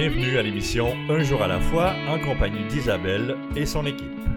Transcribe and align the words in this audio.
Bienvenue 0.00 0.38
à 0.38 0.42
l'émission 0.42 0.96
Un 1.10 1.22
jour 1.22 1.42
à 1.42 1.46
la 1.46 1.60
fois 1.60 1.92
en 2.08 2.18
compagnie 2.18 2.64
d'Isabelle 2.70 3.36
et 3.54 3.66
son 3.66 3.84
équipe. 3.84 4.29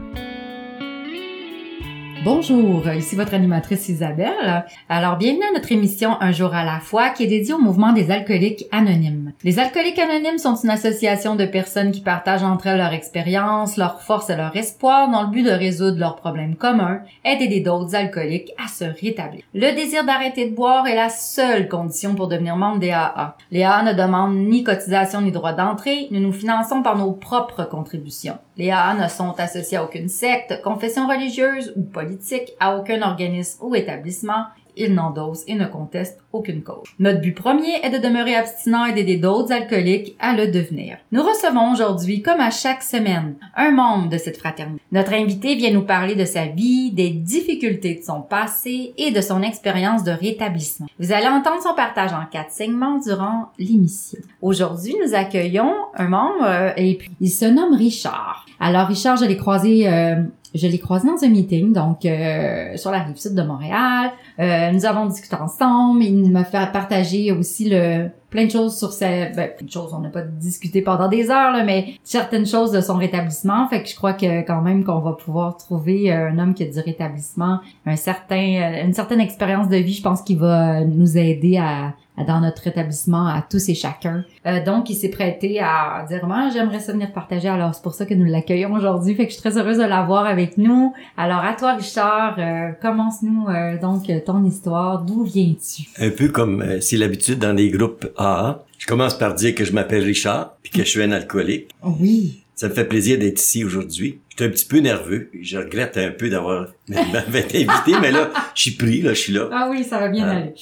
Bonjour, 2.23 2.87
ici 2.89 3.17
votre 3.17 3.33
animatrice 3.33 3.89
Isabelle. 3.89 4.63
Alors, 4.87 5.17
bienvenue 5.17 5.43
à 5.43 5.51
notre 5.51 5.73
émission 5.73 6.15
Un 6.21 6.31
jour 6.31 6.53
à 6.55 6.63
la 6.63 6.79
fois 6.79 7.09
qui 7.09 7.23
est 7.23 7.27
dédiée 7.27 7.53
au 7.53 7.59
mouvement 7.59 7.91
des 7.91 8.11
alcooliques 8.11 8.63
anonymes. 8.71 9.33
Les 9.43 9.59
alcooliques 9.59 9.99
anonymes 9.99 10.37
sont 10.37 10.55
une 10.55 10.69
association 10.69 11.35
de 11.35 11.43
personnes 11.43 11.91
qui 11.91 11.99
partagent 11.99 12.43
entre 12.43 12.67
elles 12.67 12.77
leur 12.77 12.93
expérience, 12.93 13.75
leur 13.75 14.01
force 14.01 14.29
et 14.29 14.37
leur 14.37 14.55
espoir 14.55 15.11
dans 15.11 15.23
le 15.23 15.31
but 15.31 15.43
de 15.43 15.51
résoudre 15.51 15.99
leurs 15.99 16.15
problèmes 16.15 16.55
communs, 16.55 17.01
aider 17.25 17.59
d'autres 17.59 17.93
alcooliques 17.93 18.53
à 18.63 18.69
se 18.69 18.85
rétablir. 18.85 19.43
Le 19.53 19.75
désir 19.75 20.05
d'arrêter 20.05 20.49
de 20.49 20.55
boire 20.55 20.87
est 20.87 20.95
la 20.95 21.09
seule 21.09 21.67
condition 21.67 22.15
pour 22.15 22.29
devenir 22.29 22.55
membre 22.55 22.79
des 22.79 22.91
AA. 22.91 23.35
Les 23.51 23.63
AA 23.63 23.83
ne 23.83 23.93
demandent 23.93 24.37
ni 24.37 24.63
cotisation 24.63 25.19
ni 25.19 25.33
droit 25.33 25.51
d'entrée, 25.51 26.07
nous 26.11 26.21
nous 26.21 26.31
finançons 26.31 26.83
par 26.83 26.97
nos 26.97 27.11
propres 27.11 27.65
contributions. 27.65 28.37
Les 28.55 28.69
AA 28.69 28.93
ne 28.93 29.07
sont 29.09 29.33
associés 29.39 29.77
à 29.77 29.83
aucune 29.83 30.09
secte, 30.09 30.61
confession 30.61 31.07
religieuse 31.07 31.73
ou 31.75 31.81
politique, 31.81 32.12
à 32.59 32.77
aucun 32.77 33.01
organisme 33.01 33.59
ou 33.61 33.75
établissement. 33.75 34.45
Ils 34.75 34.93
n'endossent 34.93 35.43
et 35.47 35.53
ne 35.53 35.67
contestent 35.67 36.19
aucune 36.31 36.63
cause. 36.63 36.87
Notre 36.97 37.21
but 37.21 37.35
premier 37.35 37.75
est 37.83 37.91
de 37.91 37.99
demeurer 37.99 38.35
abstinent 38.35 38.85
et 38.85 38.93
d'aider 38.93 39.17
d'autres 39.17 39.51
alcooliques 39.51 40.15
à 40.19 40.35
le 40.35 40.47
devenir. 40.47 40.97
Nous 41.11 41.21
recevons 41.21 41.71
aujourd'hui, 41.71 42.23
comme 42.23 42.39
à 42.39 42.49
chaque 42.49 42.81
semaine, 42.81 43.35
un 43.55 43.71
membre 43.71 44.09
de 44.09 44.17
cette 44.17 44.37
fraternité. 44.37 44.81
Notre 44.91 45.13
invité 45.13 45.53
vient 45.53 45.71
nous 45.71 45.85
parler 45.85 46.15
de 46.15 46.25
sa 46.25 46.47
vie, 46.47 46.91
des 46.91 47.11
difficultés 47.11 47.95
de 47.95 48.03
son 48.03 48.21
passé 48.21 48.93
et 48.97 49.11
de 49.11 49.21
son 49.21 49.43
expérience 49.43 50.03
de 50.03 50.11
rétablissement. 50.11 50.87
Vous 50.99 51.11
allez 51.11 51.27
entendre 51.27 51.61
son 51.61 51.75
partage 51.75 52.13
en 52.13 52.25
quatre 52.25 52.51
segments 52.51 52.97
durant 52.97 53.51
l'émission. 53.59 54.19
Aujourd'hui, 54.41 54.95
nous 55.05 55.13
accueillons 55.13 55.73
un 55.95 56.07
membre 56.07 56.45
euh, 56.45 56.71
et 56.77 56.95
puis 56.95 57.11
il 57.21 57.29
se 57.29 57.45
nomme 57.45 57.75
Richard. 57.75 58.47
Alors 58.59 58.87
Richard, 58.87 59.17
je 59.17 59.25
l'ai 59.25 59.37
croisé 59.37 59.87
euh, 59.87 60.15
je 60.53 60.67
l'ai 60.67 60.79
croisé 60.79 61.07
dans 61.07 61.23
un 61.23 61.29
meeting, 61.29 61.73
donc 61.73 62.05
euh, 62.05 62.77
sur 62.77 62.91
la 62.91 62.99
rive 62.99 63.17
sud 63.17 63.33
de 63.33 63.41
Montréal. 63.41 64.11
Euh, 64.39 64.71
nous 64.71 64.85
avons 64.85 65.07
discuté 65.07 65.35
ensemble. 65.35 66.03
Il 66.03 66.31
m'a 66.31 66.43
fait 66.43 66.71
partager 66.71 67.31
aussi 67.31 67.69
le 67.69 68.09
plein 68.29 68.45
de 68.45 68.51
choses 68.51 68.77
sur 68.77 68.91
sa... 68.91 69.07
Ben, 69.29 69.51
plein 69.55 69.65
de 69.65 69.71
choses, 69.71 69.93
on 69.93 69.99
n'a 69.99 70.09
pas 70.09 70.21
discuté 70.21 70.81
pendant 70.81 71.07
des 71.07 71.29
heures, 71.29 71.51
là, 71.51 71.63
mais 71.63 71.95
certaines 72.03 72.45
choses 72.45 72.71
de 72.71 72.81
son 72.81 72.95
rétablissement. 72.95 73.67
Fait 73.67 73.81
que 73.81 73.89
je 73.89 73.95
crois 73.95 74.13
que 74.13 74.41
quand 74.41 74.61
même 74.61 74.83
qu'on 74.83 74.99
va 74.99 75.13
pouvoir 75.13 75.57
trouver 75.57 76.11
un 76.11 76.37
homme 76.39 76.53
qui 76.53 76.63
a 76.63 76.67
du 76.67 76.79
rétablissement, 76.79 77.59
un 77.85 77.95
certain, 77.95 78.83
une 78.83 78.93
certaine 78.93 79.21
expérience 79.21 79.69
de 79.69 79.77
vie, 79.77 79.93
je 79.93 80.03
pense 80.03 80.21
qu'il 80.21 80.37
va 80.37 80.83
nous 80.83 81.17
aider 81.17 81.57
à 81.57 81.93
dans 82.17 82.41
notre 82.41 82.67
établissement 82.67 83.27
à 83.27 83.45
tous 83.47 83.69
et 83.69 83.75
chacun. 83.75 84.23
Euh, 84.45 84.63
donc, 84.63 84.89
il 84.89 84.95
s'est 84.95 85.09
prêté 85.09 85.59
à 85.59 86.05
dire 86.07 86.25
moi 86.25 86.49
j'aimerais 86.53 86.79
ça 86.79 86.93
venir 86.93 87.11
partager. 87.11 87.47
Alors, 87.47 87.73
c'est 87.73 87.81
pour 87.81 87.93
ça 87.93 88.05
que 88.05 88.13
nous 88.13 88.25
l'accueillons 88.25 88.73
aujourd'hui. 88.73 89.15
Fait 89.15 89.25
que 89.25 89.31
je 89.31 89.35
suis 89.35 89.41
très 89.41 89.57
heureuse 89.57 89.77
de 89.77 89.83
l'avoir 89.83 90.25
avec 90.25 90.57
nous. 90.57 90.93
Alors, 91.17 91.39
à 91.39 91.53
toi, 91.53 91.73
Richard, 91.73 92.35
euh, 92.37 92.71
commence-nous 92.81 93.47
euh, 93.49 93.79
donc 93.79 94.03
ton 94.25 94.43
histoire. 94.43 95.01
D'où 95.01 95.23
viens-tu? 95.23 95.83
Un 95.99 96.11
peu 96.11 96.29
comme 96.29 96.63
c'est 96.81 96.97
l'habitude 96.97 97.39
dans 97.39 97.53
des 97.53 97.69
groupes 97.69 98.07
AA. 98.17 98.63
Je 98.77 98.87
commence 98.87 99.17
par 99.17 99.33
dire 99.33 99.55
que 99.55 99.63
je 99.63 99.71
m'appelle 99.71 100.03
Richard 100.03 100.57
puis 100.61 100.71
que 100.71 100.79
je 100.79 100.89
suis 100.89 101.01
un 101.01 101.11
alcoolique. 101.11 101.69
Oui. 101.83 102.43
Ça 102.55 102.69
me 102.69 102.73
fait 102.73 102.85
plaisir 102.85 103.17
d'être 103.17 103.39
ici 103.39 103.63
aujourd'hui. 103.63 104.19
J'étais 104.35 104.45
un 104.45 104.49
petit 104.49 104.65
peu 104.65 104.79
nerveux. 104.79 105.29
Je 105.39 105.59
regrette 105.59 105.95
un 105.97 106.09
peu 106.09 106.27
d'avoir 106.27 106.69
été 106.89 107.67
invité, 107.67 107.99
mais 108.01 108.11
là, 108.11 108.31
je 108.55 108.61
suis 108.63 108.71
pris, 108.71 108.99
là, 109.03 109.13
je 109.13 109.19
suis 109.19 109.33
là. 109.33 109.47
Ah 109.51 109.67
oui, 109.69 109.83
ça 109.83 109.99
va 109.99 110.07
bien 110.09 110.27
aller. 110.27 110.55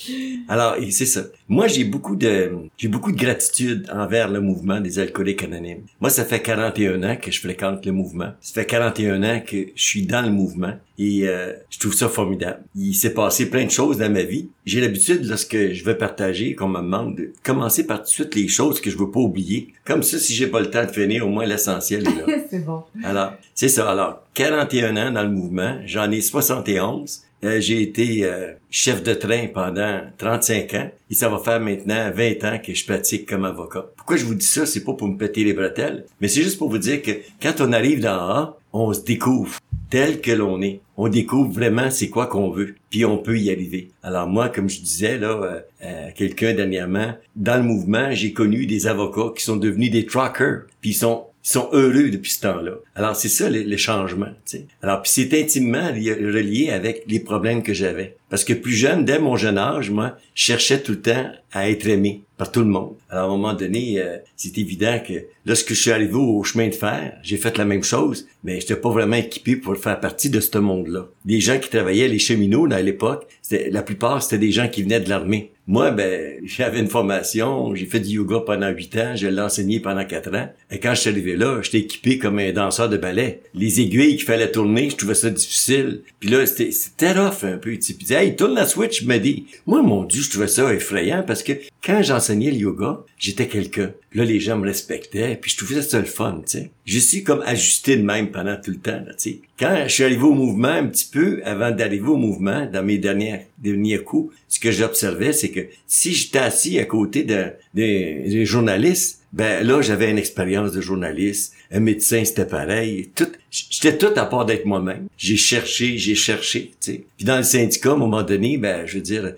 Alors, 0.50 0.76
c'est 0.90 1.06
ça. 1.06 1.22
Moi, 1.48 1.68
j'ai 1.68 1.86
beaucoup 1.86 2.18
de, 2.18 2.52
j'ai 2.78 2.90
beaucoup 2.90 3.14
de 3.14 3.18
gratitude 3.18 3.90
envers 3.94 4.30
le 4.30 4.42
mouvement 4.42 4.82
des 4.82 5.00
alcooliques 5.00 5.44
anonymes. 5.44 5.84
Moi, 6.02 6.10
ça 6.10 6.26
fait 6.26 6.42
41 6.42 7.02
ans 7.04 7.16
que 7.16 7.32
je 7.32 7.40
fréquente 7.40 7.86
le 7.86 7.94
mouvement. 7.94 8.32
Ça 8.42 8.62
fait 8.62 8.66
41 8.66 9.24
ans 9.24 9.40
que 9.40 9.68
je 9.74 9.82
suis 9.82 10.06
dans 10.06 10.22
le 10.22 10.32
mouvement 10.32 10.74
et 10.98 11.28
euh, 11.28 11.54
je 11.70 11.80
trouve 11.80 11.96
ça 11.96 12.10
formidable. 12.10 12.60
Il 12.76 12.94
s'est 12.94 13.14
passé 13.14 13.50
plein 13.50 13.66
de 13.66 13.72
choses 13.72 13.98
dans 13.98 14.12
ma 14.12 14.22
vie. 14.22 14.50
J'ai 14.66 14.82
l'habitude, 14.82 15.26
lorsque 15.26 15.58
je 15.74 15.84
veux 15.84 15.98
partager, 15.98 16.54
qu'on 16.54 16.68
me 16.68 16.78
demande 16.78 17.16
de 17.16 17.34
commencer 17.44 17.88
par 17.88 18.00
tout 18.00 18.04
de 18.04 18.10
suite 18.10 18.36
les 18.36 18.48
choses 18.48 18.80
que 18.80 18.92
je 18.92 18.98
veux 18.98 19.10
pas 19.10 19.20
oublier. 19.20 19.74
Comme 19.84 20.04
ça, 20.04 20.20
si 20.20 20.36
j'ai 20.36 20.46
pas 20.46 20.60
le 20.60 20.70
temps 20.70 20.86
de 20.86 20.92
finir, 20.92 21.26
au 21.26 21.30
moins 21.30 21.46
l'essentiel 21.46 22.08
est 22.08 22.28
là. 22.28 22.38
c'est 22.52 22.64
bon. 22.64 22.84
Alors, 23.04 23.34
c'est 23.62 23.70
ça. 23.70 23.92
Alors, 23.92 24.24
41 24.34 24.98
ans 24.98 25.12
dans 25.12 25.22
le 25.22 25.30
mouvement, 25.30 25.78
j'en 25.86 26.10
ai 26.10 26.22
71. 26.22 27.22
Euh, 27.44 27.62
j'ai 27.62 27.84
été 27.84 28.26
euh, 28.26 28.54
chef 28.72 29.04
de 29.04 29.14
train 29.14 29.50
pendant 29.54 30.02
35 30.18 30.74
ans 30.74 30.90
et 31.12 31.14
ça 31.14 31.30
va 31.30 31.38
faire 31.38 31.60
maintenant 31.60 32.10
20 32.12 32.44
ans 32.44 32.58
que 32.58 32.74
je 32.74 32.84
pratique 32.84 33.30
comme 33.30 33.46
avocat. 33.46 33.86
Pourquoi 33.98 34.18
je 34.18 34.26
vous 34.26 34.34
dis 34.34 34.48
ça, 34.48 34.66
c'est 34.66 34.84
pas 34.84 34.94
pour 34.94 35.08
me 35.08 35.16
péter 35.16 35.44
les 35.44 35.54
bretelles, 35.54 36.06
mais 36.22 36.28
c'est 36.28 36.42
juste 36.42 36.58
pour 36.58 36.72
vous 36.72 36.80
dire 36.80 37.04
que 37.04 37.12
quand 37.40 37.62
on 37.62 37.72
arrive 37.72 38.00
dans 38.00 38.18
A, 38.32 38.58
on 38.74 38.92
se 38.94 39.02
découvre 39.02 39.60
tel 39.92 40.22
que 40.22 40.32
l'on 40.32 40.60
est. 40.64 40.80
On 40.98 41.08
découvre 41.08 41.52
vraiment 41.52 41.92
c'est 41.92 42.10
quoi 42.10 42.26
qu'on 42.26 42.50
veut, 42.50 42.74
puis 42.90 43.06
on 43.06 43.20
peut 43.20 43.38
y 43.38 43.52
arriver. 43.52 43.92
Alors 44.02 44.28
moi, 44.28 44.50
comme 44.50 44.72
je 44.72 44.80
disais 44.80 45.20
là, 45.20 45.62
euh, 45.84 46.10
quelqu'un 46.16 46.56
dernièrement, 46.56 47.14
dans 47.36 47.58
le 47.58 47.64
mouvement, 47.64 48.10
j'ai 48.12 48.34
connu 48.34 48.66
des 48.66 48.88
avocats 48.88 49.34
qui 49.36 49.44
sont 49.44 49.58
devenus 49.58 49.92
des 49.92 50.08
truckers, 50.08 50.64
puis 50.82 50.92
ils 50.92 50.96
sont 50.96 51.26
ils 51.44 51.50
sont 51.50 51.70
heureux 51.72 52.10
depuis 52.10 52.32
ce 52.32 52.42
temps-là. 52.42 52.74
Alors 52.96 53.16
c'est 53.16 53.30
ça 53.30 53.50
le, 53.50 53.78
changement. 53.78 54.30
Tu 54.46 54.60
Alors 54.82 55.02
puis 55.02 55.12
c'est 55.12 55.40
intimement 55.40 55.88
relié 55.88 56.70
avec 56.70 57.04
les 57.08 57.20
problèmes 57.20 57.64
que 57.64 57.74
j'avais. 57.74 58.18
Parce 58.30 58.44
que 58.44 58.54
plus 58.54 58.74
jeune, 58.74 59.04
dès 59.04 59.20
mon 59.20 59.36
jeune 59.36 59.58
âge, 59.58 59.90
moi, 59.90 60.18
cherchais 60.34 60.82
tout 60.82 60.94
le 60.94 61.02
temps 61.02 61.32
à 61.52 61.70
être 61.70 61.88
aimé 61.88 62.24
par 62.38 62.52
tout 62.52 62.62
le 62.62 62.66
monde. 62.66 62.96
Alors 63.10 63.24
à 63.24 63.34
un 63.34 63.38
moment 63.38 63.54
donné, 63.54 64.00
euh, 64.00 64.18
c'est 64.36 64.58
évident 64.58 65.00
que 65.06 65.14
lorsque 65.46 65.70
je 65.70 65.80
suis 65.80 65.92
arrivé 65.92 66.16
au 66.16 66.44
chemin 66.44 66.70
de 66.70 66.74
fer, 66.74 67.18
j'ai 67.22 67.38
fait 67.38 67.58
la 67.58 67.66
même 67.66 67.84
chose, 67.84 68.28
mais 68.44 68.60
j'étais 68.60 68.76
pas 68.76 68.90
vraiment 68.90 69.18
équipé 69.18 69.56
pour 69.56 69.78
faire 69.78 70.00
partie 70.00 70.30
de 70.30 70.40
ce 70.40 70.58
monde-là. 70.58 71.08
Les 71.26 71.40
gens 71.40 71.60
qui 71.60 71.70
travaillaient 71.70 72.08
les 72.08 72.20
cheminots 72.20 72.68
dans 72.68 72.84
l'époque, 72.84 73.28
la 73.52 73.84
plupart 73.84 74.24
c'était 74.24 74.40
des 74.40 74.52
gens 74.52 74.70
qui 74.70 74.84
venaient 74.84 75.02
de 75.02 75.10
l'armée. 75.10 75.52
Moi, 75.68 75.92
ben, 75.92 76.40
j'avais 76.44 76.80
une 76.80 76.88
formation, 76.88 77.76
j'ai 77.76 77.86
fait 77.86 78.00
du 78.00 78.16
yoga 78.16 78.40
pendant 78.46 78.70
huit 78.70 78.96
ans, 78.98 79.16
je 79.16 79.28
l'ai 79.28 79.42
enseigné 79.42 79.80
pendant 79.80 80.06
quatre 80.06 80.36
ans. 80.36 80.50
Et 80.72 80.80
quand 80.80 80.94
je 80.96 81.02
suis 81.02 81.10
arrivé 81.10 81.36
là, 81.36 81.62
j'étais 81.62 81.80
équipé 81.80 82.18
comme 82.18 82.40
un 82.40 82.52
danseur 82.52 82.90
de 82.90 82.98
ballet. 82.98 83.42
Les 83.54 83.82
aiguilles 83.82 84.18
qu'il 84.18 84.26
fallait 84.26 84.52
tourner, 84.52 84.90
je 84.90 84.96
trouvais 84.96 85.14
ça 85.14 85.30
difficile. 85.30 86.02
Puis 86.20 86.30
là, 86.30 86.46
c'était, 86.46 87.14
rough 87.14 87.44
un 87.44 87.58
peu. 87.58 87.78
Tu 87.78 87.96
sais. 88.04 88.14
hey, 88.16 88.36
tourne 88.36 88.56
la 88.56 88.66
switch, 88.66 89.04
me 89.04 89.18
dit. 89.18 89.46
Moi, 89.66 89.82
mon 89.82 90.04
Dieu, 90.04 90.21
je 90.24 90.30
trouvais 90.30 90.48
ça 90.48 90.74
effrayant 90.74 91.24
parce 91.26 91.44
que 91.44 91.54
quand 91.84 92.02
j'enseignais 92.04 92.52
le 92.52 92.58
yoga, 92.58 93.04
j'étais 93.18 93.48
quelqu'un. 93.48 93.92
Là, 94.14 94.26
les 94.26 94.40
gens 94.40 94.58
me 94.58 94.66
respectaient, 94.66 95.36
puis 95.36 95.52
je 95.52 95.58
trouvais 95.58 95.82
ça 95.82 96.00
le 96.00 96.06
fun, 96.06 96.42
tu 96.46 96.60
sais. 96.60 96.72
Je 96.86 97.00
suis 97.00 97.24
comme 97.24 97.42
ajusté 97.46 97.98
de 97.98 98.04
même 98.04 98.32
pendant 98.32 98.56
tout 98.56 98.72
le 98.72 98.78
temps, 98.78 99.02
tu 99.06 99.14
sais. 99.18 99.40
Quand 99.58 99.84
je 99.86 99.94
suis 99.94 100.04
arrivé 100.04 100.24
au 100.24 100.34
mouvement 100.34 100.68
un 100.68 100.88
petit 100.88 101.10
peu, 101.12 101.42
avant 101.44 101.72
d'arriver 101.72 102.08
au 102.08 102.18
mouvement, 102.18 102.66
dans 102.66 102.84
mes 102.84 102.98
derniers, 102.98 103.48
derniers 103.58 104.00
coups, 104.00 104.36
ce 104.48 104.60
que 104.60 104.72
j'observais, 104.72 105.34
c'est 105.34 105.50
que 105.50 105.62
si 105.88 106.14
j'étais 106.14 106.40
assis 106.40 106.80
à 106.80 106.86
côté 106.86 107.24
d'un 107.24 107.52
des 107.74 108.46
journalistes, 108.46 109.21
ben 109.34 109.66
là, 109.66 109.82
j'avais 109.82 110.12
une 110.12 110.18
expérience 110.18 110.74
de 110.74 110.82
journaliste. 110.82 111.54
Un 111.72 111.80
médecin, 111.80 112.26
c'était 112.26 112.46
pareil. 112.46 113.12
Tout, 113.16 113.30
j'étais 113.50 113.98
tout 113.98 114.12
à 114.18 114.26
part 114.26 114.46
d'être 114.46 114.66
moi-même. 114.66 115.08
J'ai 115.18 115.38
cherché, 115.38 115.98
j'ai 115.98 116.16
cherché, 116.16 116.72
tu 116.82 116.92
sais. 116.92 117.04
Puis 117.16 117.26
dans 117.26 117.38
le 117.38 117.44
syndicat, 117.44 117.92
à 117.92 117.94
un 117.94 117.98
moment 117.98 118.24
donné, 118.24 118.58
ben, 118.58 118.86
je 118.86 118.96
veux 118.96 119.02
dire, 119.02 119.34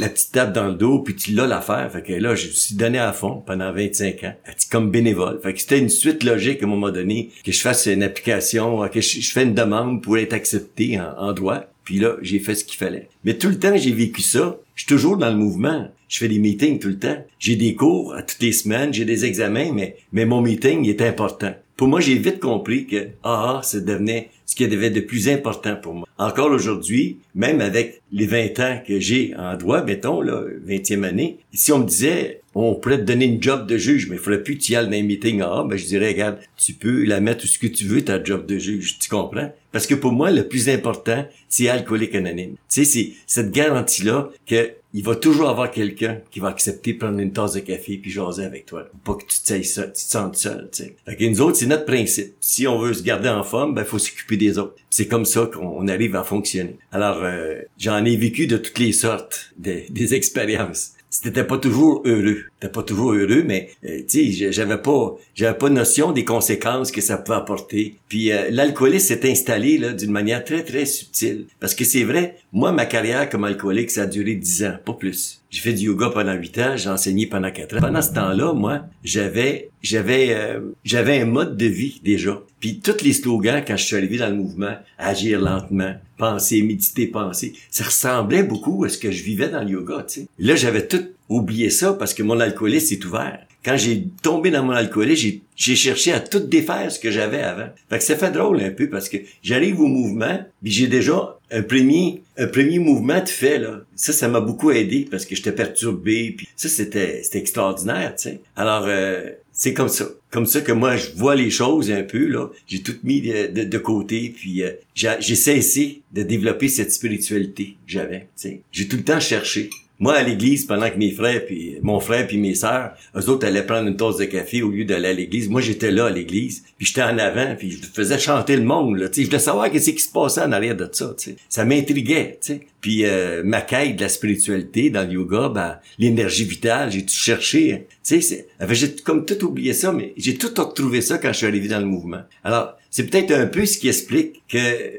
la 0.00 0.08
petite 0.08 0.32
tape 0.32 0.54
dans 0.54 0.68
le 0.68 0.74
dos, 0.74 1.00
puis 1.00 1.14
tu 1.14 1.32
l'as 1.32 1.46
l'affaire. 1.46 1.90
Fait 1.92 2.02
que 2.02 2.14
là, 2.14 2.34
je 2.34 2.46
me 2.46 2.52
suis 2.52 2.74
donné 2.74 2.98
à 2.98 3.12
fond 3.12 3.42
pendant 3.44 3.70
25 3.70 4.24
ans, 4.24 4.34
comme 4.70 4.90
bénévole. 4.90 5.40
Fait 5.42 5.52
que 5.52 5.60
c'était 5.60 5.78
une 5.78 5.90
suite 5.90 6.24
logique 6.24 6.62
à 6.62 6.66
un 6.66 6.68
moment 6.68 6.90
donné 6.90 7.30
que 7.44 7.52
je 7.52 7.60
fasse 7.60 7.86
une 7.86 8.02
application, 8.02 8.88
que 8.88 9.00
je, 9.02 9.30
fais 9.30 9.42
une 9.42 9.54
demande 9.54 10.02
pour 10.02 10.16
être 10.16 10.32
accepté 10.32 10.98
en, 10.98 11.12
en 11.18 11.32
droit. 11.34 11.64
Puis 11.84 11.98
là, 11.98 12.16
j'ai 12.22 12.38
fait 12.38 12.54
ce 12.54 12.64
qu'il 12.64 12.78
fallait. 12.78 13.08
Mais 13.24 13.34
tout 13.34 13.48
le 13.48 13.58
temps, 13.58 13.76
j'ai 13.76 13.92
vécu 13.92 14.22
ça. 14.22 14.56
Je 14.74 14.82
suis 14.82 14.88
toujours 14.88 15.18
dans 15.18 15.28
le 15.28 15.36
mouvement. 15.36 15.90
Je 16.14 16.20
fais 16.20 16.28
des 16.28 16.38
meetings 16.38 16.78
tout 16.78 16.90
le 16.90 16.98
temps. 17.00 17.16
J'ai 17.40 17.56
des 17.56 17.74
cours 17.74 18.14
à 18.14 18.22
toutes 18.22 18.40
les 18.40 18.52
semaines, 18.52 18.94
j'ai 18.94 19.04
des 19.04 19.24
examens, 19.24 19.72
mais, 19.72 19.96
mais 20.12 20.24
mon 20.24 20.42
meeting 20.42 20.88
est 20.88 21.02
important. 21.02 21.52
Pour 21.76 21.88
moi, 21.88 21.98
j'ai 21.98 22.14
vite 22.14 22.38
compris 22.38 22.86
que 22.86 23.08
ah, 23.24 23.58
ça 23.64 23.80
devenait 23.80 24.30
ce 24.46 24.54
qui 24.54 24.68
devait 24.68 24.90
de 24.90 25.00
plus 25.00 25.28
important 25.28 25.74
pour 25.74 25.92
moi. 25.92 26.06
Encore 26.18 26.52
aujourd'hui, 26.52 27.18
même 27.34 27.60
avec 27.60 28.00
les 28.12 28.26
20 28.26 28.60
ans 28.60 28.78
que 28.86 29.00
j'ai 29.00 29.34
en 29.36 29.56
droit, 29.56 29.82
mettons, 29.82 30.20
là, 30.20 30.44
20e 30.64 31.02
année, 31.02 31.38
si 31.52 31.72
on 31.72 31.80
me 31.80 31.84
disait, 31.84 32.42
on 32.54 32.74
pourrait 32.74 32.98
te 32.98 33.04
donner 33.04 33.26
une 33.26 33.42
job 33.42 33.66
de 33.66 33.76
juge, 33.76 34.08
mais 34.08 34.16
il 34.16 34.22
faudrait 34.22 34.42
plus 34.42 34.56
que 34.56 34.62
tu 34.62 34.72
y 34.72 34.76
ailles 34.76 34.86
dans 34.86 34.96
un 34.96 35.02
meeting 35.02 35.42
ah, 35.42 35.64
ben 35.68 35.76
je 35.76 35.86
dirais, 35.86 36.08
regarde, 36.08 36.38
tu 36.56 36.72
peux 36.72 37.04
la 37.04 37.20
mettre 37.20 37.44
où 37.44 37.46
ce 37.46 37.58
que 37.58 37.66
tu 37.66 37.84
veux, 37.84 38.02
ta 38.02 38.22
job 38.22 38.46
de 38.46 38.58
juge, 38.58 38.98
tu 38.98 39.08
comprends? 39.08 39.52
Parce 39.72 39.88
que 39.88 39.94
pour 39.94 40.12
moi, 40.12 40.30
le 40.30 40.46
plus 40.46 40.68
important, 40.68 41.26
c'est 41.48 41.68
alcoolique 41.68 42.14
anonyme. 42.14 42.52
Tu 42.52 42.58
sais, 42.68 42.84
c'est 42.84 43.12
cette 43.26 43.50
garantie-là 43.50 44.30
que 44.46 44.70
il 44.96 45.02
va 45.02 45.16
toujours 45.16 45.48
avoir 45.48 45.72
quelqu'un 45.72 46.20
qui 46.30 46.38
va 46.38 46.46
accepter 46.48 46.94
prendre 46.94 47.18
une 47.18 47.32
tasse 47.32 47.54
de 47.54 47.60
café 47.60 47.98
puis 47.98 48.12
jaser 48.12 48.44
avec 48.44 48.64
toi. 48.64 48.86
Pas 49.04 49.14
que 49.14 49.24
tu 49.24 49.40
te, 49.40 49.62
seul, 49.64 49.86
tu 49.86 49.92
te 49.92 49.98
sentes 49.98 50.36
seul, 50.36 50.68
tu 50.72 50.84
sais. 50.84 50.96
Fait 51.04 51.16
que 51.16 51.24
nous 51.24 51.40
autres, 51.40 51.56
c'est 51.56 51.66
notre 51.66 51.84
principe. 51.84 52.34
Si 52.38 52.68
on 52.68 52.78
veut 52.78 52.94
se 52.94 53.02
garder 53.02 53.28
en 53.28 53.42
forme, 53.42 53.74
ben, 53.74 53.84
faut 53.84 53.98
s'occuper 53.98 54.36
des 54.36 54.56
autres. 54.56 54.76
C'est 54.90 55.08
comme 55.08 55.24
ça 55.24 55.50
qu'on 55.52 55.88
arrive 55.88 56.14
à 56.14 56.22
fonctionner. 56.22 56.76
Alors, 56.92 57.18
euh, 57.24 57.56
j'en 57.76 58.04
ai 58.04 58.16
vécu 58.16 58.46
de 58.46 58.56
toutes 58.56 58.78
les 58.78 58.92
sortes, 58.92 59.52
des, 59.58 59.88
des 59.90 60.14
expériences. 60.14 60.92
C'était 61.22 61.44
pas 61.44 61.58
toujours 61.58 62.02
heureux. 62.04 62.38
C'était 62.60 62.72
pas 62.72 62.82
toujours 62.82 63.12
heureux, 63.12 63.44
mais 63.46 63.70
euh, 63.84 64.00
tu 64.08 64.32
j'avais 64.32 64.78
pas, 64.78 65.16
j'avais 65.36 65.56
pas 65.56 65.70
notion 65.70 66.10
des 66.10 66.24
conséquences 66.24 66.90
que 66.90 67.00
ça 67.00 67.18
pouvait 67.18 67.38
apporter. 67.38 67.94
Puis 68.08 68.32
euh, 68.32 68.50
s'est 68.98 69.30
installé 69.30 69.78
là 69.78 69.92
d'une 69.92 70.10
manière 70.10 70.44
très 70.44 70.64
très 70.64 70.86
subtile. 70.86 71.46
Parce 71.60 71.76
que 71.76 71.84
c'est 71.84 72.02
vrai, 72.02 72.36
moi 72.54 72.70
ma 72.70 72.86
carrière 72.86 73.28
comme 73.28 73.44
alcoolique 73.44 73.90
ça 73.90 74.02
a 74.02 74.06
duré 74.06 74.36
dix 74.36 74.64
ans, 74.64 74.76
pas 74.84 74.94
plus. 74.94 75.42
J'ai 75.50 75.60
fait 75.60 75.72
du 75.72 75.86
yoga 75.86 76.10
pendant 76.10 76.32
huit 76.34 76.56
ans, 76.58 76.76
j'ai 76.76 76.88
enseigné 76.88 77.26
pendant 77.26 77.50
quatre 77.50 77.76
ans. 77.76 77.80
Pendant 77.80 78.00
ce 78.00 78.12
temps-là, 78.12 78.54
moi, 78.54 78.86
j'avais 79.02 79.70
j'avais 79.82 80.28
euh, 80.30 80.60
j'avais 80.84 81.20
un 81.20 81.26
mode 81.26 81.56
de 81.56 81.66
vie 81.66 82.00
déjà. 82.02 82.40
Puis 82.60 82.80
tous 82.80 83.02
les 83.02 83.12
slogans 83.12 83.62
quand 83.66 83.76
je 83.76 83.84
suis 83.84 83.96
arrivé 83.96 84.18
dans 84.18 84.30
le 84.30 84.36
mouvement, 84.36 84.76
agir 84.98 85.40
lentement, 85.40 85.94
penser, 86.16 86.62
méditer, 86.62 87.08
penser, 87.08 87.54
ça 87.70 87.84
ressemblait 87.84 88.44
beaucoup 88.44 88.84
à 88.84 88.88
ce 88.88 88.98
que 88.98 89.10
je 89.10 89.24
vivais 89.24 89.48
dans 89.48 89.62
le 89.62 89.70
yoga. 89.70 90.06
Là, 90.38 90.54
j'avais 90.54 90.86
tout 90.86 91.04
oublié 91.28 91.70
ça 91.70 91.92
parce 91.92 92.14
que 92.14 92.22
mon 92.22 92.38
alcoolisme 92.38 92.94
est 92.94 93.04
ouvert. 93.04 93.46
Quand 93.64 93.76
j'ai 93.76 94.08
tombé 94.22 94.50
dans 94.50 94.62
mon 94.62 94.72
alcoolisme, 94.72 95.38
j'ai 95.56 95.76
cherché 95.76 96.12
à 96.12 96.20
tout 96.20 96.40
défaire 96.40 96.90
ce 96.90 96.98
que 96.98 97.10
j'avais 97.10 97.42
avant. 97.42 97.68
Fait 97.88 97.98
que 97.98 98.04
ça 98.04 98.16
fait 98.16 98.30
drôle 98.30 98.60
un 98.60 98.70
peu 98.70 98.88
parce 98.88 99.08
que 99.08 99.16
j'arrive 99.42 99.80
au 99.80 99.86
mouvement, 99.86 100.44
puis 100.62 100.72
j'ai 100.72 100.86
déjà 100.86 101.38
un 101.50 101.62
premier 101.62 102.22
un 102.36 102.48
premier 102.48 102.78
mouvement 102.78 103.22
de 103.22 103.28
fait 103.28 103.58
là. 103.58 103.80
Ça 103.94 104.12
ça 104.12 104.28
m'a 104.28 104.40
beaucoup 104.40 104.70
aidé 104.70 105.06
parce 105.10 105.24
que 105.24 105.36
j'étais 105.36 105.52
perturbé 105.52 106.34
puis 106.36 106.48
ça 106.56 106.68
c'était 106.68 107.22
c'était 107.22 107.38
extraordinaire, 107.38 108.14
tu 108.16 108.30
sais. 108.30 108.40
Alors 108.56 108.84
euh, 108.86 109.30
c'est 109.54 109.72
comme 109.72 109.88
ça. 109.88 110.06
Comme 110.30 110.46
ça 110.46 110.60
que 110.60 110.72
moi, 110.72 110.96
je 110.96 111.12
vois 111.12 111.36
les 111.36 111.48
choses 111.48 111.92
un 111.92 112.02
peu, 112.02 112.26
là. 112.26 112.48
J'ai 112.66 112.82
tout 112.82 112.96
mis 113.04 113.20
de, 113.20 113.62
de, 113.62 113.78
côté, 113.78 114.34
puis 114.36 114.64
euh, 114.64 114.72
j'ai 114.94 115.36
cessé 115.36 116.02
de 116.12 116.24
développer 116.24 116.68
cette 116.68 116.90
spiritualité 116.90 117.76
que 117.86 117.92
j'avais, 117.92 118.26
J'ai 118.72 118.88
tout 118.88 118.96
le 118.96 119.04
temps 119.04 119.20
cherché. 119.20 119.70
Moi, 120.00 120.14
à 120.14 120.22
l'église, 120.24 120.64
pendant 120.64 120.90
que 120.90 120.96
mes 120.96 121.12
frères, 121.12 121.46
puis 121.46 121.76
mon 121.82 122.00
frère, 122.00 122.26
puis 122.26 122.36
mes 122.36 122.54
sœurs, 122.54 122.94
eux 123.16 123.28
autres 123.28 123.46
allaient 123.46 123.64
prendre 123.64 123.86
une 123.86 123.96
tasse 123.96 124.16
de 124.16 124.24
café 124.24 124.62
au 124.62 124.70
lieu 124.70 124.84
d'aller 124.84 125.08
à 125.08 125.12
l'église. 125.12 125.48
Moi, 125.48 125.60
j'étais 125.60 125.92
là 125.92 126.06
à 126.06 126.10
l'église, 126.10 126.64
puis 126.76 126.86
j'étais 126.86 127.02
en 127.02 127.16
avant, 127.16 127.54
puis 127.56 127.70
je 127.70 127.86
faisais 127.86 128.18
chanter 128.18 128.56
le 128.56 128.64
monde. 128.64 128.96
Là, 128.96 129.06
je 129.16 129.22
voulais 129.22 129.38
savoir 129.38 129.70
qu'est-ce 129.70 129.92
qui 129.92 130.02
se 130.02 130.10
passait 130.10 130.40
en 130.40 130.50
arrière 130.50 130.76
de 130.76 130.88
ça. 130.90 131.14
Ça 131.48 131.64
m'intriguait. 131.64 132.40
Puis 132.80 133.06
euh, 133.06 133.42
ma 133.44 133.62
quête 133.62 133.96
de 133.96 134.02
la 134.02 134.08
spiritualité 134.08 134.90
dans 134.90 135.06
le 135.06 135.14
yoga, 135.14 135.48
ben, 135.48 135.78
l'énergie 135.98 136.44
vitale, 136.44 136.90
j'ai 136.90 137.02
tout 137.02 137.14
cherché. 137.14 137.86
Tu 138.04 138.20
sais, 138.20 138.46
j'ai 138.70 138.96
comme 138.96 139.24
tout 139.24 139.42
oublié 139.44 139.72
ça, 139.72 139.92
mais 139.92 140.12
j'ai 140.16 140.34
tout 140.34 140.50
retrouvé 140.56 141.00
ça 141.02 141.18
quand 141.18 141.32
je 141.32 141.38
suis 141.38 141.46
arrivé 141.46 141.68
dans 141.68 141.80
le 141.80 141.86
mouvement. 141.86 142.22
Alors, 142.42 142.76
c'est 142.90 143.08
peut-être 143.08 143.30
un 143.30 143.46
peu 143.46 143.64
ce 143.64 143.78
qui 143.78 143.88
explique 143.88 144.42
que 144.48 144.58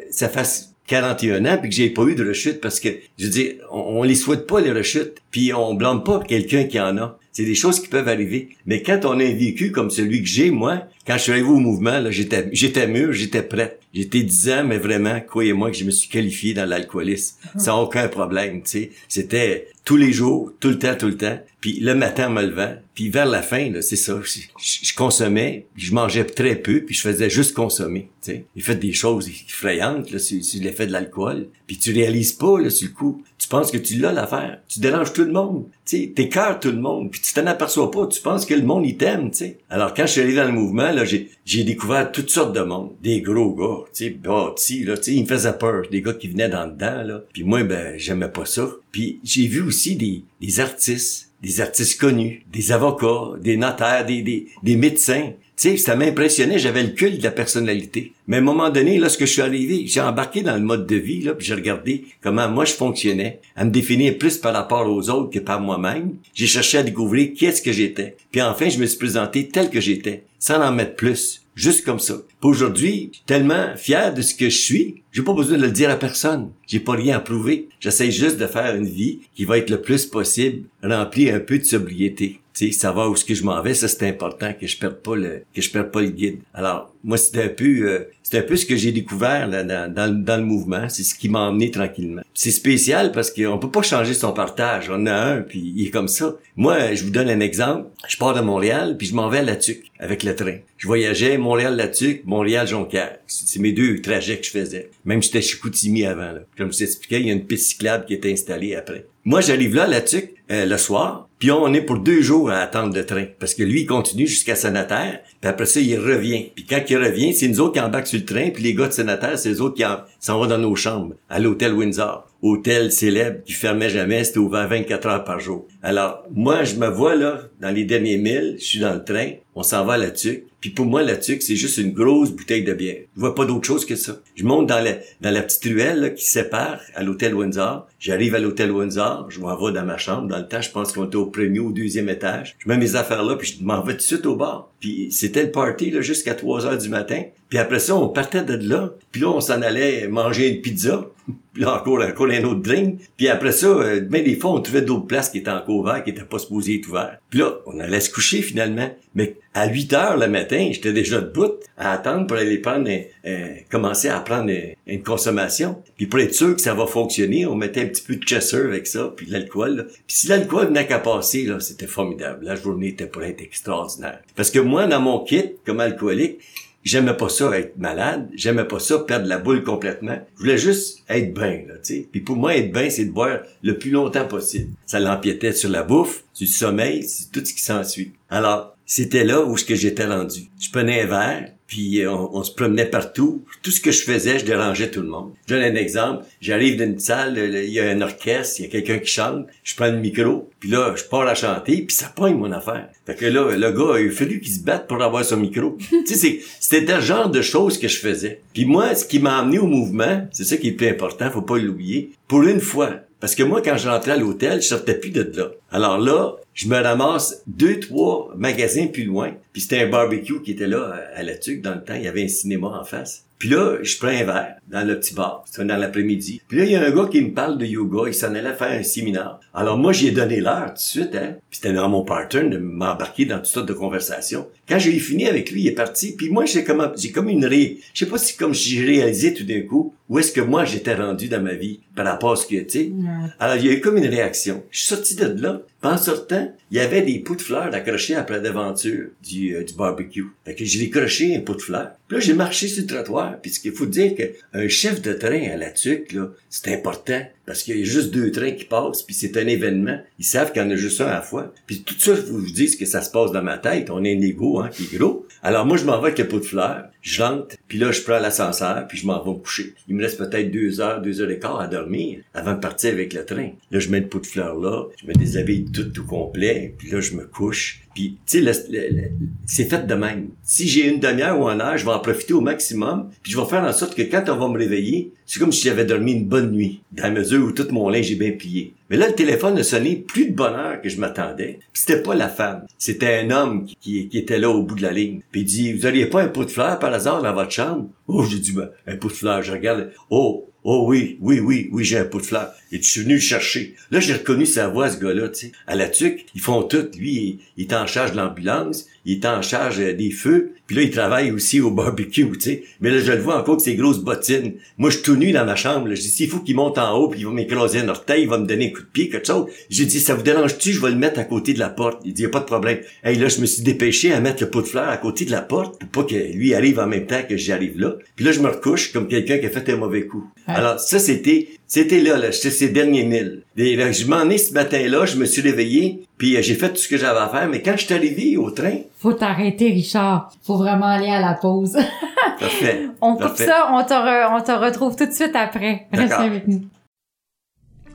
ça 0.10 0.30
fasse 0.30 0.75
41 0.88 1.46
ans 1.46 1.58
puis 1.60 1.70
que 1.70 1.76
j'ai 1.76 1.90
pas 1.90 2.04
eu 2.04 2.16
de 2.16 2.28
rechute 2.28 2.62
parce 2.62 2.80
que 2.80 2.90
je 3.18 3.26
veux 3.26 3.32
dire 3.32 3.54
on, 3.72 4.00
on 4.00 4.04
les 4.04 4.16
souhaite 4.16 4.48
pas 4.48 4.62
les 4.62 4.72
rechutes 4.72 5.16
puis 5.32 5.54
on 5.54 5.74
blâme 5.74 6.04
pas 6.04 6.20
quelqu'un 6.20 6.66
qui 6.66 6.80
en 6.80 6.98
a 6.98 7.18
c'est 7.36 7.44
des 7.44 7.54
choses 7.54 7.80
qui 7.80 7.90
peuvent 7.90 8.08
arriver 8.08 8.50
mais 8.66 8.82
quand 8.82 9.02
on 9.04 9.20
a 9.20 9.24
un 9.24 9.36
vécu 9.36 9.72
comme 9.72 9.92
celui 9.92 10.24
que 10.24 10.30
j'ai 10.30 10.52
moi 10.52 10.88
quand 11.06 11.18
je 11.18 11.24
suis 11.24 11.32
arrivé 11.34 11.50
au 11.50 11.60
mouvement 11.60 12.00
là 12.00 12.10
j'étais 12.10 12.50
j'étais 12.54 12.88
mûr 12.88 13.12
j'étais 13.12 13.44
prêt 13.44 13.78
j'étais 13.94 14.24
10 14.24 14.50
ans 14.50 14.64
mais 14.64 14.78
vraiment 14.78 15.20
croyez-moi 15.20 15.70
que 15.70 15.78
je 15.78 15.84
me 15.84 15.92
suis 15.92 16.10
qualifié 16.10 16.54
dans 16.54 16.66
l'alcoolisme 16.66 17.36
sans 17.58 17.84
aucun 17.84 18.08
problème 18.08 18.62
tu 18.64 18.70
sais 18.70 18.92
c'était 19.10 19.68
tous 19.86 19.98
les 19.98 20.12
jours, 20.12 20.52
tout 20.60 20.70
le 20.70 20.80
temps, 20.80 20.96
tout 20.96 21.06
le 21.06 21.16
temps. 21.16 21.40
Puis 21.62 21.80
le 21.80 21.94
matin, 21.94 22.30
me 22.30 22.42
levant. 22.42 22.74
Puis 22.96 23.10
vers 23.10 23.28
la 23.28 23.44
fin, 23.44 23.70
là, 23.70 23.84
c'est 23.84 23.96
ça. 23.96 24.20
Je, 24.24 24.96
consommais, 24.96 25.68
je 25.76 25.94
mangeais 25.94 26.26
très 26.26 26.56
peu, 26.56 26.82
puis 26.82 26.96
je 26.96 27.02
faisais 27.02 27.30
juste 27.30 27.54
consommer. 27.54 28.10
Tu 28.24 28.32
sais, 28.32 28.46
j'ai 28.56 28.62
fait 28.64 28.76
des 28.76 28.94
choses 28.94 29.30
effrayantes 29.30 30.10
là, 30.10 30.18
sur, 30.18 30.44
sur 30.44 30.64
l'effet 30.64 30.88
de 30.88 30.92
l'alcool. 30.92 31.50
Puis 31.68 31.78
tu 31.78 31.94
réalises 31.94 32.34
pas 32.34 32.60
là, 32.60 32.72
sur 32.72 32.88
le 32.88 32.94
coup. 32.94 33.24
Tu 33.46 33.50
penses 33.50 33.70
que 33.70 33.78
tu 33.78 33.98
l'as 33.98 34.12
l'affaire. 34.12 34.58
Tu 34.68 34.80
déranges 34.80 35.14
tout 35.14 35.24
le 35.24 35.32
monde. 35.32 35.66
Tu 35.86 36.12
t'écœures 36.14 36.60
tout 36.60 36.72
le 36.72 36.80
monde. 36.80 37.12
Puis 37.12 37.22
tu 37.22 37.32
t'en 37.32 37.46
aperçois 37.46 37.92
pas. 37.92 38.08
Tu 38.08 38.20
penses 38.20 38.44
que 38.44 38.56
le 38.56 38.64
monde 38.64 38.88
il 38.88 38.98
t'aime. 38.98 39.30
Tu. 39.30 39.58
Alors 39.70 39.94
quand 39.94 40.08
je 40.08 40.14
suis 40.14 40.22
allé 40.22 40.34
dans 40.34 40.46
le 40.46 40.52
mouvement, 40.52 40.92
là, 40.92 41.06
j'ai 41.06 41.30
j'ai 41.46 41.64
découvert 41.64 42.12
toutes 42.12 42.32
sortes 42.32 42.56
de 42.56 42.62
monde. 42.62 42.94
Des 43.04 43.22
gros 43.22 43.54
gars, 43.54 43.86
tu 43.94 44.06
sais, 44.06 44.10
bâtis, 44.10 44.84
là, 44.84 44.98
tu 44.98 45.04
sais, 45.04 45.14
ils 45.14 45.22
me 45.22 45.28
faisaient 45.28 45.60
peur. 45.60 45.84
Des 45.92 46.02
gars 46.02 46.14
qui 46.14 46.28
venaient 46.28 46.50
dans 46.50 46.66
le 46.66 46.72
dedans, 46.72 47.04
là. 47.04 47.22
Puis 47.34 47.44
moi, 47.44 47.64
ben, 47.64 47.94
j'aimais 47.98 48.30
pas 48.30 48.46
ça. 48.46 48.68
Puis 48.92 49.20
j'ai 49.24 49.46
vu 49.46 49.62
aussi 49.62 49.96
des, 49.96 50.60
artistes, 50.60 51.32
des 51.44 51.62
artistes 51.62 52.02
connus, 52.02 52.44
des 52.52 52.72
avocats, 52.72 53.38
des 53.40 53.58
notaires, 53.58 54.08
des, 54.08 54.48
des 54.64 54.76
médecins. 54.76 55.34
Tu 55.58 55.70
sais, 55.70 55.78
ça 55.78 55.96
m'impressionnait, 55.96 56.60
j'avais 56.60 56.84
le 56.84 56.90
culte 56.90 57.20
de 57.20 57.24
la 57.24 57.32
personnalité. 57.32 58.12
Mais 58.28 58.38
à 58.38 58.40
un 58.40 58.44
moment 58.44 58.70
donné, 58.70 58.98
lorsque 58.98 59.22
je 59.22 59.32
suis 59.32 59.42
arrivé, 59.42 59.88
j'ai 59.88 60.02
embarqué 60.02 60.42
dans 60.42 60.56
le 60.56 60.62
mode 60.62 60.86
de 60.86 60.98
vie, 60.98 61.22
là, 61.22 61.34
j'ai 61.40 61.54
regardé 61.54 62.06
comment 62.22 62.50
moi 62.50 62.66
je 62.66 62.74
fonctionnais, 62.74 63.40
à 63.56 63.64
me 63.64 63.72
définir 63.72 64.18
plus 64.18 64.38
par 64.38 64.54
rapport 64.54 64.90
aux 64.90 65.10
autres 65.10 65.32
que 65.32 65.40
par 65.40 65.62
moi-même. 65.62 66.16
J'ai 66.34 66.48
cherché 66.48 66.80
à 66.80 66.84
découvrir 66.84 67.34
qui 67.34 67.46
est-ce 67.46 67.62
que 67.62 67.72
j'étais. 67.72 68.18
Puis 68.32 68.42
enfin, 68.42 68.68
je 68.68 68.80
me 68.80 68.86
suis 68.86 68.98
présenté 68.98 69.48
tel 69.48 69.70
que 69.70 69.80
j'étais, 69.80 70.24
sans 70.40 70.62
en 70.62 70.74
mettre 70.74 70.96
plus. 70.96 71.42
Juste 71.56 71.86
comme 71.86 72.00
ça. 72.00 72.16
aujourd'hui, 72.42 73.12
tellement 73.26 73.78
fier 73.78 74.14
de 74.14 74.22
ce 74.22 74.36
que 74.36 74.50
je 74.50 74.58
suis, 74.58 75.04
j'ai 75.14 75.22
pas 75.22 75.34
besoin 75.34 75.58
de 75.58 75.64
le 75.64 75.72
dire 75.72 75.90
à 75.90 75.96
personne. 75.96 76.52
J'ai 76.68 76.82
pas 76.82 76.94
rien 76.94 77.16
à 77.16 77.22
prouver. 77.22 77.70
J'essaie 77.80 78.12
juste 78.12 78.38
de 78.38 78.46
faire 78.46 78.76
une 78.76 78.86
vie 78.86 79.22
qui 79.36 79.46
va 79.46 79.58
être 79.58 79.70
le 79.70 79.82
plus 79.82 80.06
possible 80.06 80.64
remplie 80.84 81.30
un 81.30 81.40
peu 81.40 81.58
de 81.58 81.64
sobriété. 81.64 82.42
Sais, 82.56 82.72
savoir 82.72 83.12
où 83.12 83.16
ce 83.16 83.26
que 83.26 83.36
je 83.36 83.44
m'en 83.44 83.62
vais, 83.62 83.74
ça 83.74 83.88
c'est 83.88 84.08
important 84.08 84.54
que 84.60 84.66
je 84.66 84.78
perde 84.78 84.96
pas 84.96 85.16
le 85.16 85.44
que 85.54 85.62
je 85.62 85.70
perde 85.70 85.92
pas 85.92 86.02
le 86.02 86.10
guide. 86.10 86.40
Alors 86.54 86.94
moi 87.04 87.18
c'était 87.18 87.44
un 87.44 87.50
peu 87.50 87.66
euh, 87.66 88.10
c'est 88.24 88.40
un 88.40 88.42
peu 88.42 88.56
ce 88.56 88.66
que 88.66 88.76
j'ai 88.76 88.92
découvert 88.92 89.48
là, 89.48 89.64
dans, 89.64 89.94
dans, 89.94 90.24
dans, 90.24 90.38
le 90.38 90.44
mouvement. 90.44 90.90
C'est 90.90 91.04
ce 91.04 91.14
qui 91.14 91.30
m'a 91.30 91.42
emmené 91.42 91.70
tranquillement. 91.70 92.24
C'est 92.34 92.50
spécial 92.50 93.12
parce 93.12 93.30
qu'on 93.30 93.60
peut 93.60 93.70
pas 93.70 93.84
changer 93.84 94.16
son 94.16 94.34
partage. 94.34 94.90
On 94.90 95.06
a 95.06 95.14
un, 95.14 95.42
puis 95.42 95.74
il 95.76 95.86
est 95.86 95.92
comme 95.92 96.08
ça. 96.08 96.36
Moi, 96.56 96.96
je 96.96 97.04
vous 97.04 97.12
donne 97.12 97.30
un 97.30 97.40
exemple. 97.40 97.88
Je 98.08 98.18
pars 98.18 98.34
de 98.34 98.42
Montréal, 98.42 98.96
puis 98.98 99.06
je 99.06 99.14
m'en 99.14 99.30
vais 99.30 99.40
à 99.40 99.44
La 99.44 99.56
Tuque 99.56 99.92
avec 100.00 100.24
le 100.24 100.36
train. 100.36 100.58
Je 100.78 100.88
voyageais 100.88 101.38
Montréal-La 101.38 101.88
Tuque, 101.88 102.26
Montréal-Jonquière. 102.26 103.20
C'est 103.28 103.60
mes 103.60 103.74
deux 103.74 104.02
trajets 104.02 104.40
que 104.40 104.46
je 104.46 104.52
faisais. 104.52 104.90
Même 105.06 105.22
j'étais 105.22 105.44
chez 105.44 105.58
Coutimi 105.60 106.04
avant. 106.06 106.32
Là. 106.32 106.40
Comme 106.58 106.74
je 106.74 106.80
t'expliquais, 106.80 107.20
il 107.20 107.28
y 107.28 107.30
a 107.30 107.34
une 107.34 107.46
piste 107.46 107.70
cyclable 107.70 108.06
qui 108.06 108.16
était 108.16 108.32
installée 108.32 108.76
après. 108.76 109.06
Moi, 109.24 109.42
j'arrive 109.42 109.76
là, 109.76 109.86
La 109.86 110.02
Tuque, 110.02 110.34
euh, 110.52 110.66
le 110.66 110.78
soir, 110.78 111.30
puis 111.40 111.52
on 111.52 111.74
est 111.74 111.82
pour 111.82 112.00
deux 112.00 112.22
jours 112.22 112.50
à 112.50 112.60
attendre 112.60 112.96
le 112.96 113.06
train. 113.06 113.26
Parce 113.40 113.54
que 113.54 113.64
lui, 113.64 113.82
il 113.82 113.86
continue 113.86 114.28
jusqu'à 114.28 114.56
Sanataire, 114.56 115.20
puis 115.42 115.50
après 115.50 115.66
ça, 115.66 115.80
il 115.80 116.00
revient. 116.00 116.52
Puis 116.56 116.66
quand 116.66 116.82
il 116.90 116.98
revient, 116.98 117.34
c'est 117.34 117.48
nous 117.48 117.60
autres 117.60 117.74
qui 117.74 117.80
embarquent 117.80 118.08
sur 118.08 118.20
le 118.20 118.26
train, 118.26 118.50
puis 118.50 118.64
les 118.64 118.74
gars 118.74 118.88
de 118.88 118.94
Sanataire, 118.94 119.38
c'est 119.38 119.50
les 119.50 119.62
autres 119.62 119.76
qui 119.76 119.84
s'en 120.20 120.40
vont 120.40 120.48
dans 120.48 120.58
nos 120.58 120.76
chambres, 120.76 121.16
à 121.30 121.40
l'hôtel 121.40 121.74
Windsor. 121.74 122.28
Hôtel 122.46 122.92
célèbre 122.92 123.44
qui 123.44 123.54
fermait 123.54 123.90
jamais, 123.90 124.24
c'était 124.24 124.38
ouvert 124.38 124.68
24 124.68 125.08
heures 125.08 125.24
par 125.24 125.40
jour. 125.40 125.68
Alors, 125.82 126.24
moi, 126.32 126.64
je 126.64 126.76
me 126.76 126.88
vois 126.88 127.16
là, 127.16 127.50
dans 127.60 127.72
les 127.72 127.86
derniers 127.86 128.20
milles, 128.20 128.58
je 128.60 128.64
suis 128.64 128.80
dans 128.80 128.94
le 128.94 129.04
train, 129.04 129.32
on 129.56 129.64
s'en 129.64 129.84
va 129.84 129.94
à 129.94 129.98
la 129.98 130.12
tuque, 130.12 130.44
puis 130.62 130.70
pour 130.70 130.86
moi, 130.86 131.02
la 131.02 131.18
tuque, 131.18 131.42
c'est 131.42 131.56
juste 131.56 131.78
une 131.78 131.92
grosse 131.92 132.32
bouteille 132.32 132.64
de 132.64 132.74
bière. 132.74 133.04
Je 133.16 133.20
vois 133.20 133.34
pas 133.34 133.46
d'autre 133.46 133.66
chose 133.66 133.84
que 133.84 133.96
ça. 133.96 134.20
Je 134.36 134.44
monte 134.44 134.68
dans 134.68 134.84
la, 134.84 134.94
dans 135.22 135.32
la 135.32 135.42
petite 135.42 135.64
ruelle 135.64 136.14
qui 136.16 136.26
sépare 136.26 136.80
à 136.94 137.02
l'hôtel 137.02 137.34
Windsor. 137.34 137.88
J'arrive 138.00 138.36
à 138.36 138.40
l'hôtel 138.40 138.72
Windsor, 138.72 139.26
je 139.30 139.40
m'en 139.40 139.56
vais 139.56 139.74
dans 139.74 139.86
ma 139.86 139.98
chambre. 139.98 140.28
Dans 140.28 140.38
le 140.38 140.48
temps, 140.48 140.62
je 140.62 140.70
pense 140.70 140.92
qu'on 140.92 141.06
était 141.06 141.16
au 141.16 141.26
premier 141.26 141.60
ou 141.60 141.70
au 141.70 141.72
deuxième 141.72 142.10
étage. 142.10 142.58
Je 142.60 142.70
mets 142.70 142.78
mes 142.78 142.96
affaires 142.96 143.24
là, 143.24 143.38
puis 143.38 143.58
je 143.60 143.64
m'en 143.64 143.82
vais 143.82 143.94
tout 143.94 143.98
de 143.98 144.04
suite 144.04 144.26
au 144.28 144.36
bar. 144.36 144.70
Puis 144.86 145.08
c'était 145.10 145.46
le 145.46 145.52
party 145.52 145.90
là 145.90 146.02
jusqu'à 146.02 146.36
3 146.36 146.68
heures 146.68 146.78
du 146.78 146.90
matin. 146.90 147.24
Puis 147.50 147.58
après 147.58 147.80
ça, 147.80 147.96
on 147.96 148.08
partait 148.08 148.44
de 148.44 148.54
là. 148.54 148.94
Puis 149.12 149.22
là, 149.22 149.30
on 149.30 149.42
s'en 149.42 149.64
allait 149.64 150.08
manger 150.08 150.48
une 150.48 150.62
pizza. 150.62 151.08
Puis 151.54 151.64
là, 151.64 151.82
encore, 151.82 152.04
encore 152.04 152.28
un 152.28 152.44
autre 152.44 152.62
drink. 152.62 153.00
Puis 153.18 153.28
après 153.28 153.52
ça, 153.52 153.66
euh, 153.66 154.02
ben, 154.02 154.24
des 154.24 154.36
fois, 154.36 154.52
on 154.52 154.62
trouvait 154.62 154.84
d'autres 154.84 155.08
places 155.08 155.32
qui 155.32 155.40
étaient 155.40 155.50
encore 155.50 155.78
ouvertes, 155.78 156.04
qui 156.04 156.12
étaient 156.12 156.22
pas 156.22 156.38
supposées 156.38 156.76
être 156.76 156.88
ouvertes. 156.88 157.20
Puis 157.32 157.40
là, 157.40 157.56
on 157.66 157.80
allait 157.80 158.00
se 158.00 158.12
coucher 158.12 158.44
finalement. 158.44 158.88
Mais 159.16 159.38
à 159.54 159.68
8 159.68 159.94
heures 159.94 160.18
le 160.18 160.28
matin, 160.28 160.70
j'étais 160.72 160.94
déjà 160.94 161.22
debout 161.22 161.54
à 161.78 161.94
attendre 161.94 162.28
pour 162.28 162.38
aller 162.38 162.60
prendre, 162.60 162.90
euh, 163.26 163.48
commencer 163.72 164.10
à 164.10 164.20
prendre 164.20 164.52
une 164.86 165.04
consommation. 165.04 165.82
Puis 165.96 166.08
pour 166.08 166.20
être 166.20 166.36
sûr 166.36 166.56
que 166.56 166.62
ça 166.62 166.74
va 166.74 166.86
fonctionner, 166.86 167.46
on 167.46 167.56
mettait 167.56 167.82
un 167.82 167.88
petit 167.88 168.04
peu 168.04 168.18
de 168.18 168.28
chaser 168.28 168.58
avec 168.58 168.88
ça, 168.88 169.14
puis 169.16 169.26
de 169.26 169.32
l'alcool. 169.32 169.88
Puis 170.06 170.18
si 170.18 170.28
l'alcool 170.28 170.68
venait 170.68 170.86
qu'à 170.86 171.00
passer, 171.00 171.46
là, 171.46 171.60
c'était 171.60 171.88
formidable. 171.88 172.46
La 172.46 172.56
journée 172.56 172.90
était 172.90 173.08
pour 173.08 173.24
être 173.24 173.42
extraordinaire. 173.42 174.20
Parce 174.36 174.52
que 174.52 174.60
moi, 174.60 174.88
dans 174.88 175.02
mon 175.02 175.24
kit, 175.24 175.54
comme 175.66 175.80
alcoolique, 175.80 176.40
J'aimais 176.86 177.18
pas 177.18 177.30
ça 177.30 177.58
être 177.58 177.80
malade, 177.80 178.30
j'aimais 178.36 178.64
pas 178.64 178.78
ça 178.78 179.00
perdre 179.00 179.26
la 179.26 179.40
boule 179.40 179.64
complètement. 179.64 180.20
Je 180.36 180.42
voulais 180.42 180.60
juste 180.60 181.00
être 181.10 181.34
bien, 181.34 181.64
là, 181.68 181.74
tu 181.84 181.96
sais. 181.96 182.08
Puis 182.12 182.22
pour 182.22 182.36
moi, 182.36 182.56
être 182.56 182.72
bien, 182.72 182.92
c'est 182.92 183.06
de 183.06 183.12
boire 183.12 183.40
le 183.64 183.80
plus 183.80 183.90
longtemps 183.90 184.28
possible. 184.28 184.70
Ça 184.86 185.00
l'empiétait 185.00 185.52
sur 185.52 185.72
la 185.72 185.82
bouffe, 185.82 186.24
sur 186.32 186.46
le 186.46 186.52
sommeil, 186.52 187.10
sur 187.10 187.32
tout 187.32 187.44
ce 187.44 187.54
qui 187.56 187.62
s'ensuit. 187.62 188.14
Alors, 188.30 188.75
c'était 188.86 189.24
là 189.24 189.44
où 189.44 189.58
ce 189.58 189.66
que 189.66 189.76
j'étais 189.76 190.06
rendu. 190.06 190.42
Je 190.60 190.70
prenais 190.70 191.02
un 191.02 191.08
verre, 191.08 191.50
puis 191.68 192.02
euh, 192.02 192.12
on, 192.12 192.44
se 192.44 192.52
promenait 192.54 192.86
partout. 192.86 193.44
Tout 193.64 193.72
ce 193.72 193.82
que 193.82 193.92
je 193.92 194.04
faisais, 194.04 194.40
je 194.40 194.46
dérangeais 194.46 194.92
tout 194.92 195.02
le 195.02 195.08
monde. 195.08 195.32
Je 195.48 195.56
donne 195.56 195.64
un 195.64 195.76
exemple. 195.76 196.24
J'arrive 196.40 196.78
dans 196.78 196.86
une 196.86 197.00
salle, 197.00 197.38
il 197.38 197.72
y 197.72 197.80
a 197.80 197.90
un 197.90 198.02
orchestre, 198.02 198.60
il 198.60 198.64
y 198.64 198.66
a 198.68 198.72
quelqu'un 198.72 199.00
qui 199.00 199.10
chante, 199.12 199.48
je 199.64 199.76
prends 199.76 199.88
le 199.88 199.98
micro, 199.98 200.50
puis 200.60 200.70
là, 200.70 200.94
je 200.96 201.04
pars 201.04 201.28
à 201.28 201.34
chanter, 201.34 201.82
puis 201.82 201.96
ça 201.96 202.12
pogne 202.16 202.38
mon 202.38 202.52
affaire. 202.52 202.90
Fait 203.06 203.16
que 203.16 203.26
là, 203.26 203.56
le 203.56 203.72
gars, 203.72 204.00
il 204.00 204.10
a 204.10 204.12
fallu 204.12 204.40
qu'il 204.40 204.54
se 204.54 204.60
batte 204.60 204.88
pour 204.88 205.02
avoir 205.02 205.26
son 205.26 205.38
micro. 205.38 205.78
tu 206.08 206.16
sais, 206.16 206.40
c'était 206.60 206.96
le 206.96 207.02
genre 207.02 207.30
de 207.30 207.42
choses 207.42 207.80
que 207.80 207.88
je 207.88 207.98
faisais. 207.98 208.42
Puis 208.54 208.66
moi, 208.66 208.94
ce 208.94 209.06
qui 209.06 209.20
m'a 209.20 209.40
amené 209.40 209.58
au 209.58 209.68
mouvement, 209.68 210.28
c'est 210.32 210.46
ça 210.46 210.58
qui 210.58 210.70
est 210.70 210.74
plus 210.74 210.88
important, 210.88 211.32
faut 211.32 211.42
pas 211.42 211.58
l'oublier. 211.58 212.12
Pour 212.28 212.44
une 212.44 212.62
fois, 212.62 213.02
Parce 213.20 213.36
que 213.36 213.44
moi, 213.44 213.62
quand 213.62 213.78
je 213.78 213.90
rentrais 213.90 214.12
à 214.12 214.18
l'hôtel, 214.18 214.62
je 214.62 214.68
sortais 214.68 214.96
plus 214.96 215.12
de 215.12 215.30
là. 215.36 215.52
Alors 215.72 215.98
là, 215.98 216.36
je 216.54 216.68
me 216.68 216.82
ramasse 216.82 217.44
deux, 217.48 217.80
trois 217.80 218.32
magasins 218.38 218.88
plus 218.88 219.04
loin. 219.04 219.34
Puis 219.54 219.64
c'était 219.64 219.82
un 219.82 219.90
barbecue 219.90 220.42
qui 220.42 220.52
était 220.52 220.68
là 220.68 220.96
à 221.16 221.24
la 221.24 221.36
Tuque 221.38 221.62
dans 221.62 221.76
le 221.76 221.84
temps. 221.84 221.96
Il 221.96 222.04
y 222.04 222.08
avait 222.08 222.24
un 222.24 222.30
cinéma 222.30 222.68
en 222.68 222.84
face. 222.84 223.26
Puis 223.38 223.50
là, 223.50 223.78
je 223.82 223.98
prends 223.98 224.08
un 224.08 224.24
verre 224.24 224.56
dans 224.70 224.88
le 224.88 224.98
petit 225.00 225.14
bar. 225.14 225.44
C'était 225.46 225.66
dans 225.66 225.76
l'après-midi. 225.76 226.42
Puis 226.48 226.58
là, 226.58 226.64
il 226.64 226.72
y 226.72 226.76
a 226.76 226.82
un 226.82 226.92
gars 226.92 227.08
qui 227.12 227.22
me 227.22 227.34
parle 227.34 227.58
de 227.58 227.66
yoga. 227.66 228.08
Il 228.08 228.14
s'en 228.14 228.34
allait 228.34 228.54
faire 228.54 228.72
un 228.72 228.84
séminaire. 228.84 229.40
Alors 229.54 229.78
moi, 229.78 229.92
j'ai 229.92 230.12
donné 230.12 230.40
l'heure 230.40 230.68
tout 230.68 230.76
de 230.76 230.80
suite. 230.80 231.16
Hein? 231.16 231.36
Puis 231.50 231.60
c'était 231.62 231.74
dans 231.74 231.90
mon 231.90 232.04
pattern 232.04 232.50
de 232.50 232.58
m'embarquer 232.58 233.26
dans 233.26 233.38
toutes 233.38 233.48
sortes 233.48 233.68
de 233.68 233.74
conversations. 233.74 234.48
Quand 234.70 234.80
j'ai 234.80 234.98
fini 235.00 235.28
avec 235.28 235.52
lui, 235.52 235.64
il 235.64 235.68
est 235.68 235.72
parti. 235.74 236.16
Puis 236.16 236.30
moi, 236.30 236.46
j'ai 236.46 236.64
comme, 236.64 236.94
j'ai 236.98 237.12
comme 237.12 237.30
une 237.30 237.46
ré... 237.46 237.80
Je 237.94 238.06
sais 238.06 238.10
pas 238.10 238.18
si 238.18 238.38
comme 238.38 238.54
j'ai 238.54 238.86
réalisé 238.86 239.34
tout 239.34 239.44
d'un 239.44 239.62
coup 239.62 239.94
où 240.10 240.20
est-ce 240.20 240.32
que 240.32 240.42
moi 240.42 240.66
j'étais 240.66 240.94
rendu 240.94 241.28
dans 241.30 241.42
ma 241.42 241.54
vie 241.56 241.80
par 241.96 242.06
rapport 242.06 242.34
à 242.34 242.36
ce 242.36 242.46
que, 242.46 242.62
tu 242.62 242.70
sais? 242.70 242.92
Alors, 243.40 243.56
il 243.56 243.66
y 243.66 243.70
a 243.70 243.74
eu 243.74 243.82
comme 243.82 243.98
une 243.98 244.08
réaction. 244.08 244.64
Je 244.70 244.80
suis 244.80 244.88
sorti 244.88 245.16
de 245.16 245.42
là. 245.42 245.62
En 245.82 245.98
sortant, 245.98 246.52
il 246.72 246.78
y 246.78 246.80
avait 246.80 247.04
des 247.04 247.20
pots 247.20 247.36
de 247.36 247.42
fleurs 247.42 247.74
accrochés 247.74 248.16
après 248.16 248.42
l'aventure 248.42 249.10
du, 249.24 249.56
euh, 249.56 249.64
du 249.64 249.76
barbecue. 249.76 250.26
Fait 250.44 250.56
que 250.56 250.66
j'ai 250.66 250.80
décroché 250.80 251.36
un 251.36 251.42
pot 251.42 251.54
de 251.54 251.62
fleurs. 251.62 251.92
Puis 252.08 252.18
là, 252.18 252.24
j'ai 252.24 252.34
marché 252.34 252.68
sur 252.68 252.82
le 252.82 252.88
trottoir. 252.88 253.40
Puis 253.40 253.52
ce 253.52 253.60
qu'il 253.60 253.72
faut 253.72 253.86
dire 253.86 254.16
qu'un 254.16 254.68
chef 254.68 255.00
de 255.02 255.14
train 255.14 255.44
à 255.52 255.58
la 255.58 255.70
tuque, 255.70 256.12
là, 256.14 256.32
c'est 256.50 256.74
important. 256.74 257.22
Parce 257.46 257.62
qu'il 257.62 257.78
y 257.78 257.82
a 257.82 257.86
juste 257.86 258.10
deux 258.12 258.32
trains 258.32 258.52
qui 258.52 258.66
passent, 258.66 259.04
puis 259.04 259.14
c'est 259.14 259.38
un 259.38 259.46
événement. 259.46 260.00
Ils 260.18 260.26
savent 260.26 260.52
qu'il 260.52 260.64
y 260.64 260.66
en 260.66 260.72
a 260.72 260.76
juste 260.76 261.02
un 261.02 261.06
à 261.06 261.14
la 261.14 261.22
fois. 261.22 261.54
Puis 261.68 261.84
tout 261.84 261.94
ça, 262.00 262.16
je 262.16 262.22
vous 262.22 262.42
dis 262.42 262.76
que 262.76 262.86
ça 262.88 263.04
se 263.04 263.12
passe 263.12 263.32
dans 263.32 263.44
ma 263.44 263.60
tête. 263.60 263.92
On 263.92 263.98
a 263.98 264.10
un 264.10 264.22
ego 264.22 264.60
hein, 264.60 264.70
qui 264.74 264.84
est 264.86 264.98
gros. 264.98 265.28
Alors 265.44 265.68
moi, 265.68 265.78
je 265.78 265.86
m'en 265.86 266.00
vais 266.02 266.08
avec 266.08 266.18
le 266.18 266.28
pot 266.28 266.40
de 266.40 266.46
fleurs. 266.46 266.86
Je 267.02 267.22
rentre, 267.22 267.56
puis 267.68 267.78
là, 267.78 267.92
je 267.92 268.02
prends 268.02 268.18
l'ascenseur, 268.18 268.88
puis 268.88 268.98
je 268.98 269.06
m'en 269.06 269.24
vais 269.24 269.30
me 269.30 269.38
coucher. 269.38 269.76
Il 269.88 269.95
me 269.96 270.04
reste 270.04 270.18
peut-être 270.18 270.52
deux 270.52 270.82
heures, 270.82 271.02
deux 271.02 271.22
heures 271.22 271.30
et 271.30 271.40
quart 271.40 271.60
à 271.60 271.68
dormir 271.68 272.20
avant 272.34 272.54
de 272.54 272.60
partir 272.60 272.92
avec 272.92 273.14
le 273.14 273.26
train. 273.26 273.50
Là, 273.72 273.80
je 273.80 273.90
mets 273.90 274.00
le 274.00 274.08
pot 274.08 274.20
de 274.20 274.26
fleurs 274.26 274.60
là, 274.60 274.86
je 275.02 275.08
me 275.08 275.14
déshabille 275.14 275.66
tout, 275.72 275.86
tout 275.86 276.06
complet, 276.06 276.74
puis 276.78 276.92
là, 276.92 277.00
je 277.00 277.14
me 277.14 277.26
couche. 277.26 277.82
Puis, 277.94 278.18
tu 278.26 278.44
sais, 278.44 279.12
c'est 279.46 279.70
fait 279.70 279.88
de 279.88 279.94
même. 279.96 280.28
Si 280.44 280.68
j'ai 280.68 280.90
une 280.90 281.00
demi-heure 281.00 281.40
ou 281.40 281.48
une 281.48 281.62
heure, 281.62 281.78
je 281.78 281.86
vais 281.86 281.92
en 281.92 282.00
profiter 282.00 282.34
au 282.34 282.42
maximum, 282.42 283.10
puis 283.24 283.32
je 283.32 283.40
vais 283.40 283.46
faire 283.46 283.64
en 283.64 283.72
sorte 283.72 283.96
que 283.96 284.02
quand 284.02 284.24
on 284.28 284.36
va 284.36 284.48
me 284.50 284.58
réveiller, 284.58 285.14
c'est 285.26 285.40
comme 285.40 285.54
si 285.54 285.64
j'avais 285.68 285.86
dormi 285.86 286.12
une 286.12 286.28
bonne 286.28 286.52
nuit, 286.52 286.82
dans 286.92 287.04
la 287.04 287.12
mesure 287.12 287.46
où 287.46 287.52
tout 287.52 287.68
mon 287.72 287.88
linge 287.90 288.12
est 288.12 288.16
bien 288.16 288.32
plié. 288.32 288.74
Mais 288.90 288.98
là, 288.98 289.08
le 289.08 289.16
téléphone 289.16 289.58
a 289.58 289.64
sonné 289.64 289.96
plus 289.96 290.28
de 290.28 290.36
bonne 290.36 290.54
heure 290.54 290.82
que 290.82 290.90
je 290.90 291.00
m'attendais. 291.00 291.60
Puis 291.74 291.82
c'était 291.86 292.04
pas 292.04 292.16
la 292.16 292.30
femme, 292.30 292.66
c'était 292.78 293.20
un 293.20 293.32
homme 293.32 293.66
qui, 293.66 294.08
qui, 294.08 294.18
était 294.18 294.38
là 294.38 294.50
au 294.50 294.64
bout 294.64 294.76
de 294.76 294.84
la 294.84 294.92
ligne. 294.92 295.22
Puis 295.32 295.42
il 295.42 295.46
dit, 295.46 295.74
vous 295.74 295.86
auriez 295.86 296.06
pas 296.06 296.22
un 296.22 296.28
pot 296.28 296.46
de 296.46 296.52
fleurs 296.52 296.78
par 296.78 296.94
hasard 296.94 297.22
dans 297.22 297.34
votre 297.34 297.52
chambre? 297.52 297.90
Oh, 298.08 298.24
j'ai 298.24 298.40
dit, 298.40 298.52
ben, 298.52 298.70
un 298.86 298.96
pot 298.98 299.08
de 299.08 299.14
fleurs, 299.14 299.42
je 299.42 299.52
regarde. 299.52 299.92
Oh, 300.10 300.48
Oh 300.68 300.84
oui, 300.88 301.20
oui, 301.22 301.40
oui, 301.40 301.70
oui, 301.72 301.84
j'ai 301.84 302.00
un 302.00 302.06
pot 302.06 302.20
de 302.20 302.26
fleurs. 302.26 302.52
Et 302.72 302.80
tu 302.80 302.90
suis 302.90 303.02
venu 303.04 303.14
le 303.14 303.20
chercher? 303.20 303.76
Là, 303.92 304.00
j'ai 304.00 304.14
reconnu 304.14 304.48
sa 304.48 304.68
voix, 304.68 304.90
ce 304.90 305.00
gars-là, 305.00 305.30
tu 305.30 305.42
sais. 305.42 305.52
À 305.68 305.76
la 305.76 305.88
tuque, 305.88 306.26
ils 306.34 306.42
font 306.42 306.64
tout. 306.64 306.88
Lui, 306.98 307.40
il, 307.56 307.64
est 307.64 307.74
en 307.74 307.86
charge 307.86 308.14
de 308.14 308.18
l'ambulance, 308.18 308.88
il 309.06 309.14
est 309.14 309.26
en 309.28 309.44
charge 309.44 309.80
euh, 309.80 309.94
des 309.94 310.10
feux, 310.10 310.54
puis 310.66 310.76
là, 310.76 310.82
il 310.82 310.90
travaille 310.90 311.30
aussi 311.30 311.62
au 311.62 311.70
barbecue, 311.70 312.28
tu 312.32 312.40
sais. 312.40 312.64
Mais 312.82 312.90
là, 312.90 313.00
je 313.00 313.12
le 313.12 313.22
vois 313.22 313.40
encore 313.40 313.54
avec 313.54 313.64
ses 313.64 313.76
grosses 313.76 314.00
bottines. 314.00 314.54
Moi, 314.80 314.90
je 314.90 314.96
suis 314.96 315.04
tout 315.04 315.16
nu 315.16 315.32
dans 315.32 315.46
ma 315.46 315.56
chambre. 315.56 315.88
Là. 315.88 315.94
Je 315.94 316.02
dis, 316.02 316.10
s'il 316.10 316.28
faut 316.28 316.40
qu'il 316.40 316.56
monte 316.56 316.80
en 316.80 316.98
haut, 316.98 317.10
puis 317.10 317.20
il 317.20 317.28
va 317.28 317.32
m'écraser 317.32 317.82
un 317.82 317.90
orteil, 317.90 318.24
il 318.24 318.30
va 318.30 318.40
me 318.40 318.48
donner 318.48 318.70
un 318.70 318.74
coup 318.74 318.82
de 318.82 318.88
pied, 318.92 319.10
quelque 319.10 319.28
chose. 319.28 319.46
J'ai 319.70 319.86
dit, 319.86 320.00
ça 320.00 320.16
vous 320.16 320.24
dérange-tu? 320.24 320.74
Je 320.74 320.82
vais 320.82 320.90
le 320.90 320.96
mettre 320.96 321.20
à 321.20 321.26
côté 321.26 321.54
de 321.54 321.60
la 321.60 321.70
porte. 321.70 322.02
Il 322.06 322.14
dit, 322.14 322.26
a 322.26 322.30
pas 322.30 322.40
de 322.40 322.46
problème. 322.46 322.80
Hey, 323.04 323.20
là, 323.20 323.28
je 323.28 323.40
me 323.40 323.46
suis 323.46 323.62
dépêché 323.62 324.12
à 324.12 324.20
mettre 324.20 324.42
le 324.42 324.50
pot 324.50 324.64
de 324.64 324.68
fleurs 324.68 324.90
à 324.90 324.98
côté 324.98 325.26
de 325.26 325.32
la 325.32 325.42
porte 325.42 325.80
pour 325.80 325.90
pas 325.90 326.04
que 326.04 326.16
lui 326.16 326.56
arrive 326.56 326.80
en 326.80 326.88
même 326.88 327.06
temps 327.06 327.22
que 327.30 327.38
j'y 327.38 327.52
arrive 327.52 327.80
là. 327.80 327.98
Puis 328.16 328.26
là, 328.26 328.32
je 328.32 328.40
me 328.40 328.48
recouche 328.48 328.92
comme 328.92 329.08
quelqu'un 329.08 329.38
qui 329.38 329.46
a 329.46 329.50
fait 329.52 329.70
un 329.70 329.78
mauvais 329.78 330.08
coup. 330.08 330.26
Alors, 330.56 330.80
ça, 330.80 331.00
c'était 331.00 331.50
c'était 331.68 332.00
là, 332.00 332.18
là, 332.18 332.32
c'était 332.32 332.52
ces 332.52 332.70
derniers 332.70 333.06
milles. 333.06 333.42
Et 333.58 333.76
là, 333.76 333.92
je 333.92 334.06
m'en 334.06 334.30
ai 334.30 334.38
ce 334.38 334.54
matin-là, 334.54 335.06
je 335.06 335.18
me 335.18 335.26
suis 335.26 335.42
réveillé, 335.42 336.04
puis 336.18 336.38
euh, 336.38 336.42
j'ai 336.42 336.54
fait 336.54 336.70
tout 336.70 336.78
ce 336.78 336.88
que 336.88 336.98
j'avais 336.98 337.20
à 337.20 337.28
faire. 337.28 337.48
Mais 337.50 337.62
quand 337.62 337.74
je 337.76 337.86
suis 337.86 337.94
arrivé 337.94 338.38
au 338.38 338.52
train... 338.52 338.78
Faut 339.00 339.14
t'arrêter, 339.14 339.72
Richard. 339.72 340.32
Faut 340.44 340.58
vraiment 340.58 340.86
aller 340.86 341.10
à 341.10 341.20
la 341.20 341.34
pause. 341.34 341.76
Parfait. 342.40 342.90
on 343.02 343.16
coupe 343.16 343.38
ça, 343.38 343.70
on 343.72 343.84
te, 343.84 344.36
on 344.36 344.42
te 344.42 344.52
retrouve 344.52 344.96
tout 344.96 345.06
de 345.06 345.12
suite 345.12 345.36
après. 345.36 345.88
Reste 345.92 346.14
avec 346.14 346.48
nous. 346.48 346.64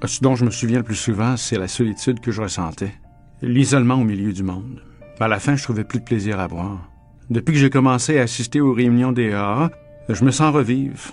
Ce 0.04 0.20
dont 0.20 0.34
je 0.34 0.44
me 0.44 0.50
souviens 0.50 0.78
le 0.78 0.84
plus 0.84 0.96
souvent, 0.96 1.36
c'est 1.36 1.58
la 1.58 1.68
solitude 1.68 2.20
que 2.20 2.32
je 2.32 2.40
ressentais. 2.42 2.92
L'isolement 3.42 3.96
au 3.96 4.04
milieu 4.04 4.32
du 4.32 4.42
monde. 4.42 4.82
À 5.20 5.28
la 5.28 5.38
fin, 5.38 5.54
je 5.54 5.62
trouvais 5.62 5.84
plus 5.84 6.00
de 6.00 6.04
plaisir 6.04 6.40
à 6.40 6.48
boire. 6.48 6.88
Depuis 7.28 7.52
que 7.52 7.58
j'ai 7.58 7.70
commencé 7.70 8.18
à 8.18 8.22
assister 8.22 8.60
aux 8.60 8.72
réunions 8.72 9.12
des 9.12 9.32
AA, 9.32 9.70
je 10.08 10.24
me 10.24 10.30
sens 10.30 10.52
revivre. 10.54 11.12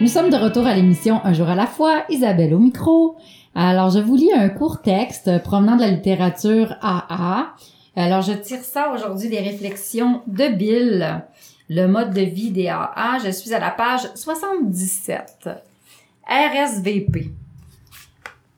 Nous 0.00 0.08
sommes 0.08 0.28
de 0.28 0.36
retour 0.36 0.66
à 0.66 0.74
l'émission 0.74 1.20
Un 1.24 1.32
jour 1.32 1.48
à 1.48 1.54
la 1.54 1.66
fois, 1.66 2.04
Isabelle 2.08 2.52
au 2.52 2.58
micro. 2.58 3.16
Alors, 3.54 3.90
je 3.90 4.00
vous 4.00 4.16
lis 4.16 4.32
un 4.32 4.48
court 4.48 4.82
texte 4.82 5.42
provenant 5.44 5.76
de 5.76 5.82
la 5.82 5.90
littérature 5.90 6.74
AA. 6.82 7.54
Alors, 7.94 8.20
je 8.22 8.32
tire 8.32 8.62
ça 8.64 8.92
aujourd'hui 8.92 9.28
des 9.28 9.38
réflexions 9.38 10.22
de 10.26 10.48
Bill, 10.48 11.22
le 11.70 11.86
mode 11.86 12.12
de 12.12 12.22
vie 12.22 12.50
des 12.50 12.68
AA. 12.68 13.18
Je 13.24 13.30
suis 13.30 13.54
à 13.54 13.60
la 13.60 13.70
page 13.70 14.00
77. 14.16 15.48
RSVP. 16.28 17.30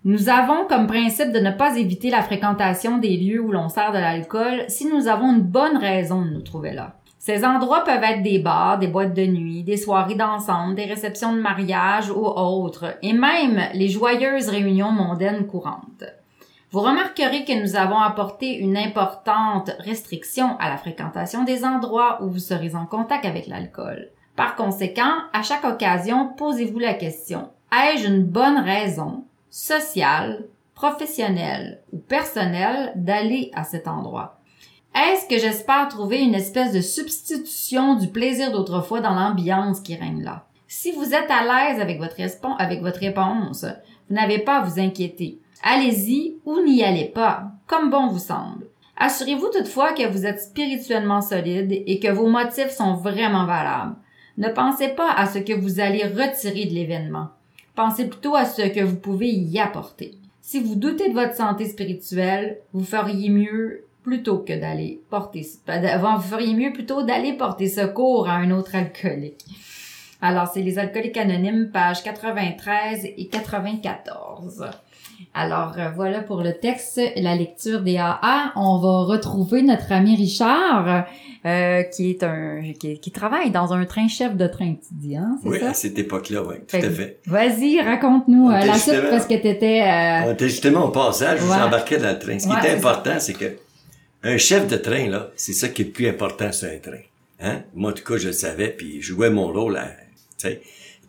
Nous 0.04 0.30
avons 0.30 0.66
comme 0.66 0.86
principe 0.86 1.32
de 1.32 1.40
ne 1.40 1.50
pas 1.50 1.76
éviter 1.76 2.08
la 2.08 2.22
fréquentation 2.22 2.96
des 2.96 3.16
lieux 3.16 3.42
où 3.42 3.52
l'on 3.52 3.68
sert 3.68 3.92
de 3.92 3.98
l'alcool 3.98 4.64
si 4.68 4.86
nous 4.86 5.06
avons 5.06 5.34
une 5.34 5.42
bonne 5.42 5.76
raison 5.76 6.22
de 6.22 6.30
nous 6.30 6.42
trouver 6.42 6.72
là. 6.72 6.94
Ces 7.26 7.44
endroits 7.44 7.82
peuvent 7.82 8.04
être 8.04 8.22
des 8.22 8.38
bars, 8.38 8.78
des 8.78 8.86
boîtes 8.86 9.12
de 9.12 9.26
nuit, 9.26 9.64
des 9.64 9.76
soirées 9.76 10.14
dansante, 10.14 10.76
des 10.76 10.84
réceptions 10.84 11.32
de 11.32 11.40
mariage 11.40 12.08
ou 12.08 12.24
autres, 12.24 12.96
et 13.02 13.12
même 13.12 13.62
les 13.74 13.88
joyeuses 13.88 14.48
réunions 14.48 14.92
mondaines 14.92 15.44
courantes. 15.48 16.04
Vous 16.70 16.78
remarquerez 16.78 17.44
que 17.44 17.60
nous 17.60 17.74
avons 17.74 17.98
apporté 17.98 18.56
une 18.56 18.76
importante 18.76 19.72
restriction 19.80 20.56
à 20.60 20.68
la 20.68 20.76
fréquentation 20.76 21.42
des 21.42 21.64
endroits 21.64 22.22
où 22.22 22.28
vous 22.30 22.38
serez 22.38 22.76
en 22.76 22.86
contact 22.86 23.24
avec 23.24 23.48
l'alcool. 23.48 24.10
Par 24.36 24.54
conséquent, 24.54 25.14
à 25.32 25.42
chaque 25.42 25.64
occasion, 25.64 26.28
posez-vous 26.36 26.78
la 26.78 26.94
question, 26.94 27.48
ai-je 27.72 28.06
une 28.06 28.22
bonne 28.22 28.58
raison 28.58 29.24
sociale, 29.50 30.44
professionnelle 30.76 31.80
ou 31.92 31.98
personnelle 31.98 32.92
d'aller 32.94 33.50
à 33.52 33.64
cet 33.64 33.88
endroit? 33.88 34.38
Est-ce 34.96 35.28
que 35.28 35.38
j'espère 35.38 35.88
trouver 35.88 36.22
une 36.22 36.34
espèce 36.34 36.72
de 36.72 36.80
substitution 36.80 37.96
du 37.96 38.08
plaisir 38.08 38.50
d'autrefois 38.50 39.02
dans 39.02 39.14
l'ambiance 39.14 39.80
qui 39.80 39.94
règne 39.94 40.22
là? 40.22 40.46
Si 40.68 40.90
vous 40.92 41.12
êtes 41.12 41.30
à 41.30 41.42
l'aise 41.42 41.82
avec 41.82 41.98
votre, 41.98 42.16
avec 42.58 42.80
votre 42.80 43.00
réponse, 43.00 43.66
vous 44.08 44.14
n'avez 44.16 44.38
pas 44.38 44.60
à 44.60 44.62
vous 44.62 44.80
inquiéter. 44.80 45.38
Allez-y 45.62 46.38
ou 46.46 46.62
n'y 46.62 46.82
allez 46.82 47.04
pas, 47.04 47.50
comme 47.66 47.90
bon 47.90 48.06
vous 48.06 48.18
semble. 48.18 48.68
Assurez-vous 48.96 49.50
toutefois 49.52 49.92
que 49.92 50.08
vous 50.08 50.24
êtes 50.24 50.40
spirituellement 50.40 51.20
solide 51.20 51.72
et 51.72 52.00
que 52.00 52.10
vos 52.10 52.28
motifs 52.28 52.70
sont 52.70 52.94
vraiment 52.94 53.44
valables. 53.44 53.96
Ne 54.38 54.48
pensez 54.48 54.88
pas 54.88 55.12
à 55.12 55.26
ce 55.26 55.40
que 55.40 55.52
vous 55.52 55.78
allez 55.78 56.04
retirer 56.04 56.64
de 56.64 56.72
l'événement. 56.72 57.28
Pensez 57.74 58.06
plutôt 58.06 58.34
à 58.34 58.46
ce 58.46 58.62
que 58.62 58.80
vous 58.80 58.96
pouvez 58.96 59.28
y 59.28 59.58
apporter. 59.58 60.14
Si 60.40 60.58
vous 60.58 60.74
doutez 60.74 61.10
de 61.10 61.14
votre 61.14 61.34
santé 61.34 61.66
spirituelle, 61.66 62.60
vous 62.72 62.84
feriez 62.84 63.28
mieux 63.28 63.85
plutôt 64.06 64.38
que 64.38 64.58
d'aller 64.58 65.02
porter, 65.10 65.44
vous 65.66 66.20
feriez 66.20 66.54
mieux 66.54 66.72
plutôt 66.72 67.02
d'aller 67.02 67.32
porter 67.32 67.66
secours 67.66 68.28
à 68.28 68.34
un 68.34 68.52
autre 68.52 68.76
alcoolique. 68.76 69.44
Alors, 70.22 70.46
c'est 70.46 70.62
les 70.62 70.78
alcooliques 70.78 71.16
anonymes, 71.16 71.70
pages 71.72 72.04
93 72.04 73.04
et 73.04 73.26
94. 73.26 74.70
Alors, 75.34 75.74
euh, 75.76 75.90
voilà 75.94 76.20
pour 76.20 76.42
le 76.42 76.52
texte, 76.52 77.00
la 77.16 77.34
lecture 77.34 77.82
des 77.82 77.96
AA. 77.96 78.52
On 78.54 78.78
va 78.78 79.12
retrouver 79.12 79.62
notre 79.62 79.90
ami 79.90 80.14
Richard, 80.14 81.04
euh, 81.44 81.82
qui 81.82 82.10
est 82.10 82.22
un 82.22 82.62
qui, 82.78 83.10
travaille 83.10 83.50
dans 83.50 83.72
un 83.72 83.84
train 83.86 84.08
chef 84.08 84.36
de 84.36 84.46
train, 84.46 84.74
tu 84.74 84.94
dis, 84.94 85.16
hein? 85.16 85.36
Oui, 85.44 85.58
ça? 85.58 85.70
à 85.70 85.74
cette 85.74 85.98
époque-là, 85.98 86.42
oui, 86.42 86.56
tout 86.68 86.76
à 86.76 86.90
fait. 86.90 87.20
Vas-y, 87.26 87.80
raconte-nous 87.80 88.50
euh, 88.50 88.64
la 88.64 88.74
suite 88.74 89.10
parce 89.10 89.26
que 89.26 89.34
t'étais... 89.34 89.82
Euh... 89.82 90.28
On 90.28 90.32
était 90.32 90.48
justement 90.48 90.84
au 90.84 90.90
passage, 90.90 91.42
ouais. 91.42 91.56
j'embarquais 91.58 91.98
dans 91.98 92.12
le 92.12 92.18
train. 92.18 92.38
Ce 92.38 92.46
qui 92.46 92.56
était 92.56 92.76
important, 92.76 93.16
c'est 93.18 93.34
que 93.34 93.65
un 94.26 94.38
chef 94.38 94.66
de 94.66 94.76
train, 94.76 95.08
là, 95.08 95.30
c'est 95.36 95.52
ça 95.52 95.68
qui 95.68 95.82
est 95.82 95.86
le 95.86 95.90
plus 95.90 96.08
important 96.08 96.52
sur 96.52 96.68
un 96.68 96.78
train. 96.78 97.02
Hein? 97.40 97.62
Moi, 97.74 97.90
en 97.90 97.94
tout 97.94 98.04
cas, 98.04 98.16
je 98.16 98.28
le 98.28 98.32
savais, 98.32 98.70
puis 98.70 99.00
je 99.02 99.08
jouais 99.08 99.30
mon 99.30 99.52
rôle 99.52 99.76
à, 99.76 99.94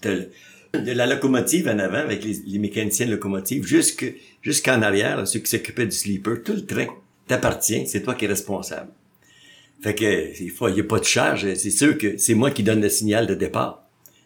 De 0.04 0.92
la 0.92 1.06
locomotive 1.06 1.68
en 1.68 1.80
avant, 1.80 1.98
avec 1.98 2.24
les, 2.24 2.60
mécaniciens 2.60 3.06
de 3.06 3.12
locomotive, 3.12 3.66
jusque, 3.66 4.14
jusqu'en 4.42 4.82
arrière, 4.82 5.28
ceux 5.28 5.40
qui 5.40 5.50
s'occupaient 5.50 5.86
du 5.86 5.96
sleeper, 5.96 6.44
tout 6.44 6.54
le 6.54 6.66
train 6.66 6.88
t'appartient, 7.28 7.88
c'est 7.88 8.04
toi 8.04 8.16
qui 8.16 8.26
es 8.26 8.28
responsable. 8.28 8.92
Fait 9.82 9.96
que, 9.96 10.42
il 10.42 10.50
faut, 10.50 10.70
il 10.70 10.78
y 10.78 10.82
a 10.82 10.84
pas 10.84 11.00
de 11.00 11.06
charge, 11.06 11.54
c'est 11.56 11.72
sûr 11.72 11.98
que 11.98 12.18
c'est 12.18 12.34
moi 12.34 12.52
qui 12.52 12.64
donne 12.64 12.82
le 12.82 12.90
signal 12.90 13.28
de 13.28 13.36
départ. 13.36 13.84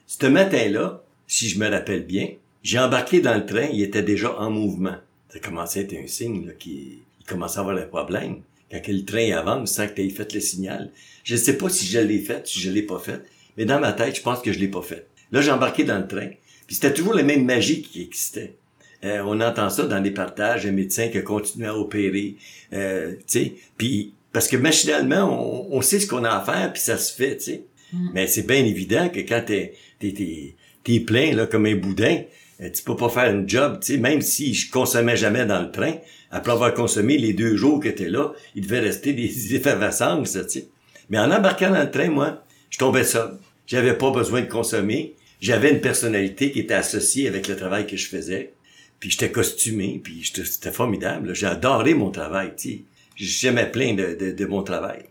Ce 0.07 0.25
matin-là, 0.25 1.03
si 1.27 1.49
je 1.49 1.59
me 1.59 1.69
rappelle 1.69 2.05
bien, 2.05 2.29
j'ai 2.63 2.79
embarqué 2.79 3.21
dans 3.21 3.35
le 3.35 3.45
train, 3.45 3.67
il 3.71 3.81
était 3.81 4.03
déjà 4.03 4.37
en 4.39 4.49
mouvement. 4.49 4.95
Ça 5.29 5.39
commençait 5.39 5.79
à 5.79 5.83
être 5.83 5.93
un 5.93 6.07
signe, 6.07 6.45
là, 6.47 6.53
qu'il 6.53 6.99
il 7.19 7.25
commençait 7.25 7.59
à 7.59 7.61
avoir 7.61 7.75
des 7.75 7.85
problèmes. 7.85 8.41
Quand 8.71 8.81
le 8.87 9.03
train 9.03 9.31
avance 9.31 9.73
sans 9.73 9.87
que 9.87 9.93
tu 9.95 10.01
aies 10.01 10.09
fait 10.09 10.33
le 10.33 10.39
signal. 10.39 10.91
Je 11.23 11.35
sais 11.35 11.57
pas 11.57 11.69
si 11.69 11.85
je 11.85 11.99
l'ai 11.99 12.19
fait, 12.19 12.47
si 12.47 12.59
je 12.59 12.71
l'ai 12.71 12.83
pas 12.83 12.99
fait, 12.99 13.21
mais 13.57 13.65
dans 13.65 13.79
ma 13.79 13.93
tête, 13.93 14.15
je 14.15 14.21
pense 14.21 14.41
que 14.41 14.51
je 14.51 14.59
l'ai 14.59 14.69
pas 14.69 14.81
fait. 14.81 15.07
Là, 15.31 15.41
j'ai 15.41 15.51
embarqué 15.51 15.83
dans 15.83 15.99
le 15.99 16.07
train, 16.07 16.29
puis 16.67 16.75
c'était 16.75 16.93
toujours 16.93 17.13
la 17.13 17.23
même 17.23 17.45
magie 17.45 17.81
qui 17.81 18.01
existait. 18.01 18.55
Euh, 19.03 19.23
on 19.25 19.39
entend 19.41 19.69
ça 19.69 19.85
dans 19.85 19.99
des 19.99 20.11
partages, 20.11 20.65
un 20.65 20.71
médecin 20.71 21.09
qui 21.09 21.17
a 21.17 21.21
continué 21.21 21.67
à 21.67 21.75
opérer, 21.75 22.37
euh, 22.73 23.13
tu 23.15 23.23
sais, 23.27 23.53
puis 23.77 24.13
parce 24.31 24.47
que 24.47 24.55
machinalement, 24.55 25.67
on, 25.71 25.81
sait 25.81 25.99
ce 25.99 26.07
qu'on 26.07 26.23
a 26.23 26.29
à 26.29 26.41
faire, 26.41 26.71
puis 26.71 26.81
ça 26.81 26.97
se 26.97 27.13
fait, 27.13 27.37
tu 27.37 27.43
sais. 27.43 27.65
Mm. 27.91 28.09
Mais 28.13 28.27
c'est 28.27 28.47
bien 28.47 28.63
évident 28.63 29.09
que 29.09 29.19
quand 29.19 29.43
t'es 29.45 29.73
t'es 29.99 30.55
t'es 30.83 30.99
plein 31.01 31.33
là 31.33 31.47
comme 31.47 31.65
un 31.65 31.75
boudin, 31.75 32.21
tu 32.69 32.83
peux 32.83 32.95
pas 32.95 33.09
faire 33.09 33.33
une 33.33 33.49
job, 33.49 33.79
tu 33.81 33.93
sais. 33.93 33.97
Même 33.97 34.21
si 34.21 34.53
je 34.53 34.69
consommais 34.69 35.17
jamais 35.17 35.45
dans 35.45 35.61
le 35.61 35.71
train, 35.71 35.95
après 36.29 36.51
avoir 36.51 36.73
consommé 36.73 37.17
les 37.17 37.33
deux 37.33 37.55
jours 37.55 37.79
que 37.79 37.89
t'es 37.89 38.09
là, 38.09 38.33
il 38.55 38.63
devait 38.63 38.79
rester 38.79 39.13
des 39.13 39.55
effervescences, 39.55 40.33
tu 40.33 40.49
sais. 40.49 40.67
Mais 41.09 41.17
en 41.19 41.31
embarquant 41.31 41.71
dans 41.71 41.81
le 41.81 41.91
train, 41.91 42.09
moi, 42.09 42.43
je 42.69 42.77
tombais 42.77 43.03
ça. 43.03 43.37
J'avais 43.67 43.97
pas 43.97 44.11
besoin 44.11 44.41
de 44.41 44.47
consommer. 44.47 45.15
J'avais 45.41 45.71
une 45.71 45.81
personnalité 45.81 46.51
qui 46.51 46.59
était 46.59 46.75
associée 46.75 47.27
avec 47.27 47.47
le 47.47 47.55
travail 47.55 47.87
que 47.87 47.97
je 47.97 48.07
faisais. 48.07 48.53
Puis 48.99 49.09
j'étais 49.09 49.31
costumé, 49.31 49.99
puis 50.03 50.23
c'était 50.23 50.71
formidable. 50.71 51.33
J'ai 51.33 51.47
adoré 51.47 51.95
mon 51.95 52.11
travail, 52.11 52.53
tu 52.55 52.69
sais. 52.69 52.81
J'aimais 53.15 53.69
plein 53.69 53.93
de, 53.93 54.15
de, 54.19 54.31
de, 54.31 54.45
mon 54.45 54.63
travail. 54.63 55.03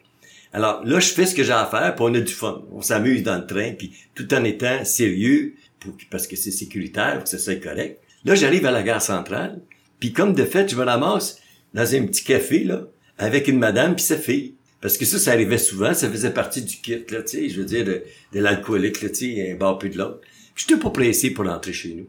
Alors 0.53 0.85
là, 0.85 1.01
je 1.01 1.09
fais 1.09 1.27
ce 1.27 1.35
que 1.35 1.43
j'ai 1.43 1.53
à 1.53 1.67
faire, 1.67 1.95
puis 1.95 2.05
on 2.09 2.15
a 2.15 2.21
du 2.21 2.33
fun. 2.33 2.63
On 2.73 2.81
s'amuse 2.81 3.23
dans 3.23 3.39
le 3.39 3.47
train, 3.47 3.73
puis 3.73 3.93
tout 4.15 4.33
en 4.33 4.43
étant 4.45 4.85
sérieux, 4.85 5.55
pour, 5.81 5.95
parce 6.11 6.27
que 6.27 6.37
c'est 6.37 6.51
sécuritaire, 6.51 7.23
que 7.23 7.29
ça 7.29 7.39
soit 7.39 7.57
correct. 7.57 8.01
Là, 8.25 8.35
j'arrive 8.35 8.67
à 8.67 8.71
la 8.71 8.83
gare 8.83 9.03
centrale, 9.03 9.61
puis 9.99 10.13
comme 10.13 10.35
de 10.35 10.45
fait, 10.45 10.69
je 10.69 10.77
me 10.77 10.85
ramasse 10.85 11.39
dans 11.75 11.95
un 11.95 12.07
petit 12.07 12.25
café, 12.25 12.65
là, 12.65 12.87
avec 13.19 13.49
une 13.49 13.59
madame 13.59 13.95
puis 13.95 14.05
sa 14.05 14.17
fille. 14.17 14.55
Parce 14.81 14.97
que 14.97 15.05
ça, 15.05 15.19
ça 15.19 15.33
arrivait 15.33 15.59
souvent, 15.59 15.93
ça 15.93 16.11
faisait 16.11 16.33
partie 16.33 16.63
du 16.63 16.77
kit, 16.77 17.05
là, 17.11 17.23
tu 17.23 17.29
sais, 17.29 17.49
je 17.51 17.61
veux 17.61 17.67
dire, 17.67 17.85
de, 17.85 18.03
l'alcoolique, 18.33 19.03
là, 19.03 19.11
tu 19.11 19.35
sais, 19.37 19.53
un 19.53 19.57
bar 19.57 19.79
plus 19.79 19.91
de 19.91 19.99
l'autre. 19.99 20.21
Je 20.55 20.63
j'étais 20.63 20.81
pas 20.81 20.91
pressé 20.91 21.31
pour 21.31 21.47
rentrer 21.47 21.73
chez 21.73 21.91
nous. 21.91 22.05
Tu 22.05 22.09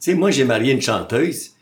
sais, 0.00 0.14
moi, 0.14 0.30
j'ai 0.30 0.44
marié 0.44 0.72
une 0.72 0.82
chanteuse, 0.82 1.52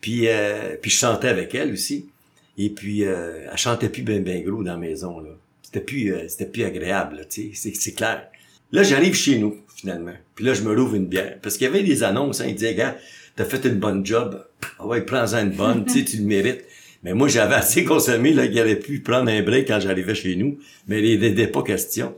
puis, 0.00 0.28
euh, 0.28 0.76
puis 0.80 0.90
je 0.90 0.98
chantais 0.98 1.28
avec 1.28 1.54
elle 1.54 1.72
aussi. 1.72 2.08
Et 2.56 2.70
puis, 2.70 3.04
euh, 3.04 3.48
elle 3.50 3.58
chantait 3.58 3.88
plus 3.88 4.02
ben 4.02 4.22
ben 4.22 4.44
gros 4.44 4.62
dans 4.62 4.72
la 4.72 4.78
maison, 4.78 5.18
là. 5.18 5.30
C'était 5.62 5.80
plus, 5.80 6.14
euh, 6.14 6.28
c'était 6.28 6.46
plus 6.46 6.62
agréable, 6.62 7.26
tu 7.28 7.52
sais, 7.54 7.72
c'est 7.74 7.92
clair. 7.92 8.28
Là, 8.70 8.84
j'arrive 8.84 9.14
chez 9.14 9.38
nous, 9.38 9.56
finalement. 9.74 10.14
Puis 10.34 10.44
là, 10.44 10.54
je 10.54 10.62
me 10.62 10.74
rouvre 10.74 10.94
une 10.94 11.06
bière. 11.06 11.38
Parce 11.42 11.56
qu'il 11.56 11.66
y 11.66 11.70
avait 11.70 11.82
des 11.82 12.02
annonces, 12.02 12.40
hein, 12.40 12.46
ils 12.48 12.54
disaient, 12.54 12.74
gars, 12.74 12.96
t'as 13.36 13.44
fait 13.44 13.64
une 13.64 13.78
bonne 13.78 14.04
job. 14.04 14.44
Ah 14.78 14.86
ouais, 14.86 15.02
prends-en 15.02 15.42
une 15.42 15.50
bonne, 15.50 15.84
tu 15.84 15.92
sais, 15.92 16.04
tu 16.04 16.18
le 16.18 16.24
mérites. 16.24 16.64
Mais 17.02 17.12
moi, 17.12 17.28
j'avais 17.28 17.54
assez 17.54 17.84
consommé, 17.84 18.32
là, 18.32 18.46
qu'il 18.46 18.58
aurait 18.60 18.78
pu 18.78 19.00
prendre 19.00 19.30
un 19.30 19.42
break 19.42 19.68
quand 19.68 19.80
j'arrivais 19.80 20.14
chez 20.14 20.36
nous. 20.36 20.58
Mais 20.88 21.02
il 21.02 21.20
n'était 21.20 21.46
pas 21.46 21.62
question. 21.62 22.14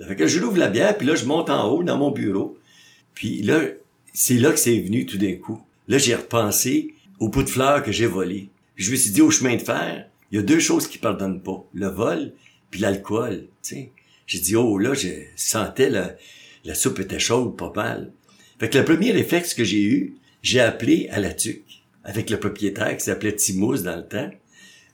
Fait 0.00 0.16
que 0.16 0.26
je 0.26 0.42
rouvre 0.42 0.58
la 0.58 0.68
bière, 0.68 0.96
puis 0.96 1.06
là, 1.06 1.14
je 1.14 1.24
monte 1.24 1.48
en 1.48 1.70
haut 1.70 1.82
dans 1.82 1.96
mon 1.96 2.10
bureau. 2.10 2.58
Puis 3.14 3.42
là, 3.42 3.60
c'est 4.12 4.34
là 4.34 4.50
que 4.50 4.58
c'est 4.58 4.78
venu 4.78 5.06
tout 5.06 5.18
d'un 5.18 5.34
coup. 5.36 5.60
Là, 5.88 5.98
j'ai 5.98 6.14
repensé 6.14 6.94
au 7.18 7.28
pot 7.28 7.42
de 7.42 7.48
fleurs 7.48 7.82
que 7.82 7.92
j'ai 7.92 8.06
volé. 8.06 8.48
Je 8.74 8.90
me 8.90 8.96
suis 8.96 9.10
dit, 9.10 9.22
au 9.22 9.30
chemin 9.30 9.54
de 9.56 9.62
fer, 9.62 10.06
il 10.30 10.36
y 10.36 10.38
a 10.38 10.42
deux 10.42 10.58
choses 10.58 10.86
qui 10.88 10.98
pardonnent 10.98 11.40
pas. 11.40 11.64
Le 11.72 11.86
vol, 11.86 12.32
puis 12.70 12.80
l'alcool, 12.80 13.46
tu 13.62 13.74
sais. 13.74 13.90
J'ai 14.26 14.40
dit, 14.40 14.56
oh, 14.56 14.76
là, 14.76 14.92
je 14.92 15.08
sentais 15.36 15.88
la, 15.88 16.16
la 16.66 16.74
soupe 16.74 16.98
était 17.00 17.18
chaude, 17.18 17.56
pas 17.56 17.72
mal. 17.74 18.12
Fait 18.58 18.68
que 18.68 18.78
le 18.78 18.84
premier 18.84 19.12
réflexe 19.12 19.54
que 19.54 19.64
j'ai 19.64 19.82
eu, 19.82 20.16
j'ai 20.42 20.60
appelé 20.60 21.08
à 21.10 21.20
la 21.20 21.32
tuque 21.32 21.82
avec 22.04 22.30
le 22.30 22.38
propriétaire 22.38 22.96
qui 22.96 23.04
s'appelait 23.04 23.34
Timous 23.34 23.78
dans 23.78 23.96
le 23.96 24.06
temps, 24.06 24.30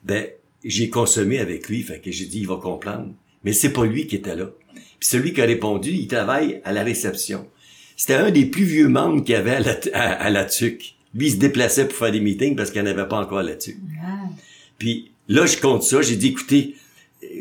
ben 0.05 0.27
j'ai 0.65 0.91
consommé 0.91 1.39
avec 1.39 1.69
lui, 1.69 1.83
fait 1.83 2.01
que 2.01 2.11
j'ai 2.11 2.27
dit 2.27 2.41
il 2.41 2.47
va 2.47 2.57
comprendre. 2.57 3.13
Mais 3.45 3.53
c'est 3.53 3.73
pas 3.73 3.85
lui 3.85 4.07
qui 4.07 4.17
était 4.17 4.37
là. 4.37 4.47
Puis 4.75 5.09
celui 5.09 5.33
qui 5.33 5.41
a 5.41 5.45
répondu, 5.45 5.91
il 5.91 6.07
travaille 6.07 6.61
à 6.65 6.73
la 6.73 6.83
réception. 6.83 7.49
C'était 7.97 8.15
un 8.15 8.31
des 8.31 8.47
plus 8.47 8.65
vieux 8.65 8.89
membres 8.89 9.23
qu'il 9.25 9.35
y 9.35 9.39
avait 9.39 9.57
à 9.93 10.31
la, 10.31 10.45
TUC. 10.45 10.97
Lui, 11.15 11.27
il 11.27 11.33
se 11.33 11.37
déplaçait 11.37 11.87
pour 11.87 11.97
faire 11.97 12.13
des 12.13 12.21
meetings 12.21 12.57
parce 12.57 12.71
qu'il 12.71 12.83
n'y 12.83 12.89
en 12.89 12.93
avait 12.93 13.09
pas 13.09 13.19
encore 13.19 13.39
à 13.39 13.43
la 13.43 13.57
TUC. 13.57 13.77
Puis 14.79 15.11
là, 15.29 15.47
je 15.47 15.57
compte 15.59 15.83
ça. 15.83 16.03
J'ai 16.03 16.17
dit, 16.17 16.29
écoutez, 16.29 16.77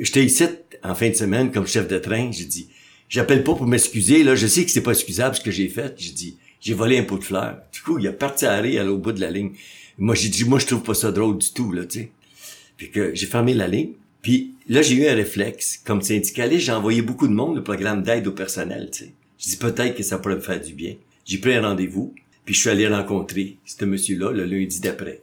j'étais 0.01 0.23
ici 0.23 0.45
en 0.83 0.95
fin 0.95 1.09
de 1.09 1.15
semaine 1.15 1.51
comme 1.51 1.67
chef 1.67 1.87
de 1.87 1.99
train. 1.99 2.31
J'ai 2.31 2.45
dit, 2.45 2.67
j'appelle 3.11 3.43
pas 3.43 3.53
pour 3.53 3.67
m'excuser. 3.67 4.23
Là, 4.23 4.33
je 4.33 4.47
sais 4.47 4.65
que 4.65 4.71
c'est 4.71 4.81
pas 4.81 4.91
excusable 4.91 5.35
ce 5.35 5.41
que 5.41 5.51
j'ai 5.51 5.67
fait. 5.67 5.93
J'ai 5.97 6.13
dit, 6.13 6.37
j'ai 6.59 6.73
volé 6.73 6.97
un 6.97 7.03
pot 7.03 7.19
de 7.19 7.23
fleurs. 7.23 7.59
Du 7.71 7.81
coup, 7.81 7.99
il 7.99 8.07
a 8.07 8.13
parti 8.13 8.45
à 8.45 8.53
aller 8.53 8.79
au 8.79 8.97
bout 8.97 9.11
de 9.11 9.21
la 9.21 9.29
ligne. 9.29 9.51
Moi, 9.99 10.15
j'ai 10.15 10.29
dit, 10.29 10.45
moi, 10.45 10.57
je 10.57 10.65
trouve 10.65 10.81
pas 10.81 10.95
ça 10.95 11.11
drôle 11.11 11.37
du 11.37 11.51
tout, 11.51 11.71
là, 11.71 11.85
tu 11.85 11.99
sais. 11.99 12.11
Puis 12.77 12.89
que 12.89 13.13
j'ai 13.13 13.27
fermé 13.27 13.53
la 13.53 13.67
ligne. 13.67 13.91
Puis 14.23 14.55
là, 14.67 14.81
j'ai 14.81 14.95
eu 14.95 15.07
un 15.07 15.13
réflexe. 15.13 15.81
Comme 15.85 16.01
syndicaliste, 16.01 16.65
j'ai 16.65 16.71
envoyé 16.71 17.01
beaucoup 17.01 17.27
de 17.27 17.33
monde 17.33 17.57
le 17.57 17.63
programme 17.63 18.01
d'aide 18.01 18.25
au 18.27 18.31
personnel, 18.31 18.89
tu 18.91 19.03
sais. 19.03 19.13
Je 19.37 19.49
dis 19.49 19.57
peut-être 19.57 19.95
que 19.95 20.03
ça 20.03 20.17
pourrait 20.17 20.35
me 20.35 20.41
faire 20.41 20.61
du 20.61 20.73
bien. 20.73 20.95
J'ai 21.25 21.39
pris 21.39 21.53
un 21.53 21.67
rendez-vous, 21.67 22.13
puis 22.45 22.53
je 22.53 22.61
suis 22.61 22.69
allé 22.69 22.87
rencontrer 22.87 23.57
ce 23.65 23.85
monsieur-là 23.85 24.31
le 24.31 24.45
lundi 24.45 24.79
d'après. 24.79 25.21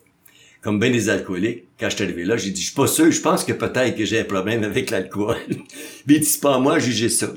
Comme 0.60 0.80
bien 0.80 0.90
des 0.90 1.08
alcooliques, 1.08 1.64
quand 1.78 1.88
je 1.88 1.94
suis 1.94 2.04
arrivé 2.04 2.24
là, 2.24 2.36
j'ai 2.36 2.50
dit, 2.50 2.60
je 2.60 2.66
suis 2.66 2.74
pas 2.74 2.88
sûr, 2.88 3.10
je 3.12 3.20
pense 3.20 3.44
que 3.44 3.52
peut-être 3.52 3.96
que 3.96 4.04
j'ai 4.04 4.18
un 4.18 4.24
problème 4.24 4.64
avec 4.64 4.90
l'alcool. 4.90 5.36
Mais 6.06 6.14
il 6.14 6.20
dit, 6.20 6.38
pas 6.42 6.56
à 6.56 6.58
moi 6.58 6.80
juger 6.80 7.08
ça. 7.08 7.32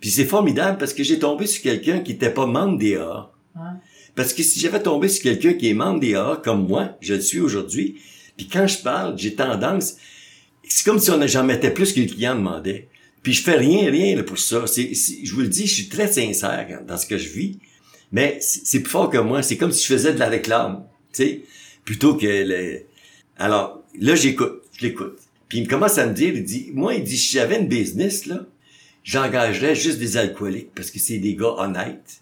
Puis 0.00 0.10
c'est 0.10 0.24
formidable 0.24 0.78
parce 0.78 0.94
que 0.94 1.04
j'ai 1.04 1.18
tombé 1.18 1.46
sur 1.46 1.62
quelqu'un 1.62 2.00
qui 2.00 2.12
était 2.12 2.32
pas 2.32 2.46
membre 2.46 2.78
des 2.78 2.96
A. 2.96 3.30
Parce 4.14 4.32
que 4.32 4.42
si 4.42 4.58
j'avais 4.60 4.82
tombé 4.82 5.08
sur 5.08 5.22
quelqu'un 5.22 5.52
qui 5.54 5.68
est 5.68 5.74
membre 5.74 6.00
des 6.00 6.14
AA 6.14 6.40
comme 6.42 6.66
moi, 6.66 6.96
je 7.00 7.14
le 7.14 7.20
suis 7.20 7.40
aujourd'hui, 7.40 7.96
puis 8.36 8.48
quand 8.48 8.66
je 8.66 8.78
parle, 8.78 9.18
j'ai 9.18 9.34
tendance, 9.34 9.96
c'est 10.66 10.84
comme 10.84 10.98
si 10.98 11.10
on 11.10 11.26
j'en 11.26 11.44
mettais 11.44 11.70
plus 11.70 11.92
que 11.92 12.00
le 12.00 12.06
client 12.06 12.34
demandait. 12.34 12.88
Puis 13.22 13.34
je 13.34 13.42
fais 13.42 13.56
rien, 13.56 13.90
rien 13.90 14.22
pour 14.22 14.38
ça. 14.38 14.66
C'est, 14.66 14.92
je 14.94 15.34
vous 15.34 15.42
le 15.42 15.48
dis, 15.48 15.66
je 15.66 15.74
suis 15.74 15.88
très 15.88 16.10
sincère 16.10 16.82
dans 16.86 16.96
ce 16.96 17.06
que 17.06 17.18
je 17.18 17.28
vis, 17.28 17.58
mais 18.12 18.38
c'est 18.40 18.80
plus 18.80 18.90
fort 18.90 19.10
que 19.10 19.18
moi. 19.18 19.42
C'est 19.42 19.56
comme 19.56 19.72
si 19.72 19.82
je 19.82 19.92
faisais 19.92 20.14
de 20.14 20.18
la 20.18 20.28
réclame, 20.28 20.84
tu 21.12 21.22
sais, 21.22 21.40
plutôt 21.84 22.14
que 22.14 22.26
le... 22.26 22.82
Alors 23.36 23.82
là, 23.98 24.14
j'écoute, 24.14 24.62
je 24.78 24.86
l'écoute. 24.86 25.18
Puis 25.48 25.58
il 25.58 25.68
commence 25.68 25.98
à 25.98 26.06
me 26.06 26.14
dire, 26.14 26.32
il 26.34 26.44
dit, 26.44 26.70
moi, 26.72 26.94
il 26.94 27.04
dit, 27.04 27.18
si 27.18 27.34
j'avais 27.34 27.58
une 27.58 27.68
business 27.68 28.26
là, 28.26 28.46
j'engagerais 29.10 29.74
juste 29.74 29.98
des 29.98 30.16
alcooliques 30.16 30.74
parce 30.74 30.90
que 30.90 30.98
c'est 30.98 31.18
des 31.18 31.34
gars 31.34 31.54
honnêtes 31.58 32.20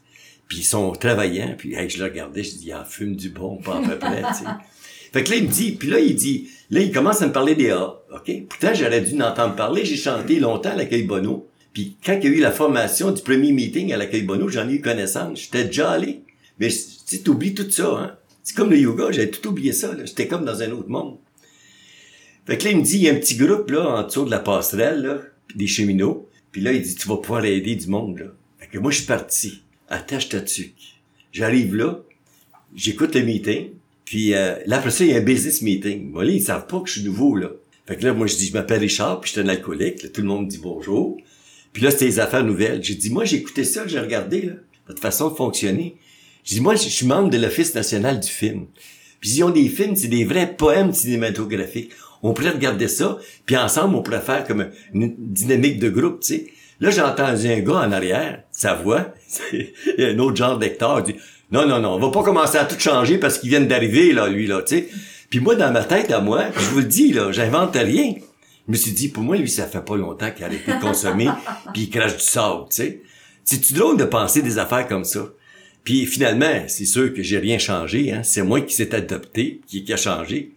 puis 0.48 0.59
ils 0.59 0.64
sont 0.64 0.92
travaillants, 0.92 1.55
puis 1.57 1.74
je 1.88 1.98
le 1.98 2.05
regardais, 2.05 2.42
je 2.42 2.53
dis, 2.53 2.66
il 2.68 2.74
en 2.74 2.85
fume 2.85 3.14
du 3.14 3.29
bon, 3.29 3.59
pas 3.59 3.77
à 3.77 3.83
peu 3.83 3.98
près, 3.98 4.22
tu 4.22 4.38
sais. 4.38 4.51
Fait 5.12 5.24
que 5.24 5.31
là, 5.31 5.37
il 5.37 5.44
me 5.44 5.53
dit, 5.53 5.72
puis 5.72 5.88
là, 5.88 6.01
il 6.01 6.14
dit, 6.14 6.48
là, 6.70 6.81
il 6.81 6.92
commence 6.92 7.22
à 7.22 7.27
me 7.27 7.33
parler 7.33 7.55
des 7.55 7.70
A, 7.70 7.98
OK? 8.14 8.31
Pourtant, 8.48 8.74
j'aurais 8.74 9.01
dû 9.01 9.14
n'entendre 9.14 9.57
parler, 9.57 9.85
j'ai 9.85 9.96
chanté 9.96 10.38
longtemps 10.40 10.70
à 10.70 10.74
l'accueil 10.74 11.05
Bono. 11.05 11.48
Puis 11.72 11.96
quand 12.05 12.18
il 12.22 12.24
y 12.24 12.27
a 12.33 12.37
eu 12.37 12.40
la 12.40 12.51
formation 12.51 13.11
du 13.11 13.22
premier 13.22 13.53
meeting 13.53 13.92
à 13.92 13.96
l'accueil 13.96 14.22
Bono, 14.22 14.48
j'en 14.48 14.68
ai 14.68 14.74
eu 14.74 14.81
connaissance, 14.81 15.40
j'étais 15.40 15.64
déjà 15.64 15.90
allé. 15.90 16.22
Mais 16.59 16.68
tu 17.07 17.22
t'oublies 17.22 17.55
tout 17.55 17.70
ça, 17.70 17.88
hein? 17.98 18.16
C'est 18.42 18.57
comme 18.57 18.70
le 18.70 18.79
yoga, 18.79 19.11
j'avais 19.11 19.31
tout 19.31 19.48
oublié 19.48 19.72
ça, 19.72 19.94
là. 19.94 20.05
J'étais 20.05 20.29
comme 20.29 20.44
dans 20.44 20.62
un 20.62 20.70
autre 20.72 20.88
monde. 20.88 21.18
Fait 22.46 22.57
que 22.59 22.64
là, 22.64 22.70
il 22.70 22.79
me 22.79 22.83
dit, 22.83 22.96
il 22.96 23.03
y 23.03 23.09
a 23.09 23.12
un 23.12 23.16
petit 23.16 23.37
groupe, 23.37 23.70
là, 23.70 23.87
en 23.87 24.03
dessous 24.05 24.24
de 24.24 24.31
la 24.31 24.38
passerelle, 24.38 25.03
là, 25.03 25.18
des 25.55 25.66
cheminots. 25.66 26.28
Puis 26.59 26.64
là, 26.64 26.73
il 26.73 26.83
dit, 26.83 26.97
tu 26.97 27.07
vas 27.07 27.18
pouvoir 27.18 27.44
aider 27.44 27.77
du 27.77 27.87
monde, 27.87 28.18
là. 28.18 28.25
Fait 28.59 28.66
que 28.66 28.79
moi, 28.79 28.90
je 28.90 28.97
suis 28.97 29.07
parti 29.07 29.62
attache 29.88 30.29
ta 30.29 30.40
tuque. 30.40 30.97
J'arrive 31.31 31.77
là, 31.77 32.03
j'écoute 32.75 33.14
le 33.14 33.23
meeting, 33.23 33.68
puis 34.05 34.35
euh, 34.35 34.57
là, 34.66 34.79
après 34.79 34.90
ça, 34.90 35.05
il 35.05 35.12
y 35.12 35.14
a 35.14 35.18
un 35.18 35.21
business 35.21 35.62
meeting. 35.62 36.11
Moi, 36.11 36.25
là, 36.25 36.33
ils 36.33 36.42
savent 36.42 36.66
pas 36.66 36.81
que 36.81 36.88
je 36.88 36.94
suis 36.94 37.05
nouveau, 37.05 37.37
là. 37.37 37.53
Fait 37.87 37.94
que 37.94 38.05
là, 38.05 38.12
moi, 38.12 38.27
je 38.27 38.35
dis, 38.35 38.49
je 38.49 38.55
m'appelle 38.55 38.81
Richard, 38.81 39.21
puis 39.21 39.29
je 39.29 39.38
suis 39.38 39.40
un 39.40 39.49
alcoolique. 39.49 40.11
tout 40.12 40.21
le 40.21 40.27
monde 40.27 40.49
dit 40.49 40.59
bonjour. 40.59 41.16
Puis 41.73 41.85
là, 41.85 41.92
c'était 41.92 42.07
les 42.07 42.18
affaires 42.18 42.42
nouvelles. 42.42 42.83
J'ai 42.83 42.97
dit, 42.97 43.11
moi, 43.11 43.25
j'ai 43.25 43.37
écouté 43.37 43.62
ça, 43.62 43.87
j'ai 43.87 44.01
regardé, 44.01 44.42
là, 44.42 44.55
votre 44.88 45.01
façon 45.01 45.31
de 45.31 45.37
fonctionner. 45.37 45.94
J'ai 46.42 46.57
dit, 46.57 46.61
moi, 46.61 46.75
je 46.75 46.88
suis 46.88 47.07
membre 47.07 47.31
de 47.31 47.38
l'Office 47.38 47.73
national 47.73 48.18
du 48.18 48.29
film. 48.29 48.66
Puis 49.21 49.31
ils 49.31 49.44
ont 49.44 49.51
des 49.51 49.68
films, 49.68 49.94
c'est 49.94 50.09
des 50.09 50.25
vrais 50.25 50.57
poèmes 50.57 50.92
cinématographiques. 50.92 51.92
On 52.22 52.33
pourrait 52.33 52.50
regarder 52.50 52.88
ça, 52.88 53.18
puis 53.46 53.57
ensemble, 53.57 53.94
on 53.94 54.02
pourrait 54.02 54.20
faire 54.20 54.44
comme 54.46 54.68
une 54.92 55.14
dynamique 55.18 55.78
de 55.78 55.88
groupe, 55.88 56.20
tu 56.20 56.35
sais. 56.35 56.46
Là, 56.81 56.90
j'ai 56.90 57.00
entendu 57.00 57.48
un 57.48 57.61
gars 57.61 57.81
en 57.87 57.92
arrière, 57.92 58.42
sa 58.52 58.74
voix, 58.74 59.12
a 59.98 60.02
un 60.02 60.18
autre 60.18 60.37
genre 60.37 60.59
d'acteur, 60.59 61.02
dit 61.02 61.16
Non, 61.50 61.66
non, 61.66 61.81
non, 61.81 61.94
on 61.94 61.98
va 61.98 62.11
pas 62.11 62.22
commencer 62.22 62.59
à 62.59 62.64
tout 62.64 62.78
changer 62.78 63.18
parce 63.18 63.38
qu'il 63.38 63.50
vient 63.50 63.61
d'arriver, 63.61 64.12
là, 64.12 64.28
lui, 64.28 64.46
là, 64.46 64.62
tu 64.62 64.76
sais. 64.76 64.88
Puis 65.31 65.40
moi, 65.40 65.54
dans 65.54 65.72
ma 65.72 65.85
tête 65.85 66.11
à 66.11 66.20
moi, 66.20 66.44
je 66.57 66.66
vous 66.70 66.78
le 66.78 66.85
dis, 66.85 67.12
là, 67.12 67.33
j'invente 67.33 67.74
rien. 67.74 68.14
Je 68.66 68.72
me 68.72 68.76
suis 68.76 68.92
dit, 68.92 69.09
pour 69.09 69.22
moi, 69.22 69.37
lui, 69.37 69.48
ça 69.48 69.66
fait 69.66 69.85
pas 69.85 69.96
longtemps 69.96 70.31
qu'il 70.31 70.44
a 70.44 70.46
arrêté 70.46 70.72
de 70.72 70.81
consommer, 70.81 71.28
puis 71.72 71.83
il 71.83 71.90
crache 71.90 72.16
du 72.16 72.22
sable, 72.24 72.64
tu 72.70 72.76
sais. 72.76 73.02
C'est-tu 73.44 73.72
drôle 73.72 73.96
de 73.96 74.04
penser 74.04 74.42
des 74.42 74.59
affaires 74.59 74.87
comme 74.87 75.04
ça? 75.04 75.20
Puis 75.83 76.04
finalement, 76.04 76.64
c'est 76.66 76.85
sûr 76.85 77.14
que 77.14 77.22
j'ai 77.22 77.38
rien 77.38 77.57
changé. 77.57 78.12
Hein. 78.12 78.22
C'est 78.22 78.42
moi 78.42 78.61
qui 78.61 78.74
s'est 78.74 78.94
adopté, 78.94 79.62
qui, 79.66 79.85
qui 79.85 79.92
a 79.94 79.96
changé. 79.96 80.52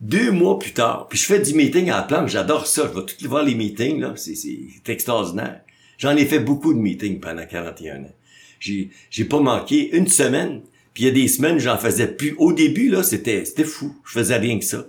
Deux 0.00 0.30
mois 0.30 0.58
plus 0.58 0.72
tard, 0.72 1.08
puis 1.08 1.18
je 1.18 1.24
fais 1.24 1.40
du 1.40 1.54
meeting 1.54 1.90
à 1.90 1.96
la 1.96 2.02
planche, 2.04 2.30
j'adore 2.30 2.68
ça, 2.68 2.88
je 2.92 3.00
vais 3.00 3.04
tout 3.04 3.28
voir 3.28 3.42
les 3.42 3.56
meetings, 3.56 3.98
là, 3.98 4.12
c'est, 4.14 4.36
c'est 4.36 4.88
extraordinaire. 4.92 5.60
J'en 5.98 6.16
ai 6.16 6.24
fait 6.24 6.38
beaucoup 6.38 6.72
de 6.72 6.78
meetings 6.78 7.18
pendant 7.18 7.44
41 7.44 8.04
ans. 8.04 8.14
J'ai, 8.60 8.90
j'ai 9.10 9.24
pas 9.24 9.40
manqué 9.40 9.90
une 9.96 10.06
semaine, 10.06 10.62
puis 10.94 11.02
il 11.02 11.06
y 11.06 11.10
a 11.10 11.12
des 11.12 11.26
semaines, 11.26 11.58
j'en 11.58 11.78
faisais 11.78 12.06
plus. 12.06 12.36
Au 12.38 12.52
début, 12.52 12.88
là, 12.88 13.02
c'était, 13.02 13.44
c'était 13.44 13.64
fou, 13.64 13.96
je 14.04 14.12
faisais 14.12 14.36
rien 14.36 14.60
que 14.60 14.64
ça. 14.64 14.86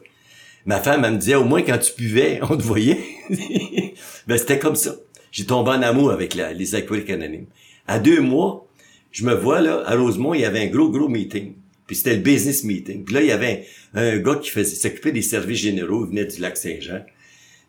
Ma 0.66 0.80
femme, 0.80 1.04
elle 1.04 1.14
me 1.14 1.18
disait, 1.18 1.36
au 1.36 1.46
moins 1.46 1.64
quand 1.64 1.80
tu 1.80 1.94
buvais, 1.98 2.40
on 2.50 2.56
te 2.56 2.62
voyait. 2.62 3.00
ben, 4.28 4.38
c'était 4.38 4.60
comme 4.60 4.76
ça. 4.76 4.96
J'ai 5.32 5.46
tombé 5.46 5.72
en 5.72 5.82
amour 5.82 6.12
avec 6.12 6.36
les 6.36 6.76
alcooliques 6.76 7.10
anonymes. 7.10 7.48
À 7.88 7.98
deux 7.98 8.22
mois, 8.22 8.68
je 9.12 9.26
me 9.26 9.34
vois, 9.34 9.62
là, 9.62 9.84
à 9.86 9.96
Rosemont, 9.96 10.36
il 10.36 10.42
y 10.42 10.46
avait 10.46 10.62
un 10.62 10.68
gros, 10.68 10.90
gros 10.90 11.08
meeting. 11.08 11.54
Puis 11.90 11.96
c'était 11.96 12.14
le 12.14 12.22
business 12.22 12.64
meeting. 12.64 13.04
Puis 13.04 13.16
là, 13.16 13.22
il 13.22 13.26
y 13.26 13.32
avait 13.32 13.66
un, 13.96 14.18
gars 14.20 14.36
qui 14.36 14.52
faisait 14.52 14.76
s'occupait 14.76 15.12
des 15.12 15.24
services 15.24 15.58
généraux, 15.58 16.06
il 16.06 16.10
venait 16.12 16.26
du 16.26 16.40
lac 16.40 16.56
Saint-Jean. 16.56 17.04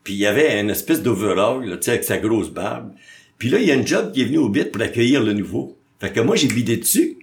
Puis 0.05 0.13
il 0.13 0.19
y 0.19 0.27
avait 0.27 0.61
une 0.61 0.69
espèce 0.69 1.01
d'overall, 1.03 1.65
tu 1.65 1.79
sais, 1.81 1.93
avec 1.93 2.05
sa 2.05 2.19
grosse 2.19 2.51
barbe. 2.51 2.93
Puis 3.39 3.49
là, 3.49 3.59
il 3.59 3.67
y 3.67 3.73
a 3.73 3.79
un 3.79 3.87
job 3.87 4.13
qui 4.13 4.21
est 4.21 4.27
venu 4.27 4.37
au 4.37 4.51
bit 4.51 4.71
pour 4.71 4.83
accueillir 4.83 5.23
le 5.23 5.33
nouveau. 5.33 5.79
Fait 6.01 6.13
que 6.13 6.21
moi, 6.21 6.37
j'ai 6.37 6.49
bidé 6.49 6.77
dessus. 6.77 7.17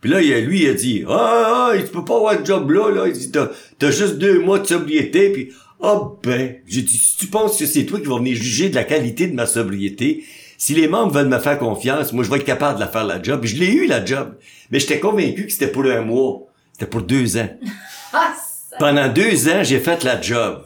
Puis 0.00 0.10
là, 0.10 0.20
lui, 0.40 0.62
il 0.62 0.68
a 0.68 0.74
dit, 0.74 1.04
ah, 1.06 1.70
ah, 1.70 1.78
tu 1.78 1.92
peux 1.92 2.04
pas 2.04 2.16
avoir 2.16 2.40
de 2.40 2.44
job 2.44 2.68
là, 2.72 2.90
là. 2.90 3.06
Il 3.06 3.12
dit, 3.12 3.30
t'as, 3.30 3.52
t'as 3.78 3.92
juste 3.92 4.18
deux 4.18 4.40
mois 4.40 4.58
de 4.58 4.66
sobriété. 4.66 5.30
Puis, 5.30 5.52
ah 5.80 6.10
ben, 6.24 6.56
j'ai 6.66 6.82
dit, 6.82 6.96
si 6.96 7.18
tu 7.18 7.26
penses 7.28 7.56
que 7.56 7.66
c'est 7.66 7.86
toi 7.86 8.00
qui 8.00 8.06
vas 8.06 8.18
venir 8.18 8.34
juger 8.34 8.68
de 8.68 8.74
la 8.74 8.82
qualité 8.82 9.28
de 9.28 9.34
ma 9.34 9.46
sobriété, 9.46 10.24
si 10.62 10.74
les 10.74 10.86
membres 10.86 11.12
veulent 11.12 11.26
me 11.26 11.40
faire 11.40 11.58
confiance, 11.58 12.12
moi, 12.12 12.22
je 12.22 12.30
vais 12.30 12.36
être 12.36 12.44
capable 12.44 12.76
de 12.76 12.84
la 12.84 12.86
faire 12.88 13.02
la 13.02 13.20
job. 13.20 13.40
Je 13.42 13.56
l'ai 13.56 13.72
eu, 13.72 13.88
la 13.88 14.04
job. 14.04 14.36
Mais 14.70 14.78
j'étais 14.78 15.00
convaincu 15.00 15.46
que 15.46 15.52
c'était 15.52 15.66
pour 15.66 15.84
un 15.86 16.02
mois. 16.02 16.46
C'était 16.72 16.86
pour 16.86 17.02
deux 17.02 17.36
ans. 17.36 17.48
Ah, 18.12 18.36
Pendant 18.78 19.08
deux 19.08 19.48
ans, 19.48 19.64
j'ai 19.64 19.80
fait 19.80 20.04
la 20.04 20.20
job. 20.20 20.62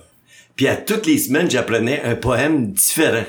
Puis 0.55 0.69
à 0.69 0.77
toutes 0.77 1.07
les 1.07 1.17
semaines, 1.17 1.51
j'apprenais 1.51 2.03
un 2.03 2.15
poème 2.15 2.73
différent. 2.73 3.25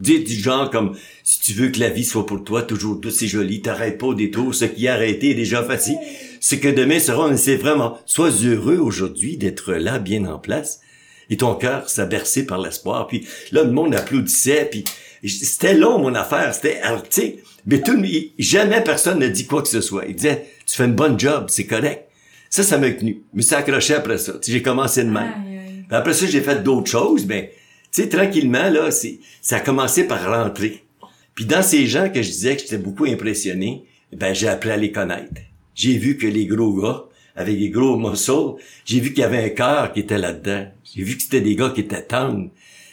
Dit 0.00 0.22
du 0.22 0.34
genre 0.34 0.68
comme 0.68 0.96
si 1.24 1.40
tu 1.40 1.52
veux 1.54 1.68
que 1.68 1.80
la 1.80 1.88
vie 1.88 2.04
soit 2.04 2.26
pour 2.26 2.44
toi 2.44 2.60
toujours 2.60 2.96
douce 2.96 3.22
et 3.22 3.28
jolie, 3.28 3.62
t'arrêtes 3.62 3.96
pas 3.96 4.08
au 4.08 4.14
détour, 4.14 4.54
ce 4.54 4.66
qui 4.66 4.86
est 4.86 4.88
arrêté 4.88 5.30
est 5.30 5.34
déjà 5.34 5.62
facile. 5.62 5.96
Ce 6.40 6.56
que 6.56 6.68
demain 6.68 6.98
sera, 6.98 7.34
c'est 7.38 7.56
vraiment. 7.56 7.98
Sois 8.04 8.32
heureux 8.44 8.78
aujourd'hui 8.78 9.38
d'être 9.38 9.72
là, 9.72 9.98
bien 9.98 10.26
en 10.26 10.38
place. 10.38 10.80
Et 11.30 11.38
ton 11.38 11.54
cœur 11.54 11.88
s'est 11.88 12.04
bercé 12.04 12.44
par 12.44 12.58
l'espoir. 12.58 13.06
Puis 13.06 13.26
là, 13.52 13.62
le 13.62 13.70
monde 13.70 13.94
applaudissait. 13.94 14.68
Puis 14.70 14.84
c'était 15.28 15.74
long, 15.74 15.98
mon 15.98 16.14
affaire. 16.14 16.54
C'était, 16.54 16.80
tu 16.80 17.06
sais, 17.10 17.38
mais 17.66 17.80
tout, 17.80 17.96
jamais 18.38 18.82
personne 18.82 19.18
ne 19.18 19.28
dit 19.28 19.46
quoi 19.46 19.62
que 19.62 19.68
ce 19.68 19.80
soit. 19.80 20.04
Il 20.06 20.16
disait, 20.16 20.46
tu 20.66 20.74
fais 20.74 20.84
une 20.84 20.94
bonne 20.94 21.18
job, 21.18 21.46
c'est 21.48 21.66
correct. 21.66 22.08
Ça, 22.50 22.62
ça 22.62 22.78
m'a 22.78 22.90
tenu. 22.90 23.22
Mais 23.32 23.42
ça 23.42 23.58
accroché 23.58 23.94
après 23.94 24.18
ça. 24.18 24.34
J'ai 24.46 24.62
commencé 24.62 25.04
de 25.04 25.10
même. 25.10 25.86
Après 25.90 26.14
ça, 26.14 26.26
j'ai 26.26 26.40
fait 26.40 26.62
d'autres 26.62 26.90
choses, 26.90 27.26
mais 27.26 27.52
tu 27.92 28.02
sais, 28.02 28.08
tranquillement, 28.08 28.70
là, 28.70 28.90
c'est, 28.90 29.20
ça 29.40 29.56
a 29.56 29.60
commencé 29.60 30.06
par 30.06 30.24
rentrer. 30.26 30.84
Puis 31.34 31.44
dans 31.44 31.62
ces 31.62 31.86
gens 31.86 32.08
que 32.08 32.22
je 32.22 32.28
disais 32.28 32.56
que 32.56 32.62
j'étais 32.62 32.78
beaucoup 32.78 33.04
impressionné, 33.04 33.84
ben 34.12 34.34
j'ai 34.34 34.48
appris 34.48 34.70
à 34.70 34.76
les 34.76 34.92
connaître. 34.92 35.40
J'ai 35.74 35.96
vu 35.96 36.18
que 36.18 36.26
les 36.26 36.46
gros 36.46 36.74
gars, 36.74 37.04
avec 37.34 37.58
les 37.58 37.70
gros 37.70 37.96
muscles, 37.96 38.62
j'ai 38.84 39.00
vu 39.00 39.10
qu'il 39.10 39.20
y 39.20 39.24
avait 39.24 39.44
un 39.44 39.48
cœur 39.48 39.92
qui 39.92 40.00
était 40.00 40.18
là-dedans. 40.18 40.66
J'ai 40.84 41.02
vu 41.02 41.16
que 41.16 41.22
c'était 41.22 41.40
des 41.40 41.56
gars 41.56 41.70
qui 41.70 41.80
étaient 41.80 42.02
tendres 42.02 42.50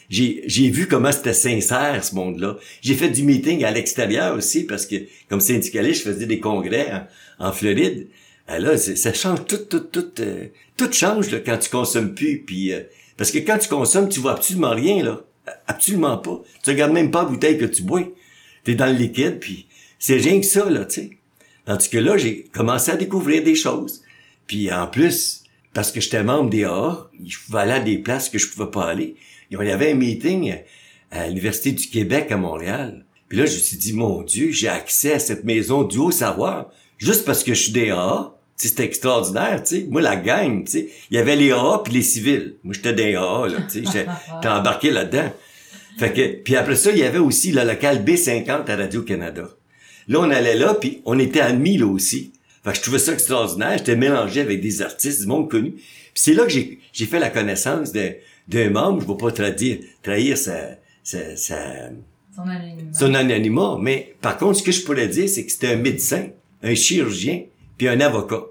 j'ai, 0.09 0.69
vu 0.69 0.87
comment 0.87 1.11
c'était 1.11 1.33
sincère, 1.33 2.03
ce 2.03 2.15
monde-là. 2.15 2.57
J'ai 2.81 2.95
fait 2.95 3.09
du 3.09 3.23
meeting 3.23 3.63
à 3.63 3.71
l'extérieur 3.71 4.35
aussi, 4.35 4.63
parce 4.63 4.85
que, 4.85 4.95
comme 5.29 5.39
syndicaliste, 5.39 6.03
je 6.03 6.11
faisais 6.11 6.25
des 6.25 6.39
congrès 6.39 6.91
en, 7.37 7.51
Floride. 7.51 8.07
Ben 8.47 8.57
là, 8.57 8.77
ça 8.77 9.13
change 9.13 9.45
tout, 9.45 9.57
tout, 9.57 9.79
tout, 9.79 10.09
euh, 10.19 10.47
tout 10.75 10.91
change 10.91 11.29
là, 11.29 11.39
quand 11.39 11.57
tu 11.57 11.69
consommes 11.69 12.15
plus. 12.15 12.39
Puis, 12.39 12.73
euh, 12.73 12.81
parce 13.17 13.29
que 13.29 13.37
quand 13.37 13.59
tu 13.59 13.69
consommes, 13.69 14.09
tu 14.09 14.19
vois 14.19 14.31
absolument 14.31 14.71
rien, 14.71 15.03
là. 15.03 15.21
Absolument 15.67 16.17
pas. 16.17 16.41
Tu 16.63 16.71
regardes 16.71 16.91
même 16.91 17.11
pas 17.11 17.23
la 17.23 17.29
bouteille 17.29 17.59
que 17.59 17.65
tu 17.65 17.83
bois. 17.83 18.03
T'es 18.63 18.73
dans 18.73 18.87
le 18.87 18.97
liquide, 18.97 19.39
puis 19.39 19.67
c'est 19.99 20.17
rien 20.17 20.39
que 20.39 20.45
ça, 20.45 20.67
là, 20.69 20.85
tu 20.85 21.01
sais. 21.01 21.09
Tandis 21.65 21.89
que 21.89 21.97
là, 21.99 22.17
j'ai 22.17 22.45
commencé 22.51 22.89
à 22.89 22.95
découvrir 22.95 23.43
des 23.43 23.55
choses. 23.55 24.01
Puis 24.47 24.71
en 24.71 24.87
plus, 24.87 25.43
parce 25.73 25.91
que 25.91 26.01
j'étais 26.01 26.23
membre 26.23 26.49
des 26.49 26.63
AA, 26.63 27.09
je 27.23 27.37
pouvais 27.45 27.59
aller 27.59 27.73
à 27.73 27.79
des 27.79 27.99
places 27.99 28.29
que 28.29 28.39
je 28.39 28.49
pouvais 28.49 28.71
pas 28.71 28.85
aller 28.85 29.15
il 29.51 29.57
y 29.67 29.71
avait 29.71 29.91
un 29.91 29.95
meeting 29.95 30.55
à 31.11 31.27
l'Université 31.27 31.71
du 31.71 31.87
Québec 31.87 32.31
à 32.31 32.37
Montréal. 32.37 33.05
Puis 33.27 33.37
là, 33.37 33.45
je 33.45 33.53
me 33.53 33.59
suis 33.59 33.77
dit, 33.77 33.93
mon 33.93 34.23
Dieu, 34.23 34.51
j'ai 34.51 34.67
accès 34.67 35.13
à 35.13 35.19
cette 35.19 35.43
maison 35.43 35.83
du 35.83 35.97
haut 35.97 36.11
savoir 36.11 36.71
juste 36.97 37.25
parce 37.25 37.43
que 37.43 37.53
je 37.53 37.63
suis 37.63 37.71
des 37.71 37.91
AA. 37.91 38.35
C'était 38.55 38.83
extraordinaire, 38.83 39.63
tu 39.63 39.77
sais. 39.77 39.87
Moi, 39.89 40.01
la 40.01 40.17
gang, 40.17 40.65
tu 40.65 40.71
sais. 40.71 40.89
Il 41.09 41.15
y 41.15 41.19
avait 41.19 41.37
les 41.37 41.51
AA 41.51 41.81
puis 41.83 41.93
les 41.93 42.01
civils. 42.01 42.57
Moi, 42.63 42.73
j'étais 42.73 42.93
des 42.93 43.15
AA, 43.15 43.47
là, 43.47 43.57
tu 43.71 43.85
sais. 43.85 43.91
J'étais 44.35 44.47
embarqué 44.49 44.91
là-dedans. 44.91 45.31
Fait 45.97 46.11
que, 46.11 46.27
puis 46.43 46.55
après 46.57 46.75
ça, 46.75 46.91
il 46.91 46.97
y 46.97 47.03
avait 47.03 47.19
aussi 47.19 47.51
le 47.51 47.63
local 47.63 48.03
B50 48.03 48.69
à 48.69 48.75
Radio-Canada. 48.75 49.49
Là, 50.09 50.19
on 50.19 50.29
allait 50.29 50.55
là, 50.55 50.73
puis 50.73 51.01
on 51.05 51.19
était 51.19 51.39
amis, 51.39 51.77
là 51.77 51.85
aussi. 51.87 52.33
Fait 52.63 52.71
que 52.71 52.77
je 52.77 52.81
trouvais 52.81 52.99
ça 52.99 53.13
extraordinaire. 53.13 53.77
J'étais 53.77 53.95
mélangé 53.95 54.41
avec 54.41 54.59
des 54.59 54.81
artistes 54.81 55.21
du 55.21 55.27
monde 55.27 55.49
connu. 55.49 55.71
Puis 55.71 56.13
c'est 56.15 56.33
là 56.33 56.45
que 56.45 56.51
j'ai 56.51 57.05
fait 57.05 57.19
la 57.19 57.29
connaissance 57.29 57.93
de, 57.93 58.15
d'un 58.49 58.69
membre, 58.71 59.01
je 59.01 59.07
ne 59.07 59.11
vais 59.11 59.17
pas 59.17 59.31
trahir, 59.31 59.77
trahir 60.01 60.37
sa, 60.37 60.77
sa, 61.03 61.35
son, 61.37 61.55
anonymat. 62.47 62.93
son 62.93 63.13
anonymat. 63.13 63.77
Mais 63.79 64.15
par 64.21 64.37
contre, 64.37 64.59
ce 64.59 64.63
que 64.63 64.71
je 64.71 64.83
pourrais 64.83 65.07
dire, 65.07 65.29
c'est 65.29 65.45
que 65.45 65.51
c'était 65.51 65.73
un 65.73 65.77
médecin, 65.77 66.27
un 66.63 66.75
chirurgien, 66.75 67.43
puis 67.77 67.87
un 67.87 68.01
avocat. 68.01 68.43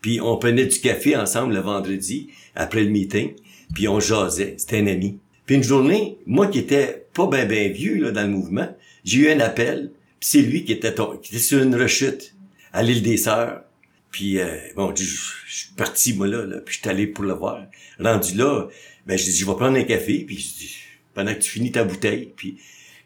Puis 0.00 0.20
on 0.20 0.36
prenait 0.36 0.66
du 0.66 0.78
café 0.80 1.16
ensemble 1.16 1.54
le 1.54 1.60
vendredi, 1.60 2.30
après 2.54 2.82
le 2.82 2.90
meeting, 2.90 3.32
puis 3.74 3.88
on 3.88 4.00
jasait. 4.00 4.54
C'était 4.58 4.78
un 4.78 4.86
ami. 4.86 5.18
Puis 5.46 5.56
une 5.56 5.62
journée, 5.62 6.18
moi 6.26 6.48
qui 6.48 6.58
étais 6.58 7.06
pas 7.14 7.26
ben 7.26 7.48
ben 7.48 7.72
vieux 7.72 7.96
là, 7.96 8.10
dans 8.10 8.22
le 8.22 8.28
mouvement, 8.28 8.68
j'ai 9.04 9.20
eu 9.20 9.30
un 9.30 9.40
appel, 9.40 9.92
puis 10.20 10.28
c'est 10.28 10.42
lui 10.42 10.64
qui 10.64 10.72
était, 10.72 10.94
qui 11.22 11.34
était 11.34 11.42
sur 11.42 11.62
une 11.62 11.74
rechute 11.74 12.34
à 12.72 12.82
l'île 12.82 13.02
des 13.02 13.16
Sœurs. 13.16 13.62
Puis 14.10 14.38
euh, 14.38 14.56
bon, 14.76 14.94
je, 14.94 15.04
suis 15.04 15.72
parti 15.76 16.14
moi 16.14 16.26
là, 16.26 16.44
là 16.44 16.58
puis 16.58 16.74
je 16.74 16.80
suis 16.80 16.88
allé 16.88 17.06
pour 17.06 17.24
le 17.24 17.34
voir. 17.34 17.66
Rendu 17.98 18.36
là, 18.36 18.68
ben 19.08 19.16
je 19.16 19.24
dis 19.24 19.36
je 19.36 19.46
vais 19.46 19.54
prendre 19.54 19.78
un 19.78 19.84
café 19.84 20.18
puis 20.18 20.36
je 20.36 20.58
dis, 20.58 20.76
pendant 21.14 21.34
que 21.34 21.40
tu 21.40 21.50
finis 21.50 21.72
ta 21.72 21.82
bouteille 21.82 22.30
puis 22.36 22.58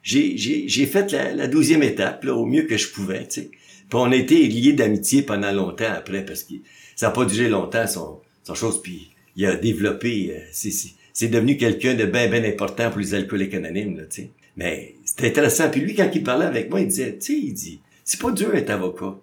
j'ai 0.03 0.37
j'ai 0.37 0.69
j'ai 0.69 0.85
fait 0.85 1.13
la, 1.13 1.33
la 1.33 1.47
douzième 1.47 1.85
étape 1.85 2.25
là 2.25 2.35
au 2.35 2.45
mieux 2.45 2.65
que 2.65 2.77
je 2.77 2.89
pouvais 2.89 3.27
tu 3.27 3.43
sais. 3.43 3.51
Puis 3.89 3.99
on 4.01 4.11
a 4.11 4.17
été 4.17 4.47
liés 4.49 4.73
d'amitié 4.73 5.23
pendant 5.23 5.53
longtemps 5.53 5.93
après 5.93 6.25
parce 6.25 6.43
que 6.43 6.55
ça 6.97 7.09
a 7.09 7.11
pas 7.13 7.25
duré 7.25 7.49
longtemps 7.49 7.87
son 7.87 8.21
son 8.43 8.55
chose 8.55 8.83
puis 8.83 9.13
il 9.37 9.47
a 9.47 9.55
développé 9.55 10.35
euh, 10.35 10.41
c'est 10.51 10.73
c'est 11.13 11.29
devenu 11.29 11.57
quelqu'un 11.57 11.95
de 11.95 12.05
bien 12.05 12.29
bien 12.29 12.43
important 12.45 12.91
pour 12.91 12.99
les 12.99 13.15
alcooliques 13.15 13.55
anonymes 13.55 13.97
là 13.97 14.05
tu 14.07 14.23
sais. 14.23 14.31
Mais 14.55 14.97
c'était 15.05 15.29
intéressant. 15.29 15.71
Puis 15.71 15.81
lui 15.81 15.95
quand 15.95 16.11
il 16.13 16.23
parlait 16.23 16.47
avec 16.47 16.69
moi 16.69 16.81
il 16.81 16.89
disait 16.89 17.17
tu 17.17 17.33
sais 17.33 17.39
il 17.39 17.55
dit 17.55 17.81
c'est 18.05 18.21
pas 18.21 18.33
dur 18.33 18.51
d'être 18.51 18.71
avocat. 18.71 19.17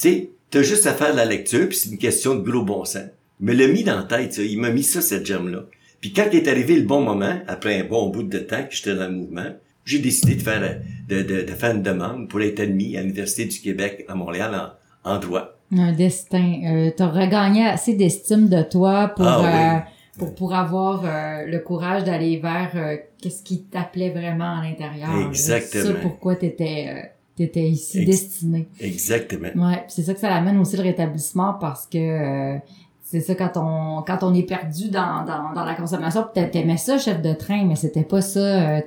Tu 0.00 0.08
sais 0.08 0.30
t'as 0.50 0.62
juste 0.62 0.86
à 0.86 0.94
faire 0.94 1.12
de 1.12 1.18
la 1.18 1.26
lecture 1.26 1.68
puis 1.68 1.76
c'est 1.76 1.90
une 1.90 1.98
question 1.98 2.34
de 2.34 2.40
gros 2.40 2.62
bon 2.64 2.86
sens. 2.86 3.04
Me 3.38 3.52
l'a 3.52 3.68
mis 3.68 3.84
dans 3.84 3.96
la 3.96 4.04
tête 4.04 4.38
il 4.38 4.58
m'a 4.58 4.70
mis 4.70 4.82
ça 4.82 5.02
cette 5.02 5.26
germe 5.26 5.50
là 5.50 5.66
puis 6.02 6.12
quand 6.12 6.28
est 6.32 6.48
arrivé 6.48 6.74
le 6.74 6.82
bon 6.82 7.00
moment, 7.00 7.38
après 7.46 7.80
un 7.80 7.84
bon 7.84 8.10
bout 8.10 8.24
de 8.24 8.38
temps 8.40 8.64
que 8.64 8.74
j'étais 8.74 8.96
dans 8.96 9.06
le 9.06 9.12
mouvement, 9.12 9.46
j'ai 9.84 10.00
décidé 10.00 10.34
de 10.34 10.42
faire 10.42 10.80
de, 11.08 11.22
de, 11.22 11.42
de, 11.42 11.52
faire 11.52 11.76
une 11.76 11.82
demande 11.82 12.28
pour 12.28 12.42
être 12.42 12.58
admis 12.58 12.96
à 12.96 13.02
l'Université 13.02 13.44
du 13.44 13.60
Québec 13.60 14.04
à 14.08 14.16
Montréal 14.16 14.74
en, 15.04 15.14
en 15.14 15.18
droit. 15.20 15.56
Un 15.76 15.92
destin. 15.92 16.60
Euh, 16.66 16.90
tu 16.96 17.02
as 17.04 17.08
regagné 17.08 17.66
assez 17.66 17.94
d'estime 17.94 18.48
de 18.48 18.62
toi 18.62 19.12
pour, 19.14 19.26
ah 19.26 19.76
euh, 19.76 20.18
pour, 20.18 20.34
pour 20.34 20.54
avoir 20.54 21.04
euh, 21.04 21.46
le 21.46 21.60
courage 21.60 22.02
d'aller 22.02 22.38
vers 22.38 22.72
euh, 22.74 22.96
qu'est-ce 23.20 23.44
qui 23.44 23.62
t'appelait 23.62 24.10
vraiment 24.10 24.58
à 24.58 24.62
l'intérieur. 24.64 25.28
Exactement. 25.28 25.84
C'est 25.86 26.00
pourquoi 26.02 26.34
tu 26.34 26.46
étais, 26.46 27.12
étais 27.38 27.68
ici 27.68 28.04
destiné. 28.04 28.66
Exactement. 28.80 29.68
Ouais, 29.68 29.84
c'est 29.86 30.02
ça 30.02 30.14
que 30.14 30.20
ça 30.20 30.34
amène 30.34 30.58
aussi 30.58 30.76
le 30.76 30.82
rétablissement 30.82 31.54
parce 31.60 31.86
que 31.86 32.58
c'est 33.12 33.20
ça 33.20 33.34
quand 33.34 33.52
on 33.56 34.02
quand 34.02 34.22
on 34.22 34.32
est 34.32 34.42
perdu 34.44 34.88
dans, 34.88 35.22
dans, 35.26 35.52
dans 35.54 35.64
la 35.66 35.74
consommation 35.74 36.24
peut-être 36.32 36.52
t'aimais 36.52 36.78
ça 36.78 36.96
chef 36.98 37.20
de 37.20 37.34
train 37.34 37.66
mais 37.66 37.76
c'était 37.76 38.04
pas 38.04 38.22
ça 38.22 38.40
euh, 38.40 38.80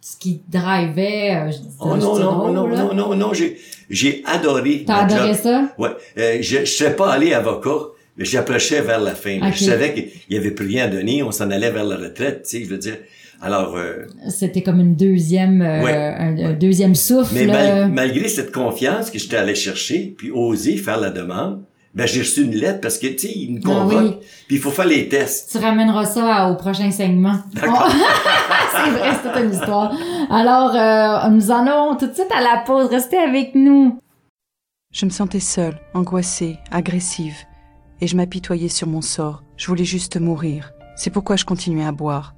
ce 0.00 0.16
qui 0.16 0.40
drivait 0.48 1.36
euh, 1.36 1.50
je 1.50 1.58
oh 1.78 1.96
non 1.96 2.18
non, 2.18 2.50
non 2.50 2.68
non 2.68 2.94
non 2.94 3.14
non 3.14 3.34
j'ai 3.34 3.58
j'ai 3.90 4.22
adoré 4.24 4.84
t'as 4.86 5.04
adoré 5.04 5.34
ça? 5.34 5.68
Ouais 5.76 5.90
euh, 6.16 6.38
je 6.40 6.60
je 6.60 6.64
sais 6.64 6.96
pas 6.96 7.12
aller 7.12 7.34
avocat 7.34 7.88
mais 8.16 8.24
j'approchais 8.24 8.80
vers 8.80 9.00
la 9.00 9.14
fin 9.14 9.38
je 9.52 9.64
savais 9.64 9.92
qu'il 9.92 10.08
y 10.30 10.38
avait 10.38 10.52
plus 10.52 10.66
rien 10.66 10.86
à 10.86 10.88
donner 10.88 11.22
on 11.22 11.30
s'en 11.30 11.50
allait 11.50 11.70
vers 11.70 11.84
la 11.84 11.96
retraite 11.96 12.44
tu 12.44 12.58
sais 12.58 12.64
je 12.64 12.70
veux 12.70 12.78
dire. 12.78 12.96
Alors 13.42 13.76
euh, 13.76 14.06
c'était 14.30 14.62
comme 14.62 14.80
une 14.80 14.96
deuxième 14.96 15.60
euh, 15.60 16.16
un, 16.18 16.54
deuxième 16.54 16.94
souffle 16.94 17.34
mais 17.34 17.86
malgré 17.86 18.28
cette 18.28 18.50
confiance 18.50 19.10
que 19.10 19.18
j'étais 19.18 19.36
allé 19.36 19.54
chercher 19.54 20.14
puis 20.16 20.30
oser 20.30 20.76
faire 20.78 20.98
la 20.98 21.10
demande 21.10 21.62
ben 21.98 22.06
j'ai 22.06 22.20
reçu 22.20 22.44
une 22.44 22.54
lettre 22.54 22.80
parce 22.80 22.96
que 22.96 23.08
tu 23.08 23.26
sais 23.26 23.32
il 23.34 23.54
me 23.54 23.60
ah 23.64 23.66
convoque 23.66 24.20
puis 24.46 24.56
il 24.56 24.58
faut 24.58 24.70
faire 24.70 24.86
les 24.86 25.08
tests. 25.08 25.50
Tu 25.50 25.58
ramèneras 25.58 26.04
ça 26.04 26.48
au 26.48 26.54
prochain 26.54 26.92
segment. 26.92 27.40
D'accord. 27.52 27.90
c'est 28.70 28.90
vrai, 28.90 29.10
c'est 29.20 29.32
toute 29.32 29.42
une 29.42 29.52
histoire. 29.52 29.92
Alors 30.30 30.76
euh, 30.76 31.28
nous 31.30 31.50
en 31.50 31.66
allons 31.66 31.96
tout 31.96 32.06
de 32.06 32.14
suite 32.14 32.30
à 32.32 32.40
la 32.40 32.62
pause. 32.64 32.88
Restez 32.88 33.18
avec 33.18 33.56
nous. 33.56 33.98
Je 34.92 35.06
me 35.06 35.10
sentais 35.10 35.40
seule, 35.40 35.76
angoissée, 35.92 36.58
agressive, 36.70 37.36
et 38.00 38.06
je 38.06 38.16
m'apitoyais 38.16 38.68
sur 38.68 38.86
mon 38.86 39.02
sort. 39.02 39.42
Je 39.56 39.66
voulais 39.66 39.84
juste 39.84 40.20
mourir. 40.20 40.70
C'est 40.94 41.10
pourquoi 41.10 41.34
je 41.34 41.44
continuais 41.44 41.84
à 41.84 41.90
boire. 41.90 42.36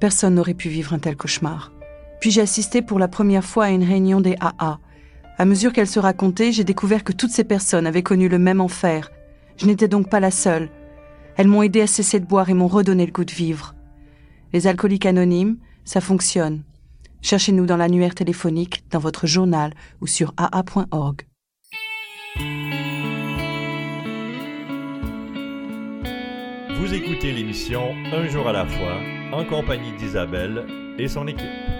Personne 0.00 0.36
n'aurait 0.36 0.54
pu 0.54 0.70
vivre 0.70 0.94
un 0.94 0.98
tel 0.98 1.16
cauchemar. 1.16 1.70
Puis 2.18 2.30
j'ai 2.30 2.40
assisté 2.40 2.80
pour 2.80 2.98
la 2.98 3.08
première 3.08 3.44
fois 3.44 3.66
à 3.66 3.70
une 3.70 3.84
réunion 3.84 4.22
des 4.22 4.36
AA. 4.40 4.78
À 5.38 5.44
mesure 5.44 5.72
qu'elle 5.72 5.86
se 5.86 6.00
racontait, 6.00 6.50
j'ai 6.50 6.64
découvert 6.64 7.04
que 7.04 7.12
toutes 7.12 7.30
ces 7.30 7.44
personnes 7.44 7.86
avaient 7.86 8.02
connu 8.02 8.28
le 8.28 8.38
même 8.38 8.60
enfer. 8.60 9.10
Je 9.58 9.66
n'étais 9.66 9.88
donc 9.88 10.08
pas 10.08 10.20
la 10.20 10.30
seule. 10.30 10.70
Elles 11.36 11.48
m'ont 11.48 11.62
aidé 11.62 11.82
à 11.82 11.86
cesser 11.86 12.20
de 12.20 12.26
boire 12.26 12.48
et 12.48 12.54
m'ont 12.54 12.68
redonné 12.68 13.04
le 13.04 13.12
goût 13.12 13.24
de 13.24 13.32
vivre. 13.32 13.74
Les 14.54 14.66
alcooliques 14.66 15.04
anonymes, 15.04 15.58
ça 15.84 16.00
fonctionne. 16.00 16.62
Cherchez-nous 17.20 17.66
dans 17.66 17.76
l'annuaire 17.76 18.14
téléphonique, 18.14 18.84
dans 18.90 18.98
votre 18.98 19.26
journal 19.26 19.74
ou 20.00 20.06
sur 20.06 20.32
aa.org. 20.38 21.22
Vous 26.78 26.94
écoutez 26.94 27.32
l'émission 27.32 27.94
Un 28.12 28.28
jour 28.28 28.48
à 28.48 28.52
la 28.52 28.66
fois 28.66 29.00
en 29.32 29.44
compagnie 29.44 29.92
d'Isabelle 29.98 30.64
et 30.98 31.08
son 31.08 31.26
équipe. 31.26 31.75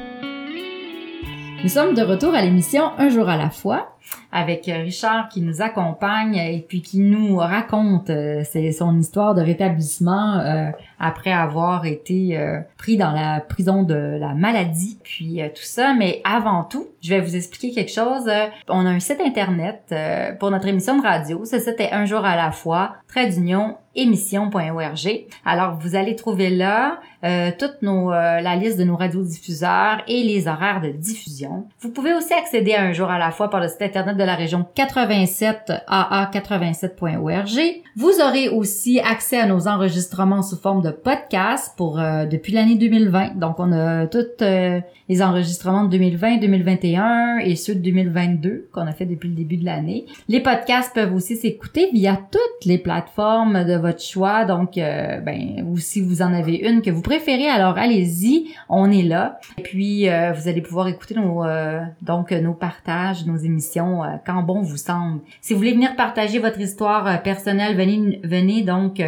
Nous 1.66 1.72
sommes 1.72 1.94
de 1.94 2.02
retour 2.02 2.32
à 2.32 2.42
l'émission 2.42 2.92
Un 2.96 3.08
jour 3.08 3.28
à 3.28 3.36
la 3.36 3.50
fois 3.50 3.95
avec 4.32 4.66
Richard 4.66 5.28
qui 5.28 5.40
nous 5.40 5.62
accompagne 5.62 6.36
et 6.36 6.64
puis 6.66 6.82
qui 6.82 6.98
nous 6.98 7.36
raconte 7.36 8.10
euh, 8.10 8.42
son 8.76 8.98
histoire 8.98 9.34
de 9.34 9.42
rétablissement 9.42 10.38
euh, 10.38 10.70
après 10.98 11.32
avoir 11.32 11.86
été 11.86 12.36
euh, 12.36 12.60
pris 12.76 12.96
dans 12.96 13.12
la 13.12 13.40
prison 13.40 13.82
de 13.82 13.94
la 13.94 14.34
maladie 14.34 14.98
puis 15.02 15.40
tout 15.54 15.62
ça 15.62 15.94
mais 15.94 16.20
avant 16.24 16.64
tout 16.64 16.88
je 17.02 17.14
vais 17.14 17.20
vous 17.20 17.36
expliquer 17.36 17.72
quelque 17.72 17.92
chose 17.92 18.30
on 18.68 18.86
a 18.86 18.90
un 18.90 19.00
site 19.00 19.20
internet 19.20 19.94
pour 20.38 20.50
notre 20.50 20.66
émission 20.66 20.98
de 20.98 21.02
radio 21.02 21.44
ce 21.44 21.58
site 21.58 21.80
est 21.80 21.92
un 21.92 22.04
jour 22.04 22.24
à 22.24 22.36
la 22.36 22.50
fois 22.50 22.96
trait 23.08 23.28
d'union 23.28 23.76
émission.org. 23.96 25.26
Alors, 25.44 25.78
vous 25.78 25.96
allez 25.96 26.14
trouver 26.16 26.50
là 26.50 27.00
euh, 27.24 27.50
toute 27.58 27.80
nos, 27.82 28.10
la 28.10 28.56
liste 28.56 28.78
de 28.78 28.84
nos 28.84 28.96
radiodiffuseurs 28.96 30.02
et 30.06 30.22
les 30.22 30.46
horaires 30.48 30.80
de 30.80 30.90
diffusion. 30.90 31.66
Vous 31.80 31.90
pouvez 31.90 32.12
aussi 32.12 32.34
accéder 32.34 32.74
à 32.74 32.82
un 32.82 32.92
jour 32.92 33.10
à 33.10 33.18
la 33.18 33.30
fois 33.30 33.48
par 33.48 33.60
le 33.60 33.68
site 33.68 33.95
de 34.02 34.24
la 34.24 34.34
région 34.34 34.66
87 34.74 35.72
AA87.org. 35.88 37.82
Vous 37.98 38.20
aurez 38.20 38.50
aussi 38.50 39.00
accès 39.00 39.38
à 39.38 39.46
nos 39.46 39.68
enregistrements 39.68 40.42
sous 40.42 40.58
forme 40.58 40.82
de 40.82 40.90
podcast 40.90 41.72
pour 41.78 41.98
euh, 41.98 42.26
depuis 42.26 42.52
l'année 42.52 42.74
2020. 42.74 43.38
Donc 43.38 43.58
on 43.58 43.72
a 43.72 44.06
toutes 44.06 44.42
euh, 44.42 44.80
les 45.08 45.22
enregistrements 45.22 45.84
de 45.84 45.90
2020, 45.92 46.36
2021 46.36 47.38
et 47.38 47.56
ceux 47.56 47.74
de 47.74 47.80
2022 47.80 48.68
qu'on 48.70 48.86
a 48.86 48.92
fait 48.92 49.06
depuis 49.06 49.30
le 49.30 49.34
début 49.34 49.56
de 49.56 49.64
l'année. 49.64 50.04
Les 50.28 50.40
podcasts 50.40 50.92
peuvent 50.94 51.14
aussi 51.14 51.36
s'écouter 51.36 51.88
via 51.90 52.20
toutes 52.30 52.66
les 52.66 52.76
plateformes 52.76 53.64
de 53.64 53.76
votre 53.76 54.02
choix. 54.02 54.44
Donc, 54.44 54.76
euh, 54.76 55.18
ben, 55.20 55.64
ou 55.66 55.78
si 55.78 56.02
vous 56.02 56.20
en 56.20 56.34
avez 56.34 56.56
une 56.56 56.82
que 56.82 56.90
vous 56.90 57.00
préférez, 57.00 57.48
alors 57.48 57.78
allez-y, 57.78 58.48
on 58.68 58.90
est 58.90 59.04
là. 59.04 59.40
Et 59.56 59.62
puis, 59.62 60.02
vous 60.04 60.48
allez 60.48 60.60
pouvoir 60.60 60.88
écouter 60.88 61.14
nos, 61.14 61.44
donc 62.02 62.30
nos 62.32 62.52
partages, 62.52 63.24
nos 63.24 63.38
émissions 63.38 63.85
quand 64.24 64.42
bon 64.42 64.62
vous 64.62 64.76
semble. 64.76 65.20
Si 65.40 65.52
vous 65.52 65.58
voulez 65.58 65.74
venir 65.74 65.96
partager 65.96 66.38
votre 66.38 66.60
histoire 66.60 67.22
personnelle, 67.22 67.76
venez, 67.76 68.20
venez 68.24 68.62
donc 68.62 69.00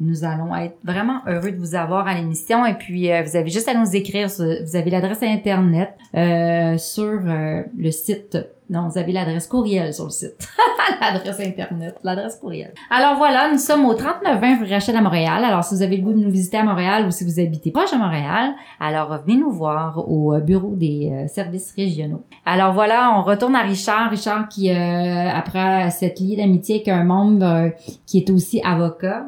nous 0.00 0.24
allons 0.24 0.54
être 0.56 0.76
vraiment 0.82 1.20
heureux 1.26 1.52
de 1.52 1.56
vous 1.56 1.74
avoir 1.74 2.06
à 2.08 2.14
l'émission 2.14 2.66
et 2.66 2.74
puis 2.74 3.12
euh, 3.12 3.22
vous 3.22 3.36
avez 3.36 3.50
juste 3.50 3.68
à 3.68 3.74
nous 3.74 3.94
écrire. 3.94 4.28
Vous 4.28 4.76
avez 4.76 4.90
l'adresse 4.90 5.22
internet 5.22 5.94
euh, 6.14 6.76
sur 6.78 7.20
euh, 7.26 7.62
le 7.76 7.90
site 7.90 8.36
non, 8.70 8.88
vous 8.88 8.96
avez 8.96 9.12
l'adresse 9.12 9.46
courriel 9.46 9.92
sur 9.92 10.04
le 10.04 10.10
site. 10.10 10.48
l'adresse 11.00 11.38
Internet, 11.38 11.96
l'adresse 12.02 12.36
courriel. 12.36 12.72
Alors 12.88 13.16
voilà, 13.18 13.50
nous 13.52 13.58
sommes 13.58 13.84
au 13.84 13.92
3920 13.92 14.60
rue 14.60 14.70
Rachel 14.70 14.96
à 14.96 15.02
Montréal. 15.02 15.44
Alors 15.44 15.62
si 15.64 15.74
vous 15.74 15.82
avez 15.82 15.98
le 15.98 16.02
goût 16.02 16.14
de 16.14 16.18
nous 16.18 16.30
visiter 16.30 16.56
à 16.56 16.64
Montréal 16.64 17.06
ou 17.06 17.10
si 17.10 17.24
vous 17.24 17.38
habitez 17.38 17.70
proche 17.70 17.92
à 17.92 17.98
Montréal, 17.98 18.54
alors 18.80 19.20
venez 19.22 19.36
nous 19.36 19.50
voir 19.50 20.10
au 20.10 20.32
euh, 20.32 20.40
bureau 20.40 20.74
des 20.76 21.10
euh, 21.12 21.28
services 21.28 21.74
régionaux. 21.76 22.24
Alors 22.46 22.72
voilà, 22.72 23.14
on 23.18 23.22
retourne 23.22 23.54
à 23.54 23.62
Richard. 23.62 24.10
Richard 24.10 24.48
qui, 24.48 24.70
euh, 24.70 25.28
après 25.28 25.90
cette 25.90 26.18
liée 26.18 26.36
d'amitié 26.36 26.76
avec 26.76 26.88
un 26.88 27.04
membre 27.04 27.72
qui 28.06 28.18
est 28.18 28.30
aussi 28.30 28.62
avocat, 28.64 29.26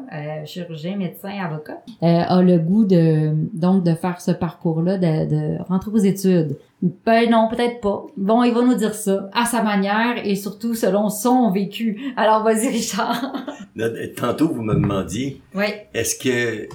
chirurgien, 0.57 0.97
médecin, 0.97 1.29
avocat, 1.43 1.81
a 2.01 2.41
le 2.41 2.57
goût 2.57 2.85
de 2.85 3.31
donc 3.53 3.83
de 3.83 3.93
faire 3.93 4.21
ce 4.21 4.31
parcours-là, 4.31 4.97
de, 4.97 5.29
de 5.29 5.63
rentrer 5.63 5.91
aux 5.91 5.97
études. 5.97 6.57
Ben 6.81 7.27
non, 7.29 7.47
peut-être 7.49 7.81
pas. 7.81 8.05
Bon, 8.17 8.43
il 8.43 8.53
va 8.53 8.61
nous 8.61 8.75
dire 8.75 8.93
ça 8.93 9.29
à 9.33 9.45
sa 9.45 9.63
manière 9.63 10.23
et 10.23 10.35
surtout 10.35 10.75
selon 10.75 11.09
son 11.09 11.49
vécu. 11.49 12.13
Alors 12.15 12.43
vas-y 12.43 12.67
Richard. 12.67 13.33
tantôt 14.15 14.47
vous 14.47 14.61
me 14.61 14.73
demandiez, 14.75 15.41
oui. 15.53 15.65
est-ce 15.93 16.15
que 16.17 16.67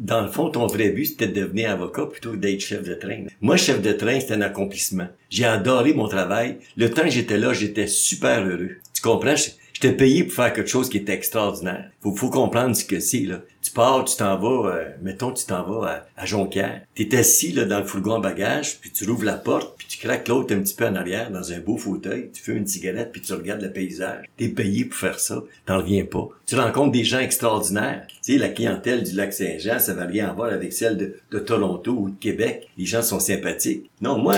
dans 0.00 0.22
le 0.22 0.28
fond 0.28 0.50
ton 0.50 0.66
vrai 0.66 0.90
but 0.90 1.04
c'était 1.04 1.28
de 1.28 1.40
devenir 1.40 1.70
avocat 1.70 2.06
plutôt 2.06 2.32
que 2.32 2.36
d'être 2.36 2.60
chef 2.60 2.82
de 2.82 2.94
train? 2.94 3.24
Moi 3.40 3.56
chef 3.56 3.80
de 3.80 3.92
train 3.92 4.20
c'était 4.20 4.34
un 4.34 4.42
accomplissement. 4.42 5.06
J'ai 5.30 5.44
adoré 5.46 5.94
mon 5.94 6.06
travail. 6.08 6.58
Le 6.76 6.90
temps 6.90 7.02
que 7.02 7.10
j'étais 7.10 7.38
là, 7.38 7.52
j'étais 7.52 7.86
super 7.86 8.46
heureux. 8.46 8.76
Tu 8.94 9.02
comprends? 9.02 9.34
J'étais 9.78 9.92
payé 9.92 10.24
pour 10.24 10.32
faire 10.32 10.54
quelque 10.54 10.70
chose 10.70 10.88
qui 10.88 10.96
était 10.96 11.12
extraordinaire. 11.12 11.90
Faut, 12.00 12.14
faut 12.16 12.30
comprendre 12.30 12.74
ce 12.74 12.82
que 12.82 12.98
c'est, 12.98 13.26
là. 13.26 13.42
Tu 13.66 13.72
pars, 13.72 14.04
tu 14.04 14.16
t'en 14.16 14.38
vas, 14.38 14.70
euh, 14.70 14.84
mettons, 15.02 15.32
tu 15.32 15.44
t'en 15.44 15.64
vas 15.64 16.06
à, 16.16 16.22
à 16.22 16.24
Jonquière. 16.24 16.82
T'es 16.94 17.16
assis, 17.16 17.50
là, 17.50 17.64
dans 17.64 17.80
le 17.80 17.84
fourgon 17.84 18.14
à 18.14 18.20
bagages, 18.20 18.78
puis 18.78 18.92
tu 18.92 19.04
rouvres 19.10 19.24
la 19.24 19.32
porte, 19.32 19.76
puis 19.76 19.88
tu 19.88 19.98
craques 19.98 20.28
l'autre 20.28 20.54
un 20.54 20.60
petit 20.60 20.76
peu 20.76 20.86
en 20.86 20.94
arrière, 20.94 21.32
dans 21.32 21.52
un 21.52 21.58
beau 21.58 21.76
fauteuil, 21.76 22.30
tu 22.32 22.40
fais 22.40 22.52
une 22.52 22.68
cigarette, 22.68 23.10
puis 23.10 23.20
tu 23.20 23.32
regardes 23.32 23.62
le 23.62 23.72
paysage. 23.72 24.26
T'es 24.36 24.50
payé 24.50 24.84
pour 24.84 24.96
faire 24.96 25.18
ça. 25.18 25.42
T'en 25.64 25.78
reviens 25.78 26.04
pas. 26.04 26.28
Tu 26.46 26.54
rencontres 26.54 26.92
des 26.92 27.02
gens 27.02 27.18
extraordinaires. 27.18 28.06
Tu 28.22 28.34
sais, 28.34 28.38
la 28.38 28.50
clientèle 28.50 29.02
du 29.02 29.16
lac 29.16 29.32
Saint-Jean, 29.32 29.80
ça 29.80 29.94
va 29.94 30.04
rien 30.04 30.32
voir 30.32 30.52
avec 30.52 30.72
celle 30.72 30.96
de, 30.96 31.16
de 31.32 31.38
Toronto 31.40 31.90
ou 31.90 32.10
de 32.10 32.20
Québec. 32.20 32.68
Les 32.78 32.86
gens 32.86 33.02
sont 33.02 33.18
sympathiques. 33.18 33.90
Non, 34.00 34.16
moi, 34.16 34.36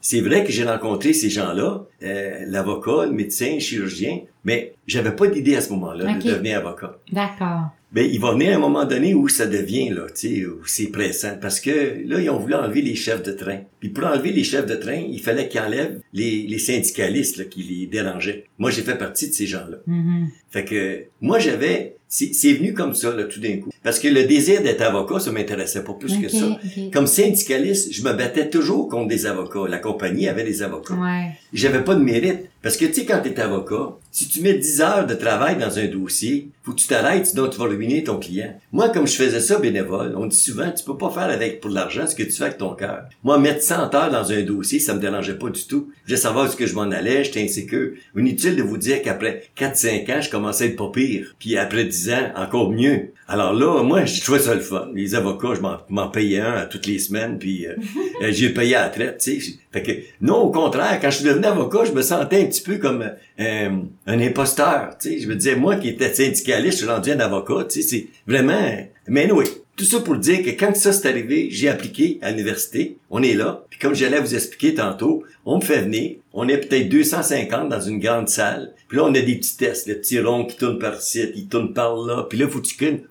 c'est 0.00 0.22
vrai 0.22 0.42
que 0.42 0.52
j'ai 0.52 0.64
rencontré 0.64 1.12
ces 1.12 1.28
gens-là, 1.28 1.82
euh, 2.02 2.44
l'avocat, 2.46 3.04
le 3.04 3.12
médecin, 3.12 3.56
le 3.56 3.60
chirurgien, 3.60 4.20
mais 4.44 4.72
j'avais 4.86 5.14
pas 5.14 5.26
d'idée 5.26 5.56
à 5.56 5.60
ce 5.60 5.68
moment-là 5.74 6.14
de 6.14 6.22
devenir 6.22 6.58
avocat. 6.58 6.96
D'accord. 7.12 7.68
Ben, 7.92 8.08
il 8.08 8.20
va 8.20 8.32
venir 8.32 8.56
un 8.56 8.60
moment 8.60 8.84
donné 8.84 9.14
où 9.14 9.28
ça 9.28 9.46
devient, 9.46 9.90
là, 9.90 10.06
tu 10.08 10.28
sais, 10.28 10.46
où 10.46 10.64
c'est 10.64 10.88
pressant. 10.88 11.36
Parce 11.40 11.58
que, 11.58 12.06
là, 12.06 12.20
ils 12.20 12.30
ont 12.30 12.38
voulu 12.38 12.54
enlever 12.54 12.82
les 12.82 12.94
chefs 12.94 13.22
de 13.22 13.32
train. 13.32 13.60
Puis 13.80 13.88
pour 13.88 14.04
enlever 14.06 14.30
les 14.30 14.44
chefs 14.44 14.66
de 14.66 14.76
train, 14.76 15.02
il 15.10 15.20
fallait 15.20 15.48
qu'ils 15.48 15.60
enlèvent 15.60 16.00
les, 16.12 16.46
les 16.46 16.58
syndicalistes, 16.58 17.36
là, 17.38 17.44
qui 17.44 17.62
les 17.62 17.86
dérangeaient. 17.86 18.44
Moi, 18.58 18.70
j'ai 18.70 18.82
fait 18.82 18.96
partie 18.96 19.28
de 19.28 19.34
ces 19.34 19.46
gens-là. 19.46 19.78
Mm-hmm. 19.88 20.26
Fait 20.50 20.64
que, 20.64 21.04
moi, 21.20 21.40
j'avais, 21.40 21.96
c'est 22.10 22.52
venu 22.52 22.74
comme 22.74 22.94
ça, 22.94 23.14
là, 23.14 23.22
tout 23.24 23.38
d'un 23.38 23.58
coup. 23.58 23.70
Parce 23.84 24.00
que 24.00 24.08
le 24.08 24.24
désir 24.24 24.62
d'être 24.62 24.82
avocat, 24.82 25.20
ça 25.20 25.30
m'intéressait 25.30 25.84
pas 25.84 25.94
plus 25.94 26.18
que 26.18 26.28
ça. 26.28 26.58
Comme 26.92 27.06
syndicaliste, 27.06 27.92
je 27.92 28.02
me 28.02 28.12
battais 28.12 28.50
toujours 28.50 28.88
contre 28.88 29.08
des 29.08 29.26
avocats. 29.26 29.68
La 29.68 29.78
compagnie 29.78 30.28
avait 30.28 30.42
des 30.42 30.62
avocats. 30.62 30.94
Ouais. 30.94 31.30
J'avais 31.52 31.84
pas 31.84 31.94
de 31.94 32.02
mérite. 32.02 32.50
Parce 32.62 32.76
que, 32.76 32.84
tu 32.84 32.92
sais, 32.92 33.04
quand 33.06 33.22
t'es 33.22 33.40
avocat, 33.40 33.96
si 34.10 34.28
tu 34.28 34.42
mets 34.42 34.52
10 34.52 34.80
heures 34.82 35.06
de 35.06 35.14
travail 35.14 35.56
dans 35.56 35.78
un 35.78 35.86
dossier, 35.86 36.48
faut 36.62 36.72
que 36.72 36.76
tu 36.76 36.88
t'arrêtes, 36.88 37.26
sinon 37.26 37.48
tu 37.48 37.58
vas 37.58 37.64
ruiner 37.64 38.04
ton 38.04 38.18
client. 38.18 38.54
Moi, 38.70 38.90
comme 38.90 39.06
je 39.06 39.14
faisais 39.14 39.40
ça 39.40 39.58
bénévole, 39.58 40.14
on 40.14 40.26
dit 40.26 40.36
souvent, 40.36 40.70
tu 40.70 40.84
peux 40.84 40.98
pas 40.98 41.08
faire 41.10 41.30
avec 41.30 41.62
pour 41.62 41.70
l'argent 41.70 42.06
ce 42.06 42.14
que 42.14 42.22
tu 42.22 42.32
fais 42.32 42.44
avec 42.44 42.58
ton 42.58 42.74
cœur. 42.74 43.04
Moi, 43.24 43.38
mettre 43.38 43.62
100 43.62 43.94
heures 43.94 44.10
dans 44.10 44.30
un 44.30 44.42
dossier, 44.42 44.78
ça 44.78 44.92
me 44.92 45.00
dérangeait 45.00 45.38
pas 45.38 45.48
du 45.48 45.64
tout. 45.64 45.90
Je 46.04 46.10
voulais 46.10 46.20
savoir 46.20 46.50
ce 46.50 46.56
que 46.56 46.66
je 46.66 46.74
m'en 46.74 46.82
allais, 46.82 47.24
j'étais 47.24 47.42
insécure. 47.42 47.92
Inutile 48.14 48.56
de 48.56 48.62
vous 48.62 48.76
dire 48.76 49.00
qu'après 49.00 49.44
4-5 49.58 50.12
ans, 50.12 50.20
je 50.20 50.30
commençais 50.30 50.64
à 50.64 50.66
être 50.66 50.76
pas 50.76 50.90
pire. 50.92 51.34
Puis 51.38 51.56
après 51.56 51.84
10 51.84 51.99
ans, 52.08 52.32
encore 52.36 52.70
mieux. 52.70 53.10
Alors 53.28 53.52
là, 53.52 53.82
moi, 53.82 54.04
j'ai 54.04 54.20
trouvé 54.20 54.38
ça 54.38 54.54
le 54.54 54.60
fun. 54.60 54.88
Les 54.94 55.14
avocats, 55.14 55.54
je 55.54 55.60
m'en 55.60 56.08
payais 56.08 56.40
un 56.40 56.54
à 56.54 56.66
toutes 56.66 56.86
les 56.86 56.98
semaines, 56.98 57.38
puis 57.38 57.66
euh, 57.66 57.74
euh, 58.22 58.28
j'ai 58.30 58.50
payé 58.50 58.76
à 58.76 58.84
la 58.84 58.88
traite, 58.88 59.18
tu 59.18 59.40
sais. 59.40 59.52
Fait 59.72 59.82
que, 59.82 59.92
non, 60.20 60.36
au 60.36 60.50
contraire, 60.50 60.98
quand 61.00 61.10
je 61.10 61.16
suis 61.16 61.24
devenu 61.24 61.46
avocat, 61.46 61.84
je 61.84 61.92
me 61.92 62.02
sentais 62.02 62.42
un 62.42 62.46
petit 62.46 62.62
peu 62.62 62.78
comme 62.78 63.02
euh, 63.38 63.70
un 64.06 64.20
imposteur, 64.20 64.96
tu 65.00 65.10
sais. 65.10 65.18
Je 65.18 65.28
me 65.28 65.34
disais, 65.34 65.56
moi 65.56 65.76
qui 65.76 65.88
étais 65.88 66.12
syndicaliste, 66.12 66.78
je 66.78 66.84
suis 66.84 66.90
rendu 66.90 67.10
un 67.10 67.20
avocat, 67.20 67.64
tu 67.68 67.82
sais, 67.82 67.88
c'est 67.88 68.06
vraiment... 68.26 68.76
Mais 69.06 69.30
oui, 69.30 69.44
tout 69.80 69.86
ça 69.86 70.00
pour 70.00 70.16
dire 70.16 70.42
que 70.42 70.50
quand 70.50 70.76
ça 70.76 70.92
s'est 70.92 71.08
arrivé, 71.08 71.48
j'ai 71.50 71.70
appliqué 71.70 72.18
à 72.20 72.30
l'université. 72.30 72.98
On 73.08 73.22
est 73.22 73.32
là. 73.32 73.64
Puis 73.70 73.78
comme 73.78 73.94
j'allais 73.94 74.20
vous 74.20 74.34
expliquer 74.34 74.74
tantôt, 74.74 75.24
on 75.46 75.56
me 75.56 75.62
fait 75.62 75.80
venir. 75.80 76.16
On 76.34 76.48
est 76.48 76.58
peut-être 76.58 76.90
250 76.90 77.70
dans 77.70 77.80
une 77.80 77.98
grande 77.98 78.28
salle. 78.28 78.74
Puis 78.88 78.98
là, 78.98 79.04
on 79.04 79.14
a 79.14 79.20
des 79.20 79.36
petits 79.36 79.56
tests. 79.56 79.88
Le 79.88 79.94
petit 79.94 80.20
rond 80.20 80.44
qui 80.44 80.58
tourne 80.58 80.78
par 80.78 80.98
ici, 80.98 81.32
qui 81.32 81.46
tourne 81.46 81.72
par 81.72 81.96
là. 81.96 82.26
Puis 82.28 82.38
là, 82.38 82.46
faut 82.46 82.60
que 82.60 82.66
tu 82.66 83.02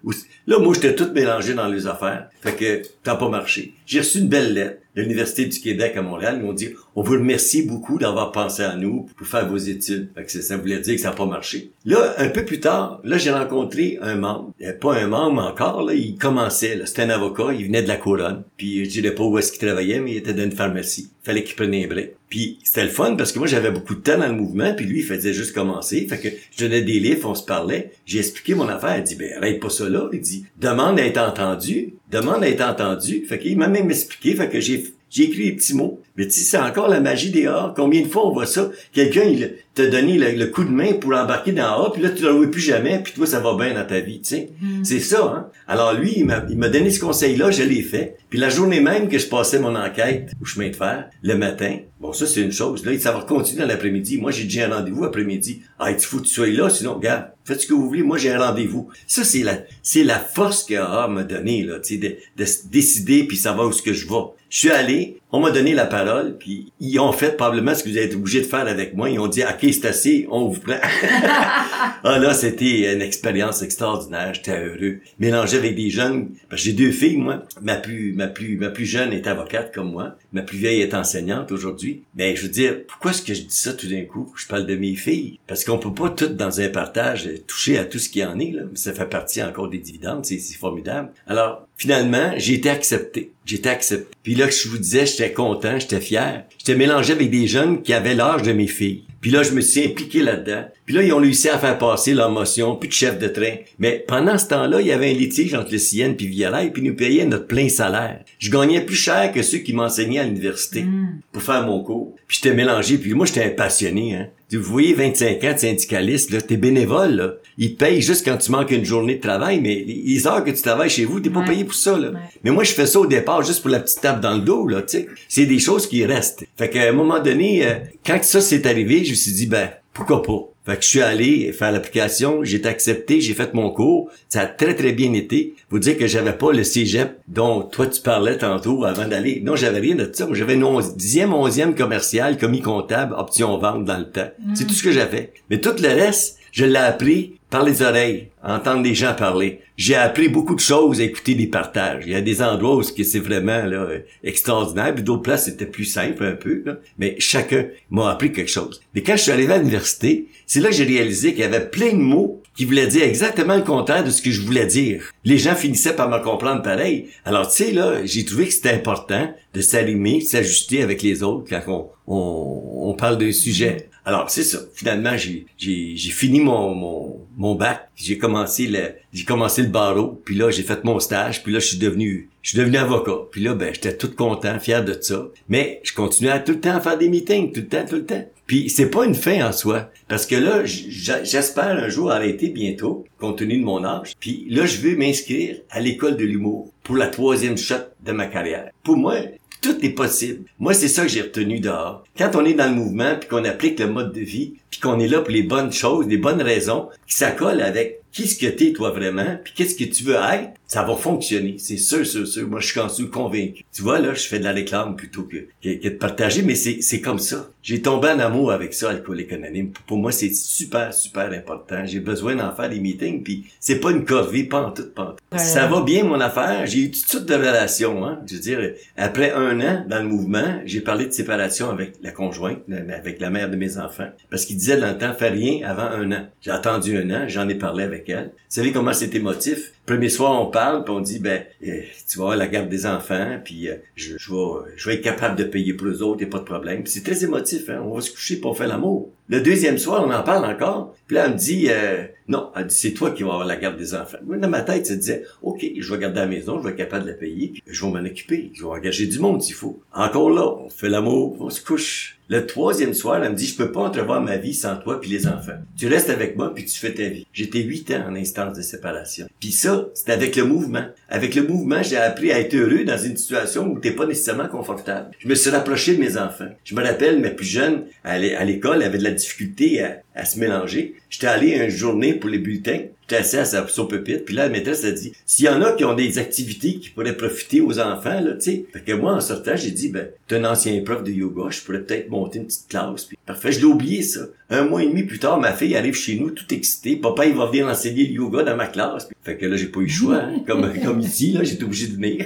Là, 0.45 0.59
moi, 0.59 0.75
j'étais 0.75 0.93
tout 0.93 1.11
mélangé 1.11 1.55
dans 1.55 1.67
les 1.67 1.87
affaires. 1.87 2.29
Fait 2.41 2.53
que 2.53 2.83
n'a 3.03 3.15
pas 3.15 3.29
marché. 3.29 3.73
J'ai 3.87 3.99
reçu 4.01 4.19
une 4.19 4.29
belle 4.29 4.53
lettre 4.53 4.77
l'Université 5.01 5.45
du 5.45 5.59
Québec 5.59 5.93
à 5.95 6.01
Montréal. 6.01 6.37
Ils 6.39 6.45
m'ont 6.45 6.53
dit, 6.53 6.69
on 6.95 7.01
vous 7.01 7.13
remercie 7.13 7.63
beaucoup 7.63 7.97
d'avoir 7.97 8.31
pensé 8.31 8.63
à 8.63 8.75
nous 8.75 9.07
pour 9.17 9.27
faire 9.27 9.47
vos 9.47 9.57
études. 9.57 10.09
Fait 10.15 10.25
que 10.25 10.31
ça 10.31 10.57
voulait 10.57 10.79
dire 10.79 10.95
que 10.95 11.01
ça 11.01 11.09
n'a 11.09 11.15
pas 11.15 11.25
marché. 11.25 11.71
Là, 11.85 12.13
un 12.17 12.29
peu 12.29 12.45
plus 12.45 12.59
tard, 12.59 12.99
là, 13.03 13.17
j'ai 13.17 13.31
rencontré 13.31 13.97
un 14.01 14.15
membre. 14.15 14.53
Pas 14.81 14.95
un 14.95 15.07
membre 15.07 15.43
encore, 15.43 15.83
là. 15.83 15.93
Il 15.93 16.17
commençait, 16.17 16.75
là. 16.75 16.85
C'était 16.85 17.03
un 17.03 17.09
avocat. 17.09 17.53
Il 17.57 17.65
venait 17.65 17.83
de 17.83 17.87
la 17.87 17.97
couronne. 17.97 18.43
Puis 18.57 18.85
je 18.85 18.89
dirais 18.89 19.15
pas 19.15 19.23
où 19.23 19.37
est-ce 19.37 19.51
qu'il 19.51 19.65
travaillait, 19.67 19.99
mais 19.99 20.11
il 20.11 20.17
était 20.17 20.33
dans 20.33 20.43
une 20.43 20.51
pharmacie. 20.51 21.11
Fallait 21.29 21.43
qu'il 21.43 21.55
prenne 21.55 21.75
un 21.75 21.87
break. 21.87 22.15
Puis 22.29 22.59
c'était 22.63 22.83
le 22.83 22.89
fun 22.89 23.15
parce 23.15 23.31
que 23.31 23.39
moi 23.39 23.47
j'avais 23.47 23.71
beaucoup 23.71 23.95
de 23.95 24.01
temps 24.01 24.17
dans 24.17 24.27
le 24.27 24.33
mouvement, 24.33 24.73
puis 24.73 24.85
lui 24.85 24.99
il 24.99 25.05
faisait 25.05 25.33
juste 25.33 25.53
commencer. 25.53 26.07
Fait 26.07 26.19
que 26.19 26.29
je 26.55 26.65
donnais 26.65 26.81
des 26.81 26.99
livres, 26.99 27.29
on 27.29 27.35
se 27.35 27.43
parlait. 27.43 27.91
J'ai 28.05 28.19
expliqué 28.19 28.55
mon 28.55 28.67
affaire. 28.67 28.97
Il 28.97 29.03
dit 29.03 29.15
ben 29.15 29.33
arrête 29.37 29.59
pas 29.59 29.69
ça 29.69 29.87
là. 29.87 30.09
Il 30.11 30.21
dit 30.21 30.45
demande 30.57 30.99
à 30.99 31.05
être 31.05 31.19
entendu, 31.19 31.93
demande 32.11 32.43
à 32.43 32.49
être 32.49 32.61
entendu. 32.61 33.25
Fait 33.27 33.39
qu'il 33.39 33.57
m'a 33.57 33.67
même 33.67 33.89
expliqué. 33.89 34.35
Fait 34.35 34.49
que 34.49 34.59
j'ai 34.59 34.83
j'ai 35.09 35.23
écrit 35.23 35.45
des 35.45 35.55
petits 35.55 35.73
mots. 35.73 36.01
Mais 36.19 36.27
tu 36.27 36.33
sais, 36.33 36.41
c'est 36.41 36.57
encore 36.57 36.89
la 36.89 36.99
magie 36.99 37.31
des 37.31 37.47
A. 37.47 37.73
Combien 37.77 38.01
de 38.01 38.07
fois 38.09 38.27
on 38.27 38.33
voit 38.33 38.45
ça? 38.45 38.71
Quelqu'un, 38.91 39.23
il 39.23 39.55
t'a 39.73 39.87
donné 39.87 40.17
le, 40.17 40.47
coup 40.47 40.65
de 40.65 40.69
main 40.69 40.91
pour 40.91 41.13
embarquer 41.13 41.53
dans 41.53 41.85
A, 41.85 41.93
puis 41.93 42.01
là, 42.01 42.09
tu 42.09 42.23
le 42.23 42.31
vois 42.31 42.51
plus 42.51 42.59
jamais, 42.59 42.99
puis 43.01 43.13
toi, 43.13 43.25
ça 43.25 43.39
va 43.39 43.55
bien 43.55 43.73
dans 43.73 43.87
ta 43.87 44.01
vie, 44.01 44.19
tu 44.19 44.35
sais. 44.35 44.49
Mm. 44.59 44.83
C'est 44.83 44.99
ça, 44.99 45.23
hein? 45.23 45.47
Alors 45.65 45.93
lui, 45.93 46.15
il 46.17 46.25
m'a, 46.25 46.43
il 46.49 46.57
m'a 46.57 46.67
donné 46.67 46.91
ce 46.91 46.99
conseil-là, 46.99 47.51
je 47.51 47.63
l'ai 47.63 47.81
fait. 47.81 48.17
Puis 48.29 48.37
la 48.37 48.49
journée 48.49 48.81
même 48.81 49.07
que 49.07 49.17
je 49.17 49.27
passais 49.27 49.59
mon 49.59 49.77
enquête 49.77 50.33
au 50.41 50.45
chemin 50.45 50.67
de 50.67 50.75
fer, 50.75 51.09
le 51.23 51.35
matin, 51.35 51.77
bon, 52.01 52.11
ça, 52.11 52.27
c'est 52.27 52.41
une 52.41 52.51
chose. 52.51 52.85
Là, 52.85 52.99
ça 52.99 53.13
va 53.13 53.21
continuer 53.21 53.61
dans 53.61 53.67
l'après-midi. 53.69 54.17
Moi, 54.17 54.31
j'ai 54.31 54.43
déjà 54.43 54.65
un 54.65 54.75
rendez-vous 54.75 55.05
après-midi. 55.05 55.61
Ah, 55.79 55.89
il 55.89 55.99
faut 55.99 56.17
que 56.17 56.23
tu 56.23 56.33
sois 56.33 56.47
là, 56.47 56.69
sinon, 56.69 56.95
regarde, 56.95 57.27
faites 57.45 57.61
ce 57.61 57.67
que 57.67 57.73
vous 57.73 57.87
voulez, 57.87 58.03
moi, 58.03 58.17
j'ai 58.17 58.33
un 58.33 58.45
rendez-vous. 58.45 58.89
Ça, 59.07 59.23
c'est 59.23 59.43
la, 59.43 59.59
c'est 59.83 60.03
la 60.03 60.19
force 60.19 60.65
que 60.65 60.75
A 60.75 61.07
m'a 61.07 61.23
donné, 61.23 61.63
là, 61.63 61.79
tu 61.79 61.93
sais, 61.93 61.97
de, 61.97 62.17
de 62.35 62.49
décider 62.69 63.23
puis 63.23 63.37
savoir 63.37 63.69
où 63.69 63.71
ce 63.71 63.81
que 63.81 63.93
je 63.93 64.05
vais. 64.05 64.15
Je 64.49 64.57
suis 64.57 64.71
allé, 64.71 65.18
on 65.31 65.39
m'a 65.39 65.51
donné 65.51 65.75
la 65.75 65.85
parole, 65.85 66.37
puis 66.39 66.73
ils 66.79 66.99
ont 66.99 67.11
fait 67.11 67.37
probablement 67.37 67.75
ce 67.75 67.83
que 67.83 67.89
vous 67.89 67.97
avez 67.97 68.07
été 68.07 68.15
obligé 68.15 68.41
de 68.41 68.47
faire 68.47 68.67
avec 68.67 68.95
moi. 68.95 69.11
Ils 69.11 69.19
ont 69.19 69.27
dit, 69.27 69.43
OK, 69.43 69.71
c'est 69.71 69.85
assez, 69.85 70.27
on 70.31 70.47
vous 70.47 70.59
prend. 70.59 70.79
ah 72.03 72.17
là, 72.17 72.33
c'était 72.33 72.91
une 72.91 73.03
expérience 73.03 73.61
extraordinaire. 73.61 74.33
J'étais 74.33 74.59
heureux. 74.59 75.01
Mélanger 75.19 75.57
avec 75.57 75.75
des 75.75 75.91
jeunes. 75.91 76.31
Parce 76.49 76.63
que 76.63 76.69
j'ai 76.69 76.73
deux 76.73 76.91
filles, 76.91 77.17
moi. 77.17 77.43
Ma 77.61 77.75
plus, 77.75 78.13
ma 78.13 78.25
plus, 78.25 78.57
ma 78.57 78.69
plus 78.69 78.85
jeune 78.85 79.13
est 79.13 79.27
avocate 79.27 79.71
comme 79.71 79.91
moi. 79.91 80.15
Ma 80.31 80.41
plus 80.41 80.57
vieille 80.57 80.81
est 80.81 80.93
enseignante 80.93 81.51
aujourd'hui. 81.51 82.03
Mais 82.15 82.35
je 82.35 82.43
veux 82.43 82.49
dire, 82.49 82.85
pourquoi 82.87 83.11
est-ce 83.11 83.21
que 83.21 83.33
je 83.33 83.41
dis 83.41 83.55
ça 83.55 83.73
tout 83.73 83.87
d'un 83.87 84.03
coup? 84.03 84.31
Je 84.35 84.47
parle 84.47 84.65
de 84.65 84.75
mes 84.75 84.95
filles. 84.95 85.39
Parce 85.47 85.63
qu'on 85.63 85.79
peut 85.79 85.93
pas 85.93 86.09
tout 86.09 86.27
dans 86.27 86.61
un 86.61 86.69
partage 86.69 87.29
toucher 87.47 87.77
à 87.77 87.85
tout 87.85 87.99
ce 87.99 88.09
qui 88.09 88.23
en 88.23 88.39
est, 88.39 88.51
là. 88.51 88.63
Ça 88.75 88.93
fait 88.93 89.09
partie 89.09 89.41
encore 89.41 89.69
des 89.69 89.79
dividendes. 89.79 90.25
C'est 90.25 90.39
formidable. 90.53 91.11
Alors, 91.27 91.67
finalement, 91.77 92.33
j'ai 92.37 92.55
été 92.55 92.69
accepté. 92.69 93.31
J'étais 93.45 93.69
accepté. 93.69 94.15
Puis 94.23 94.35
là, 94.35 94.49
je 94.49 94.69
vous 94.69 94.77
disais, 94.77 95.05
j'étais 95.05 95.33
content, 95.33 95.79
j'étais 95.79 96.01
fier. 96.01 96.45
J'étais 96.57 96.75
mélangé 96.75 97.13
avec 97.13 97.31
des 97.31 97.47
jeunes 97.47 97.81
qui 97.81 97.93
avaient 97.93 98.15
l'âge 98.15 98.43
de 98.43 98.53
mes 98.53 98.67
filles. 98.67 99.03
Puis 99.21 99.31
là, 99.31 99.43
je 99.43 99.51
me 99.51 99.61
suis 99.61 99.83
impliqué 99.85 100.21
là-dedans. 100.21 100.65
Puis 100.85 100.95
là, 100.95 101.03
ils 101.03 101.11
ont 101.13 101.17
réussi 101.19 101.49
à 101.49 101.57
faire 101.59 101.77
passer 101.77 102.13
leur 102.13 102.31
motion, 102.31 102.75
puis 102.75 102.87
de 102.89 102.93
chef 102.93 103.19
de 103.19 103.27
train. 103.27 103.55
Mais 103.77 104.03
pendant 104.07 104.37
ce 104.37 104.47
temps-là, 104.47 104.81
il 104.81 104.87
y 104.87 104.91
avait 104.91 105.09
un 105.11 105.13
litige 105.13 105.53
entre 105.53 105.71
le 105.73 105.77
CN 105.77 106.13
puis 106.15 106.27
Violet, 106.27 106.69
puis 106.71 106.81
ils 106.81 106.87
nous 106.89 106.95
payaient 106.95 107.25
notre 107.25 107.47
plein 107.47 107.67
salaire. 107.69 108.21
Je 108.39 108.49
gagnais 108.49 108.81
plus 108.81 108.95
cher 108.95 109.31
que 109.33 109.41
ceux 109.41 109.57
qui 109.59 109.73
m'enseignaient 109.73 110.19
à 110.19 110.23
l'université 110.23 110.83
Mm. 110.83 111.19
pour 111.31 111.43
faire 111.43 111.65
mon 111.65 111.83
cours. 111.83 112.15
Puis 112.27 112.39
j'étais 112.41 112.55
mélangé, 112.55 112.97
puis 112.97 113.13
moi, 113.13 113.25
j'étais 113.25 113.43
un 113.43 113.49
passionné. 113.49 114.15
Hein. 114.15 114.27
Vous 114.51 114.63
voyez, 114.63 114.93
25 114.93 115.43
ans 115.43 115.53
de 115.53 115.57
syndicaliste, 115.59 116.31
là, 116.31 116.41
t'es 116.41 116.57
bénévole, 116.57 117.11
là. 117.15 117.33
Ils 117.57 117.75
te 117.75 117.83
payent 117.85 118.01
juste 118.01 118.25
quand 118.25 118.37
tu 118.37 118.51
manques 118.51 118.71
une 118.71 118.85
journée 118.85 119.15
de 119.15 119.21
travail, 119.21 119.61
mais 119.61 119.83
les 119.85 120.25
heures 120.27 120.43
que 120.43 120.49
tu 120.51 120.61
travailles 120.61 120.89
chez 120.89 121.05
vous, 121.05 121.19
t'es 121.19 121.29
pas 121.29 121.41
Ouais. 121.41 121.45
payé 121.45 121.63
pour 121.65 121.75
ça, 121.75 121.97
là. 121.97 122.09
Ouais. 122.09 122.19
Mais 122.43 122.51
moi, 122.51 122.63
je 122.63 122.71
fais 122.73 122.85
ça 122.87 122.99
au 122.99 123.05
départ 123.05 123.43
juste 123.43 123.61
pour 123.61 123.69
la 123.69 123.79
petite 123.79 124.01
tape 124.01 124.21
dans 124.21 124.33
le 124.33 124.41
dos, 124.41 124.67
là, 124.67 124.81
tu 124.81 124.97
sais. 124.97 125.07
C'est 125.27 125.45
des 125.45 125.59
choses 125.59 125.87
qui 125.87 126.03
restent. 126.05 126.45
Fait 126.57 126.69
qu'à 126.69 126.89
un 126.89 126.93
moment 126.93 127.19
donné, 127.19 127.65
euh, 127.67 127.75
quand 128.05 128.23
ça 128.23 128.41
s'est 128.41 128.65
arrivé, 128.67 129.03
je 129.05 129.11
me 129.11 129.15
suis 129.15 129.33
dit, 129.33 129.45
ben, 129.45 129.69
pourquoi 129.93 130.23
pas? 130.23 130.39
Fait 130.69 130.77
que 130.77 130.83
je 130.83 130.87
suis 130.87 131.01
allé 131.01 131.51
faire 131.51 131.71
l'application, 131.71 132.43
j'ai 132.43 132.57
été 132.57 132.69
accepté, 132.69 133.21
j'ai 133.21 133.33
fait 133.33 133.55
mon 133.55 133.71
cours. 133.71 134.11
Ça 134.27 134.41
a 134.41 134.45
très, 134.45 134.75
très 134.75 134.91
bien 134.91 135.13
été. 135.13 135.55
Vous 135.71 135.79
dire 135.79 135.97
que 135.97 136.05
j'avais 136.05 136.33
pas 136.33 136.51
le 136.51 136.63
cégep 136.63 137.17
dont 137.27 137.63
toi 137.63 137.87
tu 137.87 137.99
parlais 138.01 138.37
tantôt 138.37 138.85
avant 138.85 139.07
d'aller. 139.07 139.41
Non, 139.43 139.55
j'avais 139.55 139.79
rien 139.79 139.95
de 139.95 140.07
ça. 140.13 140.27
Moi, 140.27 140.35
j'avais 140.35 140.53
une 140.53 140.63
11, 140.63 140.95
10e, 140.95 141.29
11e 141.29 141.75
commercial, 141.75 142.37
commis 142.37 142.61
comptable, 142.61 143.15
option 143.17 143.57
vente 143.57 143.83
dans 143.85 143.97
le 143.97 144.11
temps. 144.11 144.29
C'est 144.53 144.67
tout 144.67 144.75
ce 144.75 144.83
que 144.83 144.91
j'avais. 144.91 145.33
Mais 145.49 145.59
tout 145.59 145.73
le 145.81 145.87
reste, 145.87 146.37
je 146.51 146.65
l'ai 146.65 146.77
appris 146.77 147.39
par 147.49 147.63
les 147.63 147.81
oreilles, 147.81 148.27
entendre 148.43 148.83
des 148.83 148.93
gens 148.93 149.13
parler. 149.13 149.59
J'ai 149.75 149.95
appris 149.95 150.29
beaucoup 150.29 150.55
de 150.55 150.59
choses 150.59 151.01
à 151.01 151.03
écouter 151.03 151.33
des 151.33 151.47
partages. 151.47 152.03
Il 152.05 152.11
y 152.11 152.15
a 152.15 152.21
des 152.21 152.41
endroits 152.41 152.75
où 152.75 152.83
c'est 152.83 153.19
vraiment 153.19 153.65
là, 153.65 153.87
extraordinaire, 154.23 154.93
puis 154.93 155.03
d'autres 155.03 155.23
places 155.23 155.45
c'était 155.45 155.65
plus 155.65 155.85
simple 155.85 156.23
un 156.25 156.33
peu. 156.33 156.61
là. 156.65 156.77
Mais 156.99 157.15
chacun 157.17 157.65
m'a 157.89 158.11
appris 158.11 158.31
quelque 158.31 158.51
chose. 158.51 158.81
Mais 158.93 159.01
quand 159.01 159.13
je 159.15 159.23
suis 159.23 159.31
arrivé 159.31 159.53
à 159.53 159.57
l'université, 159.57 160.27
c'est 160.45 160.59
là 160.59 160.69
que 160.69 160.75
j'ai 160.75 160.83
réalisé 160.83 161.31
qu'il 161.31 161.41
y 161.41 161.43
avait 161.43 161.69
plein 161.69 161.91
de 161.91 161.97
mots 161.97 162.41
qui 162.55 162.65
voulaient 162.65 162.87
dire 162.87 163.03
exactement 163.03 163.55
le 163.55 163.63
contraire 163.63 164.03
de 164.03 164.09
ce 164.09 164.21
que 164.21 164.31
je 164.31 164.41
voulais 164.41 164.65
dire. 164.67 165.11
Les 165.23 165.37
gens 165.37 165.55
finissaient 165.55 165.95
par 165.95 166.09
me 166.09 166.19
comprendre 166.21 166.61
pareil. 166.61 167.07
Alors 167.25 167.49
tu 167.49 167.63
sais 167.63 167.71
là, 167.71 168.05
j'ai 168.05 168.25
trouvé 168.25 168.47
que 168.47 168.53
c'était 168.53 168.73
important 168.73 169.33
de 169.53 169.61
s'allumer, 169.61 170.19
de 170.19 170.25
s'ajuster 170.25 170.83
avec 170.83 171.01
les 171.01 171.23
autres 171.23 171.45
quand 171.49 171.61
on, 171.67 172.13
on, 172.13 172.89
on 172.89 172.93
parle 172.93 173.17
d'un 173.17 173.31
sujet. 173.31 173.89
Alors 174.09 174.27
c'est 174.31 174.43
ça. 174.43 174.57
Finalement, 174.73 175.15
j'ai 175.15 175.95
fini 175.95 176.39
mon 176.39 177.55
bac. 177.55 177.91
J'ai 177.95 178.17
commencé 178.17 178.65
le 178.65 178.95
j'ai 179.13 179.23
commencé 179.23 179.61
le 179.61 179.67
barreau. 179.67 180.19
Puis 180.25 180.33
là, 180.33 180.49
j'ai 180.49 180.63
fait 180.63 180.83
mon 180.83 180.99
stage. 180.99 181.43
Puis 181.43 181.53
là, 181.53 181.59
je 181.59 181.67
suis 181.67 181.77
devenu 181.77 182.27
je 182.41 182.49
suis 182.49 182.57
devenu 182.57 182.77
avocat. 182.77 183.27
Puis 183.29 183.43
là, 183.43 183.53
ben 183.53 183.71
j'étais 183.71 183.95
tout 183.95 184.09
content, 184.09 184.57
fier 184.57 184.83
de 184.83 184.97
ça. 184.99 185.27
Mais 185.47 185.79
je 185.83 185.93
continuais 185.93 186.31
à 186.31 186.39
tout 186.39 186.53
le 186.53 186.59
temps 186.59 186.75
à 186.75 186.81
faire 186.81 186.97
des 186.97 187.07
meetings, 187.07 187.51
tout 187.51 187.61
le 187.61 187.67
temps, 187.67 187.85
tout 187.87 187.97
le 187.97 188.05
temps. 188.07 188.27
Puis 188.47 188.67
c'est 188.71 188.89
pas 188.89 189.05
une 189.05 189.13
fin 189.13 189.47
en 189.47 189.51
soi, 189.51 189.91
parce 190.07 190.25
que 190.25 190.35
là, 190.35 190.65
j'espère 190.65 191.77
un 191.77 191.87
jour 191.87 192.11
arrêter 192.11 192.49
bientôt, 192.49 193.05
compte 193.19 193.37
tenu 193.37 193.59
de 193.59 193.63
mon 193.63 193.85
âge. 193.85 194.13
Puis 194.19 194.47
là, 194.49 194.65
je 194.65 194.77
veux 194.77 194.95
m'inscrire 194.95 195.57
à 195.69 195.79
l'école 195.79 196.17
de 196.17 196.25
l'humour 196.25 196.73
pour 196.81 196.97
la 196.97 197.05
troisième 197.05 197.59
shot 197.59 197.75
de 198.03 198.11
ma 198.11 198.25
carrière. 198.25 198.71
Pour 198.81 198.97
moi, 198.97 199.17
tout 199.61 199.83
est 199.83 199.89
possible. 199.89 200.45
Moi, 200.59 200.73
c'est 200.73 200.87
ça 200.87 201.03
que 201.03 201.09
j'ai 201.09 201.21
retenu 201.21 201.59
dehors. 201.59 202.03
Quand 202.17 202.31
on 202.35 202.45
est 202.45 202.53
dans 202.53 202.69
le 202.69 202.75
mouvement, 202.75 203.15
puis 203.19 203.29
qu'on 203.29 203.45
applique 203.45 203.79
le 203.79 203.87
mode 203.87 204.13
de 204.13 204.21
vie, 204.21 204.53
puis 204.69 204.79
qu'on 204.79 204.99
est 204.99 205.07
là 205.07 205.21
pour 205.21 205.31
les 205.31 205.43
bonnes 205.43 205.71
choses, 205.71 206.07
les 206.07 206.17
bonnes 206.17 206.41
raisons, 206.41 206.89
qui 207.07 207.15
s'accolent 207.15 207.61
avec 207.61 208.01
qui 208.11 208.27
ce 208.27 208.37
que 208.37 208.47
t'es 208.47 208.73
toi 208.73 208.91
vraiment, 208.91 209.37
puis 209.43 209.53
qu'est-ce 209.55 209.75
que 209.75 209.83
tu 209.83 210.03
veux 210.03 210.15
être, 210.15 210.51
ça 210.67 210.83
va 210.83 210.95
fonctionner. 210.95 211.55
C'est 211.57 211.77
sûr, 211.77 212.05
sûr, 212.05 212.27
sûr. 212.27 212.47
Moi, 212.47 212.59
je 212.59 212.67
suis 212.67 212.79
quand 212.79 212.99
même 212.99 213.09
convaincu. 213.09 213.63
Tu 213.73 213.81
vois, 213.81 213.99
là, 213.99 214.13
je 214.13 214.27
fais 214.27 214.37
de 214.37 214.43
la 214.43 214.51
réclame 214.51 214.95
plutôt 214.95 215.23
que, 215.23 215.37
que, 215.63 215.81
que 215.81 215.87
de 215.87 215.95
partager, 215.95 216.43
mais 216.43 216.55
c'est, 216.55 216.81
c'est 216.81 217.01
comme 217.01 217.17
ça. 217.17 217.49
J'ai 217.63 217.81
tombé 217.81 218.09
en 218.09 218.19
amour 218.19 218.51
avec 218.51 218.73
ça, 218.73 218.91
Alcoolique 218.91 219.33
Anonyme. 219.33 219.71
Pour 219.87 219.97
moi, 219.97 220.11
c'est 220.11 220.33
super, 220.33 220.93
super 220.93 221.31
important. 221.31 221.85
J'ai 221.85 221.99
besoin 221.99 222.35
d'en 222.35 222.55
faire 222.55 222.69
des 222.69 222.79
meetings, 222.79 223.23
puis 223.23 223.45
c'est 223.59 223.79
pas 223.79 223.91
une 223.91 224.05
corvée, 224.05 224.43
pas 224.43 224.61
en 224.61 224.71
tout, 224.71 224.89
pas 224.93 225.01
en 225.03 225.11
tout. 225.11 225.23
Ouais. 225.31 225.39
Ça 225.39 225.67
va 225.67 225.81
bien, 225.81 226.03
mon 226.03 226.19
affaire. 226.19 226.65
J'ai 226.65 226.81
eu 226.81 226.91
toutes 226.91 227.07
sortes 227.07 227.25
de 227.25 227.33
relations, 227.33 228.05
hein. 228.05 228.19
Je 228.27 228.35
veux 228.35 228.41
dire, 228.41 228.59
après 228.95 229.31
un 229.31 229.59
an 229.61 229.85
dans 229.89 230.01
le 230.01 230.07
mouvement, 230.07 230.61
j'ai 230.65 230.81
parlé 230.81 231.07
de 231.07 231.11
séparation 231.11 231.69
avec 231.69 231.95
la 232.01 232.11
conjointe, 232.11 232.59
avec 232.95 233.19
la 233.19 233.29
mère 233.29 233.49
de 233.49 233.55
mes 233.55 233.77
enfants. 233.77 234.09
Parce 234.29 234.45
qu'il 234.45 234.57
disait 234.57 234.77
dans 234.77 234.91
le 234.91 234.97
temps, 234.97 235.13
fais 235.17 235.29
rien 235.29 235.67
avant 235.67 235.83
un 235.83 236.11
an. 236.11 236.27
J'ai 236.41 236.51
attendu 236.51 236.95
un 236.97 237.09
an, 237.09 237.25
j'en 237.27 237.49
ai 237.49 237.55
parlé 237.55 237.83
avec 237.83 237.98
elle. 238.07 238.31
Vous 238.33 238.39
savez 238.47 238.71
comment 238.71 238.93
c'est 238.93 239.13
émotif? 239.15 239.73
Premier 239.89 240.09
soir, 240.09 240.39
on 240.39 240.51
parle, 240.51 240.83
puis 240.83 240.93
on 240.93 240.99
dit, 240.99 241.17
ben, 241.17 241.43
euh, 241.65 241.81
tu 242.07 242.19
vas 242.19 242.25
avoir 242.25 242.37
la 242.37 242.45
garde 242.45 242.69
des 242.69 242.85
enfants, 242.85 243.39
puis 243.43 243.69
euh, 243.69 243.77
je, 243.95 244.19
je, 244.19 244.31
vais, 244.31 244.71
je 244.75 244.87
vais 244.87 244.95
être 244.97 245.01
capable 245.01 245.35
de 245.35 245.43
payer 245.43 245.73
pour 245.73 245.87
eux 245.87 246.03
autres, 246.03 246.23
a 246.23 246.27
pas 246.27 246.37
de 246.37 246.43
problème. 246.43 246.85
C'est 246.85 247.03
très 247.03 247.23
émotif, 247.23 247.69
hein? 247.69 247.81
On 247.83 247.95
va 247.95 248.01
se 248.01 248.11
coucher 248.11 248.35
pour 248.35 248.55
faire 248.55 248.67
l'amour. 248.67 249.09
Le 249.29 249.41
deuxième 249.41 249.79
soir, 249.79 250.03
on 250.05 250.11
en 250.11 250.21
parle 250.21 250.45
encore. 250.45 250.95
Puis 251.07 251.15
là, 251.15 251.25
elle 251.25 251.33
me 251.33 251.37
dit, 251.37 251.67
euh, 251.69 252.03
non, 252.27 252.49
elle 252.55 252.65
dit, 252.65 252.75
c'est 252.75 252.93
toi 252.93 253.11
qui 253.11 253.21
vas 253.23 253.33
avoir 253.33 253.45
la 253.45 253.57
garde 253.57 253.77
des 253.77 253.93
enfants. 253.93 254.17
Moi, 254.25 254.37
dans 254.37 254.49
ma 254.49 254.61
tête, 254.61 254.85
ça 254.85 254.95
disait, 254.95 255.23
OK, 255.41 255.65
je 255.77 255.93
vais 255.93 255.99
garder 255.99 256.19
la 256.19 256.25
maison, 256.27 256.59
je 256.59 256.63
vais 256.63 256.71
être 256.71 256.77
capable 256.77 257.05
de 257.05 257.09
la 257.09 257.15
payer, 257.15 257.49
puis 257.49 257.63
je 257.65 257.85
vais 257.85 257.91
m'en 257.91 257.99
occuper. 257.99 258.51
Je 258.53 258.63
vais 258.63 258.69
engager 258.69 259.05
du 259.05 259.19
monde 259.19 259.41
s'il 259.43 259.53
faut. 259.53 259.81
Encore 259.93 260.31
là, 260.31 260.47
on 260.47 260.69
fait 260.69 260.89
l'amour, 260.89 261.37
on 261.39 261.49
se 261.51 261.63
couche. 261.63 262.19
Le 262.27 262.45
troisième 262.45 262.93
soir, 262.93 263.23
elle 263.23 263.31
me 263.31 263.35
dit, 263.35 263.45
je 263.45 263.55
peux 263.55 263.71
pas 263.71 263.81
entrevoir 263.81 264.21
ma 264.21 264.37
vie 264.37 264.53
sans 264.53 264.77
toi 264.77 265.01
puis 265.01 265.09
les 265.09 265.27
enfants. 265.27 265.57
Tu 265.75 265.87
restes 265.87 266.11
avec 266.11 266.35
moi 266.35 266.53
puis 266.53 266.65
tu 266.65 266.77
fais 266.77 266.93
ta 266.93 267.07
vie. 267.07 267.25
J'étais 267.33 267.61
huit 267.61 267.89
ans 267.91 268.05
en 268.07 268.15
instance 268.15 268.55
de 268.55 268.61
séparation. 268.61 269.27
Puis 269.39 269.51
ça, 269.51 269.78
c'est 269.93 270.09
avec 270.11 270.35
le 270.35 270.43
mouvement. 270.45 270.83
Avec 271.09 271.35
le 271.35 271.43
mouvement, 271.43 271.81
j'ai 271.83 271.97
appris 271.97 272.31
à 272.31 272.39
être 272.39 272.53
heureux 272.55 272.83
dans 272.85 272.97
une 272.97 273.17
situation 273.17 273.67
où 273.67 273.79
t'es 273.79 273.91
pas 273.91 274.05
nécessairement 274.05 274.47
confortable. 274.47 275.11
Je 275.19 275.27
me 275.27 275.35
suis 275.35 275.49
rapproché 275.49 275.95
de 275.95 275.99
mes 275.99 276.17
enfants. 276.17 276.49
Je 276.63 276.75
me 276.75 276.83
rappelle, 276.83 277.19
mes 277.19 277.31
plus 277.31 277.45
jeunes, 277.47 277.83
à 278.03 278.17
l'é- 278.17 278.35
à 278.35 278.43
l'école, 278.45 278.83
avaient 278.83 278.97
de 278.97 279.03
la 279.03 279.11
difficulté 279.11 279.81
à, 279.83 279.97
à 280.19 280.25
se 280.25 280.39
mélanger. 280.39 280.95
J'étais 281.09 281.27
allé 281.27 281.51
une 281.55 281.69
journée 281.69 282.13
pour 282.13 282.29
les 282.29 282.39
bulletins. 282.39 282.81
J'étais 283.09 283.21
assis 283.21 283.37
à 283.37 283.45
sa, 283.45 283.67
son 283.67 283.87
pupitre, 283.87 284.23
puis 284.23 284.35
là, 284.35 284.43
la 284.43 284.49
maîtresse 284.49 284.85
a 284.85 284.91
dit, 284.91 285.13
s'il 285.25 285.45
y 285.45 285.49
en 285.49 285.63
a 285.63 285.71
qui 285.71 285.83
ont 285.83 285.95
des 285.95 286.19
activités 286.19 286.75
qui 286.75 286.91
pourraient 286.91 287.17
profiter 287.17 287.59
aux 287.59 287.79
enfants, 287.79 288.19
là, 288.21 288.33
tu 288.33 288.41
sais. 288.41 288.65
Fait 288.71 288.81
que 288.81 288.93
moi, 288.93 289.13
en 289.13 289.19
sortant, 289.19 289.55
j'ai 289.55 289.71
dit, 289.71 289.89
ben, 289.89 290.09
t'es 290.27 290.35
un 290.35 290.45
ancien 290.45 290.79
prof 290.81 291.03
de 291.03 291.11
yoga, 291.11 291.49
je 291.49 291.61
pourrais 291.61 291.81
peut-être 291.81 292.11
monter 292.11 292.37
une 292.37 292.45
petite 292.45 292.67
classe. 292.67 293.05
Puis, 293.05 293.17
parfait, 293.25 293.51
je 293.51 293.59
l'ai 293.61 293.65
oublié, 293.65 294.03
ça. 294.03 294.27
Un 294.51 294.65
mois 294.65 294.83
et 294.83 294.87
demi 294.87 295.03
plus 295.03 295.17
tard, 295.17 295.39
ma 295.39 295.53
fille 295.53 295.75
arrive 295.75 295.95
chez 295.95 296.19
nous, 296.19 296.29
toute 296.29 296.51
excitée. 296.51 296.97
Papa, 296.97 297.25
il 297.25 297.35
va 297.35 297.47
venir 297.47 297.67
enseigner 297.67 298.05
le 298.05 298.13
yoga 298.13 298.43
dans 298.43 298.55
ma 298.55 298.67
classe. 298.67 299.05
Puis, 299.05 299.15
fait 299.23 299.37
que 299.37 299.47
là, 299.47 299.55
j'ai 299.57 299.67
pas 299.67 299.79
eu 299.79 299.83
le 299.83 299.89
choix, 299.89 300.17
hein. 300.17 300.43
comme, 300.45 300.71
comme 300.83 300.99
ici, 300.99 301.31
là, 301.31 301.43
j'étais 301.43 301.63
obligé 301.63 301.87
de 301.87 301.95
venir. 301.95 302.25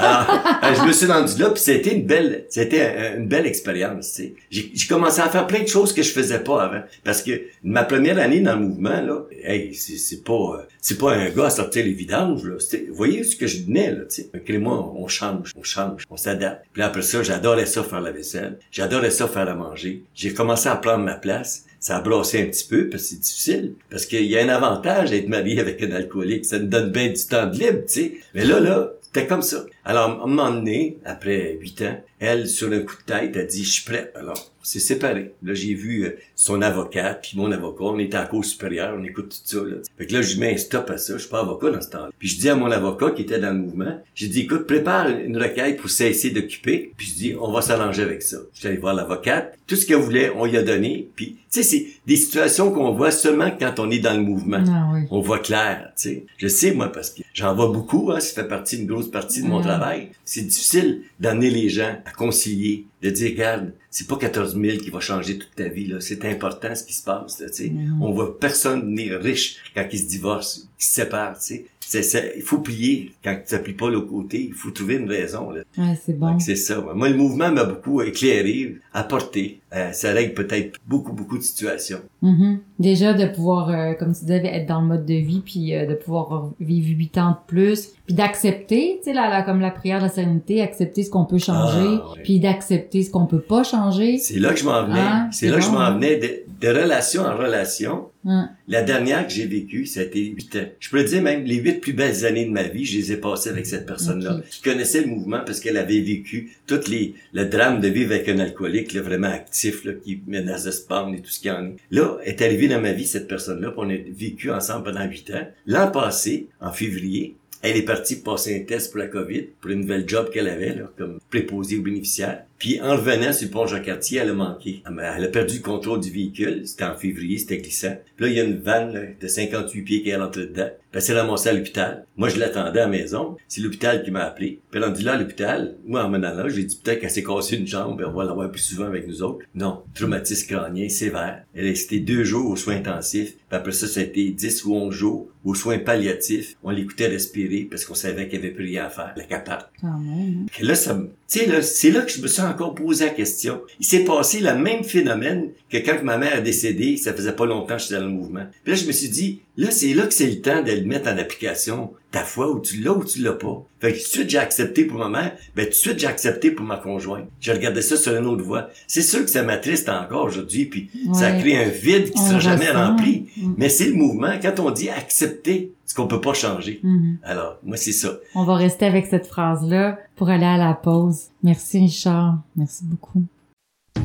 Alors, 0.00 0.60
euh, 0.64 0.74
je 0.74 0.88
me 0.88 0.92
suis 0.92 1.06
rendu 1.06 1.40
là, 1.40 1.50
puis 1.50 1.62
c'était 1.62 1.94
une 1.94 2.06
belle, 2.06 2.46
c'était 2.48 3.16
une 3.16 3.28
belle 3.28 3.46
expérience, 3.46 4.12
tu 4.12 4.22
sais. 4.22 4.34
J'ai 4.50 4.72
j'ai 4.74 4.88
commencé 4.88 5.20
à 5.20 5.28
faire 5.28 5.46
plein 5.46 5.62
de 5.62 5.68
choses 5.68 5.92
que 5.92 6.02
je 6.02 6.10
faisais 6.10 6.40
pas 6.40 6.64
avant. 6.64 6.82
Parce 7.10 7.22
que 7.22 7.42
ma 7.64 7.82
première 7.82 8.20
année 8.20 8.38
dans 8.38 8.54
le 8.54 8.60
mouvement, 8.60 9.02
là, 9.02 9.24
hey, 9.42 9.74
c'est, 9.74 10.22
pas, 10.22 10.32
euh, 10.32 10.62
c'est 10.80 10.96
pas 10.96 11.12
un 11.12 11.28
gars 11.30 11.46
à 11.46 11.50
sortir 11.50 11.84
les 11.84 11.92
vidanges, 11.92 12.44
là. 12.44 12.54
Vous 12.88 12.94
voyez 12.94 13.24
ce 13.24 13.34
que 13.34 13.48
je 13.48 13.64
venais, 13.64 13.90
là, 13.90 14.02
tu 14.08 14.22
sais. 14.22 14.58
moi, 14.58 14.94
on 14.96 15.08
change, 15.08 15.52
on 15.56 15.64
change, 15.64 16.04
on 16.08 16.16
s'adapte. 16.16 16.64
Puis 16.72 16.84
après 16.84 17.02
ça, 17.02 17.24
j'adorais 17.24 17.66
ça 17.66 17.82
faire 17.82 18.00
la 18.00 18.12
vaisselle. 18.12 18.60
J'adorais 18.70 19.10
ça 19.10 19.26
faire 19.26 19.48
à 19.48 19.56
manger. 19.56 20.04
J'ai 20.14 20.32
commencé 20.32 20.68
à 20.68 20.76
prendre 20.76 21.02
ma 21.02 21.16
place 21.16 21.64
ça 21.80 21.96
a 21.96 22.00
brassé 22.02 22.42
un 22.42 22.44
petit 22.44 22.68
peu 22.68 22.90
parce 22.90 23.04
que 23.04 23.08
c'est 23.08 23.20
difficile. 23.20 23.74
Parce 23.88 24.04
qu'il 24.04 24.26
y 24.26 24.36
a 24.36 24.44
un 24.44 24.50
avantage 24.50 25.10
d'être 25.10 25.28
marié 25.28 25.58
avec 25.60 25.82
un 25.82 25.90
alcoolique. 25.92 26.44
Ça 26.44 26.58
nous 26.58 26.66
donne 26.66 26.90
bien 26.90 27.08
du 27.08 27.24
temps 27.24 27.46
de 27.46 27.56
libre, 27.58 27.80
tu 27.88 27.94
sais. 27.94 28.12
Mais 28.34 28.44
là, 28.44 28.60
là, 28.60 28.92
c'était 29.12 29.26
comme 29.26 29.42
ça. 29.42 29.64
Alors, 29.84 30.10
à 30.10 30.22
un 30.22 30.26
moment 30.26 30.50
donné, 30.52 30.98
après 31.04 31.56
huit 31.60 31.82
ans, 31.82 32.00
elle, 32.20 32.48
sur 32.48 32.70
un 32.70 32.80
coup 32.80 32.96
de 32.96 33.12
tête, 33.12 33.36
a 33.36 33.42
dit, 33.42 33.64
je 33.64 33.70
suis 33.70 33.84
prête. 33.84 34.12
Alors, 34.14 34.52
on 34.60 34.64
s'est 34.64 34.78
séparés. 34.78 35.32
Là, 35.42 35.54
j'ai 35.54 35.74
vu 35.74 36.04
euh, 36.04 36.16
son 36.36 36.60
avocat, 36.60 37.14
puis 37.14 37.32
mon 37.34 37.50
avocat. 37.50 37.84
On 37.84 37.98
était 37.98 38.18
à 38.18 38.26
cause 38.26 38.46
supérieure, 38.46 38.94
on 38.96 39.02
écoute 39.02 39.30
tout 39.30 39.56
ça. 39.58 39.64
Là. 39.64 39.76
Fait 39.96 40.06
que 40.06 40.12
là, 40.12 40.22
je 40.22 40.38
mets 40.38 40.52
un 40.52 40.56
stop 40.58 40.90
à 40.90 40.98
ça. 40.98 41.14
Je 41.14 41.20
suis 41.20 41.30
pas 41.30 41.40
avocat 41.40 41.70
dans 41.70 41.80
ce 41.80 41.88
temps-là. 41.88 42.10
Puis 42.18 42.28
je 42.28 42.38
dis 42.38 42.48
à 42.50 42.54
mon 42.54 42.70
avocat 42.70 43.10
qui 43.12 43.22
était 43.22 43.38
dans 43.38 43.52
le 43.52 43.58
mouvement, 43.58 44.00
j'ai 44.14 44.28
dit, 44.28 44.40
écoute, 44.40 44.66
prépare 44.66 45.08
une 45.08 45.38
requête 45.38 45.78
pour 45.78 45.88
cesser 45.90 46.30
d'occuper. 46.30 46.92
Puis 46.96 47.06
je 47.06 47.14
dis, 47.14 47.34
on 47.40 47.50
va 47.50 47.62
s'arranger 47.62 48.02
avec 48.02 48.22
ça. 48.22 48.36
Je 48.52 48.60
suis 48.60 48.68
allé 48.68 48.76
voir 48.76 48.94
l'avocate. 48.94 49.58
Tout 49.66 49.76
ce 49.76 49.86
qu'elle 49.86 49.96
voulait, 49.96 50.30
on 50.36 50.44
lui 50.44 50.58
a 50.58 50.62
donné. 50.62 51.08
Puis, 51.16 51.38
tu 51.50 51.62
sais, 51.62 51.62
c'est 51.62 51.86
des 52.06 52.16
situations 52.16 52.70
qu'on 52.70 52.92
voit 52.92 53.10
seulement 53.10 53.50
quand 53.58 53.78
on 53.78 53.90
est 53.90 53.98
dans 53.98 54.14
le 54.14 54.22
mouvement. 54.22 54.62
Ah 54.68 54.90
oui. 54.92 55.00
On 55.10 55.20
voit 55.20 55.38
clair, 55.38 55.90
tu 55.96 56.02
sais. 56.02 56.26
Je 56.36 56.48
sais, 56.48 56.72
moi, 56.72 56.92
parce 56.92 57.10
que 57.10 57.22
j'en 57.40 57.54
vois 57.54 57.68
beaucoup, 57.72 58.12
hein, 58.12 58.20
ça 58.20 58.42
fait 58.42 58.48
partie 58.48 58.76
d'une 58.76 58.86
grosse 58.86 59.10
partie 59.10 59.42
de 59.42 59.48
mon 59.48 59.60
Mm. 59.60 59.62
travail. 59.62 60.08
C'est 60.24 60.42
difficile 60.42 61.02
d'amener 61.18 61.50
les 61.50 61.68
gens 61.68 61.96
à 62.04 62.12
concilier, 62.12 62.86
de 63.02 63.10
dire, 63.10 63.30
regarde, 63.30 63.72
c'est 63.90 64.06
pas 64.06 64.16
14 64.16 64.56
000 64.60 64.76
qui 64.78 64.90
va 64.90 65.00
changer 65.00 65.38
toute 65.38 65.54
ta 65.56 65.68
vie, 65.68 65.86
là. 65.86 66.00
C'est 66.00 66.24
important 66.26 66.74
ce 66.74 66.84
qui 66.84 66.92
se 66.94 67.02
passe, 67.02 67.40
là, 67.40 67.48
tu 67.48 67.54
sais. 67.64 67.70
Mm. 67.70 68.02
On 68.02 68.12
voit 68.12 68.38
personne 68.38 68.80
devenir 68.80 69.18
riche 69.20 69.56
quand 69.74 69.86
ils 69.90 69.98
se 69.98 70.06
divorcent, 70.06 70.60
qu'ils 70.78 70.86
se 70.88 70.94
séparent, 70.94 71.38
tu 71.38 71.46
sais. 71.46 71.66
Il 71.94 72.42
faut 72.42 72.58
plier 72.58 73.12
quand 73.24 73.36
ça 73.44 73.58
plie 73.58 73.72
pas 73.72 73.90
l'autre 73.90 74.08
côté. 74.08 74.46
Il 74.48 74.54
faut 74.54 74.70
trouver 74.70 74.94
une 74.96 75.08
raison, 75.08 75.50
là. 75.50 75.62
Ouais, 75.78 75.98
c'est 76.04 76.18
bon. 76.18 76.38
C'est 76.38 76.56
ça. 76.56 76.80
Moi, 76.94 77.08
le 77.08 77.16
mouvement 77.16 77.50
m'a 77.50 77.64
beaucoup 77.64 78.00
éclairé, 78.02 78.76
apporté. 78.92 79.60
Euh, 79.74 79.92
ça 79.92 80.10
règle 80.12 80.34
peut-être 80.34 80.78
beaucoup, 80.86 81.12
beaucoup 81.12 81.38
de 81.38 81.42
situations. 81.42 82.00
Mhm. 82.22 82.58
Déjà 82.78 83.14
de 83.14 83.26
pouvoir, 83.26 83.70
euh, 83.70 83.92
comme 83.94 84.12
tu 84.12 84.20
disais, 84.22 84.42
être 84.44 84.66
dans 84.66 84.80
le 84.80 84.86
mode 84.88 85.06
de 85.06 85.14
vie, 85.14 85.42
puis 85.44 85.74
euh, 85.74 85.86
de 85.86 85.94
pouvoir 85.94 86.50
vivre 86.60 86.88
huit 86.98 87.16
ans 87.18 87.30
de 87.30 87.36
plus, 87.46 87.90
puis 88.06 88.14
d'accepter, 88.14 88.98
tu 88.98 89.10
sais, 89.10 89.12
là, 89.12 89.28
là, 89.30 89.42
comme 89.42 89.60
la 89.60 89.70
prière 89.70 89.98
de 89.98 90.04
la 90.04 90.08
sérénité, 90.08 90.60
accepter 90.60 91.02
ce 91.04 91.10
qu'on 91.10 91.24
peut 91.24 91.38
changer, 91.38 91.98
Ah, 92.02 92.12
ouais. 92.16 92.22
puis 92.24 92.40
d'accepter 92.40 93.02
ce 93.04 93.10
qu'on 93.10 93.26
peut 93.26 93.40
pas 93.40 93.62
changer. 93.62 94.18
C'est 94.18 94.38
là 94.40 94.52
que 94.52 94.58
je 94.58 94.64
m'en 94.64 94.84
venais. 94.84 94.98
Ah, 95.00 95.28
c'est 95.32 95.48
là 95.48 95.56
que 95.58 95.64
je 95.64 95.70
m'en 95.70 95.92
venais 95.94 96.44
de, 96.60 96.68
relation 96.68 97.22
en 97.22 97.36
relation. 97.36 98.10
Hein. 98.26 98.50
La 98.68 98.82
dernière 98.82 99.26
que 99.26 99.32
j'ai 99.32 99.46
vécue, 99.46 99.86
ça 99.86 100.00
a 100.00 100.02
été 100.04 100.24
huit 100.24 100.54
ans. 100.56 100.68
Je 100.78 100.90
peux 100.90 101.02
dire 101.02 101.22
même 101.22 101.44
les 101.44 101.56
huit 101.56 101.80
plus 101.80 101.92
belles 101.92 102.24
années 102.26 102.44
de 102.44 102.50
ma 102.50 102.64
vie, 102.64 102.84
je 102.84 102.98
les 102.98 103.12
ai 103.12 103.16
passées 103.16 103.50
avec 103.50 103.66
cette 103.66 103.86
personne-là, 103.86 104.36
Ok. 104.36 104.44
qui 104.50 104.62
connaissait 104.62 105.00
le 105.00 105.08
mouvement 105.08 105.40
parce 105.44 105.60
qu'elle 105.60 105.76
avait 105.76 106.00
vécu 106.00 106.52
toutes 106.66 106.88
les 106.88 107.14
le 107.32 107.46
drame 107.46 107.80
de 107.80 107.88
vivre 107.88 108.12
avec 108.12 108.28
un 108.28 108.38
alcoolique, 108.38 108.92
là, 108.92 109.02
vraiment 109.02 109.28
actif, 109.28 109.84
là, 109.84 109.92
qui 109.92 110.20
menace 110.26 110.64
de 110.64 110.70
se 110.70 110.82
pendre 110.86 111.14
et 111.14 111.20
tout 111.20 111.30
ce 111.30 111.40
qu'il 111.40 111.50
y 111.50 111.54
en 111.54 111.66
est. 111.66 111.76
Là, 111.90 112.18
est 112.24 112.42
arrivée 112.42 112.68
dans 112.68 112.80
ma 112.80 112.92
vie 112.92 113.06
cette 113.06 113.28
personne-là, 113.28 113.72
on 113.76 113.88
a 113.90 113.94
vécu 114.10 114.50
ensemble 114.50 114.84
pendant 114.84 115.04
huit 115.04 115.30
ans. 115.30 115.46
L'an 115.66 115.90
passé, 115.90 116.48
en 116.60 116.72
février, 116.72 117.36
elle 117.62 117.76
est 117.76 117.82
partie 117.82 118.16
passer 118.16 118.60
un 118.60 118.64
test 118.64 118.90
pour 118.90 119.00
la 119.00 119.08
COVID, 119.08 119.48
pour 119.60 119.70
une 119.70 119.80
nouvelle 119.80 120.08
job 120.08 120.30
qu'elle 120.30 120.48
avait, 120.48 120.74
là, 120.74 120.90
comme 120.96 121.18
préposée 121.28 121.78
aux 121.78 121.82
bénéficiaires. 121.82 122.44
Puis 122.60 122.80
en 122.80 122.92
revenant 122.92 123.32
sur 123.32 123.46
le 123.48 123.50
pont 123.52 123.66
Jacques-Cartier, 123.66 124.20
elle 124.20 124.28
a 124.30 124.34
manqué. 124.34 124.82
Elle 124.86 125.00
a- 125.00 125.16
elle 125.16 125.24
a 125.24 125.28
perdu 125.28 125.56
le 125.56 125.62
contrôle 125.62 125.98
du 126.00 126.10
véhicule. 126.10 126.62
C'était 126.68 126.84
en 126.84 126.94
février, 126.94 127.38
c'était 127.38 127.56
glissant. 127.58 127.96
Puis 128.16 128.26
là, 128.26 128.30
il 128.30 128.36
y 128.36 128.40
a 128.40 128.44
une 128.44 128.58
vanne 128.60 129.16
de 129.20 129.26
58 129.26 129.82
pieds 129.82 130.02
qui 130.02 130.10
est 130.10 130.16
rentrée 130.16 130.46
dedans. 130.46 130.68
Puis 130.92 131.00
elle 131.08 131.18
ramassée 131.18 131.48
à 131.48 131.52
l'hôpital. 131.54 132.04
Moi, 132.16 132.28
je 132.28 132.38
l'attendais 132.38 132.80
à 132.80 132.84
la 132.84 132.88
maison. 132.88 133.36
C'est 133.48 133.60
l'hôpital 133.62 134.02
qui 134.02 134.10
m'a 134.10 134.24
appelé. 134.24 134.60
Puis 134.70 134.78
elle 134.78 134.84
a 134.84 134.90
dit 134.90 135.02
là 135.04 135.12
à 135.14 135.16
l'hôpital. 135.18 135.76
Moi, 135.86 136.04
en 136.04 136.08
menant 136.10 136.34
là, 136.34 136.48
j'ai 136.48 136.64
dit 136.64 136.78
peut-être 136.82 137.00
qu'elle 137.00 137.10
s'est 137.10 137.22
cassée 137.22 137.56
une 137.56 137.66
jambe. 137.66 138.04
On 138.06 138.10
va 138.12 138.24
l'avoir 138.24 138.50
plus 138.50 138.60
souvent 138.60 138.86
avec 138.86 139.06
nous 139.08 139.22
autres. 139.22 139.44
Non, 139.54 139.82
traumatisme 139.94 140.48
crânien 140.48 140.88
sévère. 140.88 141.44
Elle 141.54 141.64
est 141.66 141.70
restée 141.70 142.00
deux 142.00 142.24
jours 142.24 142.50
aux 142.50 142.56
soins 142.56 142.76
intensifs. 142.76 143.36
Puis 143.36 143.44
après 143.56 143.72
ça, 143.72 143.86
ça 143.86 144.00
a 144.00 144.02
été 144.02 144.30
10 144.30 144.64
ou 144.66 144.74
11 144.74 144.94
jours 144.94 145.28
aux 145.44 145.54
soins 145.54 145.78
palliatifs. 145.78 146.56
On 146.62 146.70
l'écoutait 146.70 147.06
respirer 147.06 147.68
parce 147.70 147.84
qu'on 147.86 147.94
savait 147.94 148.28
qu'il 148.28 148.40
n'y 148.40 148.46
avait 148.46 148.54
plus 148.54 148.64
rien 148.66 148.84
à 148.86 148.90
faire. 148.90 149.14
La 149.16 149.24
capable. 149.24 149.64
Hein. 149.82 150.46
Là, 150.60 150.74
ça. 150.74 150.98
Tu 151.28 151.38
sais, 151.38 151.62
c'est 151.62 151.90
là 151.90 152.02
que 152.02 152.10
je 152.10 152.20
me 152.20 152.26
suis 152.26 152.42
encore 152.42 152.74
posé 152.74 153.06
la 153.06 153.10
question. 153.12 153.60
Il 153.78 153.86
s'est 153.86 154.04
passé 154.04 154.40
le 154.40 154.54
même 154.54 154.84
phénomène 154.84 155.50
que 155.70 155.78
quand 155.78 156.02
ma 156.02 156.18
mère 156.18 156.36
a 156.36 156.40
décédé, 156.40 156.96
ça 156.96 157.12
faisait 157.14 157.32
pas 157.32 157.46
longtemps 157.46 157.76
que 157.76 157.82
j'étais 157.82 157.94
dans 157.94 158.06
le 158.06 158.08
mouvement. 158.08 158.46
Puis 158.64 158.72
là, 158.72 158.78
je 158.78 158.86
me 158.86 158.92
suis 158.92 159.08
dit, 159.08 159.40
là, 159.56 159.70
c'est 159.70 159.94
là 159.94 160.06
que 160.06 160.14
c'est 160.14 160.26
le 160.26 160.40
temps 160.40 160.62
de 160.62 160.72
le 160.72 160.82
mettre 160.82 161.08
en 161.08 161.16
application. 161.16 161.92
Ta 162.10 162.24
foi, 162.24 162.50
ou 162.50 162.60
tu 162.60 162.80
l'as 162.80 162.92
ou 162.92 163.04
tu 163.04 163.20
l'as 163.22 163.34
pas. 163.34 163.62
Fait 163.80 163.92
que 163.92 163.98
tout 163.98 164.02
de 164.02 164.08
suite, 164.08 164.30
j'ai 164.30 164.38
accepté 164.38 164.84
pour 164.84 164.98
ma 164.98 165.08
mère, 165.08 165.32
ben 165.54 165.64
tout 165.64 165.70
de 165.70 165.74
suite, 165.74 165.98
j'ai 165.98 166.06
accepté 166.06 166.50
pour 166.50 166.66
ma 166.66 166.76
conjointe. 166.76 167.28
J'ai 167.40 167.52
regardé 167.52 167.82
ça 167.82 167.96
sur 167.96 168.16
une 168.16 168.26
autre 168.26 168.42
voie. 168.42 168.68
C'est 168.86 169.02
sûr 169.02 169.20
que 169.20 169.30
ça 169.30 169.42
m'attriste 169.42 169.88
encore 169.88 170.24
aujourd'hui, 170.24 170.66
puis 170.66 170.90
ça 171.14 171.32
crée 171.32 171.56
un 171.56 171.68
vide 171.68 172.10
qui 172.10 172.18
On 172.18 172.26
sera 172.26 172.38
jamais 172.40 172.70
rempli. 172.70 173.28
Mm. 173.36 173.54
Mais 173.56 173.68
c'est 173.68 173.86
le 173.86 173.94
mouvement. 173.94 174.32
Quand 174.42 174.58
on 174.58 174.70
dit 174.70 174.90
accepter 174.90 175.72
ce 175.90 175.94
qu'on 175.96 176.06
peut 176.06 176.20
pas 176.20 176.34
changer. 176.34 176.78
Mhm. 176.84 177.18
Alors, 177.24 177.56
moi, 177.64 177.76
c'est 177.76 177.90
ça. 177.90 178.10
On 178.36 178.44
va 178.44 178.54
rester 178.54 178.86
avec 178.86 179.06
cette 179.06 179.26
phrase-là 179.26 179.98
pour 180.14 180.28
aller 180.28 180.46
à 180.46 180.56
la 180.56 180.72
pause. 180.72 181.30
Merci 181.42 181.80
Richard. 181.80 182.38
Merci 182.54 182.84
beaucoup. 182.84 183.24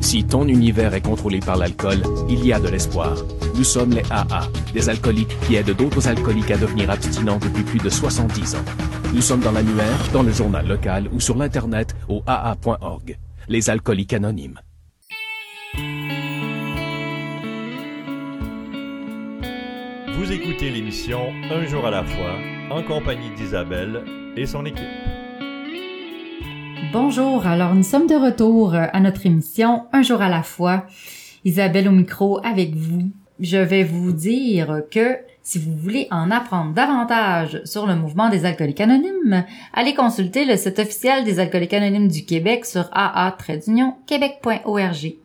Si 0.00 0.24
ton 0.24 0.46
univers 0.46 0.94
est 0.94 1.00
contrôlé 1.00 1.40
par 1.40 1.56
l'alcool, 1.56 2.02
il 2.28 2.44
y 2.46 2.52
a 2.52 2.60
de 2.60 2.68
l'espoir. 2.68 3.16
Nous 3.54 3.64
sommes 3.64 3.90
les 3.90 4.02
AA, 4.10 4.48
des 4.72 4.88
alcooliques 4.88 5.36
qui 5.46 5.56
aident 5.56 5.76
d'autres 5.76 6.06
alcooliques 6.08 6.50
à 6.50 6.56
devenir 6.56 6.90
abstinents 6.90 7.38
depuis 7.38 7.62
plus 7.62 7.78
de 7.78 7.88
70 7.88 8.54
ans. 8.56 8.64
Nous 9.12 9.22
sommes 9.22 9.40
dans 9.40 9.52
l'annuaire, 9.52 9.98
dans 10.12 10.22
le 10.22 10.32
journal 10.32 10.66
local 10.66 11.08
ou 11.12 11.20
sur 11.20 11.36
l'Internet 11.36 11.94
au 12.08 12.22
aa.org. 12.26 13.18
Les 13.48 13.70
alcooliques 13.70 14.12
anonymes. 14.12 14.60
Vous 20.18 20.32
écoutez 20.32 20.70
l'émission 20.70 21.20
Un 21.50 21.66
jour 21.66 21.86
à 21.86 21.90
la 21.90 22.04
fois 22.04 22.36
en 22.70 22.82
compagnie 22.82 23.30
d'Isabelle 23.36 24.02
et 24.36 24.46
son 24.46 24.64
équipe. 24.64 25.15
Bonjour, 26.98 27.46
alors 27.46 27.74
nous 27.74 27.82
sommes 27.82 28.06
de 28.06 28.14
retour 28.14 28.74
euh, 28.74 28.86
à 28.90 29.00
notre 29.00 29.26
émission 29.26 29.84
Un 29.92 30.00
jour 30.00 30.22
à 30.22 30.30
la 30.30 30.42
fois. 30.42 30.86
Isabelle 31.44 31.88
au 31.88 31.92
micro 31.92 32.40
avec 32.42 32.74
vous. 32.74 33.10
Je 33.38 33.58
vais 33.58 33.84
vous 33.84 34.12
dire 34.12 34.80
que 34.90 35.18
si 35.42 35.58
vous 35.58 35.76
voulez 35.76 36.08
en 36.10 36.30
apprendre 36.30 36.72
davantage 36.72 37.60
sur 37.66 37.86
le 37.86 37.96
mouvement 37.96 38.30
des 38.30 38.46
alcooliques 38.46 38.80
anonymes, 38.80 39.44
allez 39.74 39.92
consulter 39.92 40.46
le 40.46 40.56
site 40.56 40.78
officiel 40.78 41.24
des 41.24 41.38
alcooliques 41.38 41.74
anonymes 41.74 42.08
du 42.08 42.24
Québec 42.24 42.64
sur 42.64 42.88
aa-québec.org. 42.92 45.16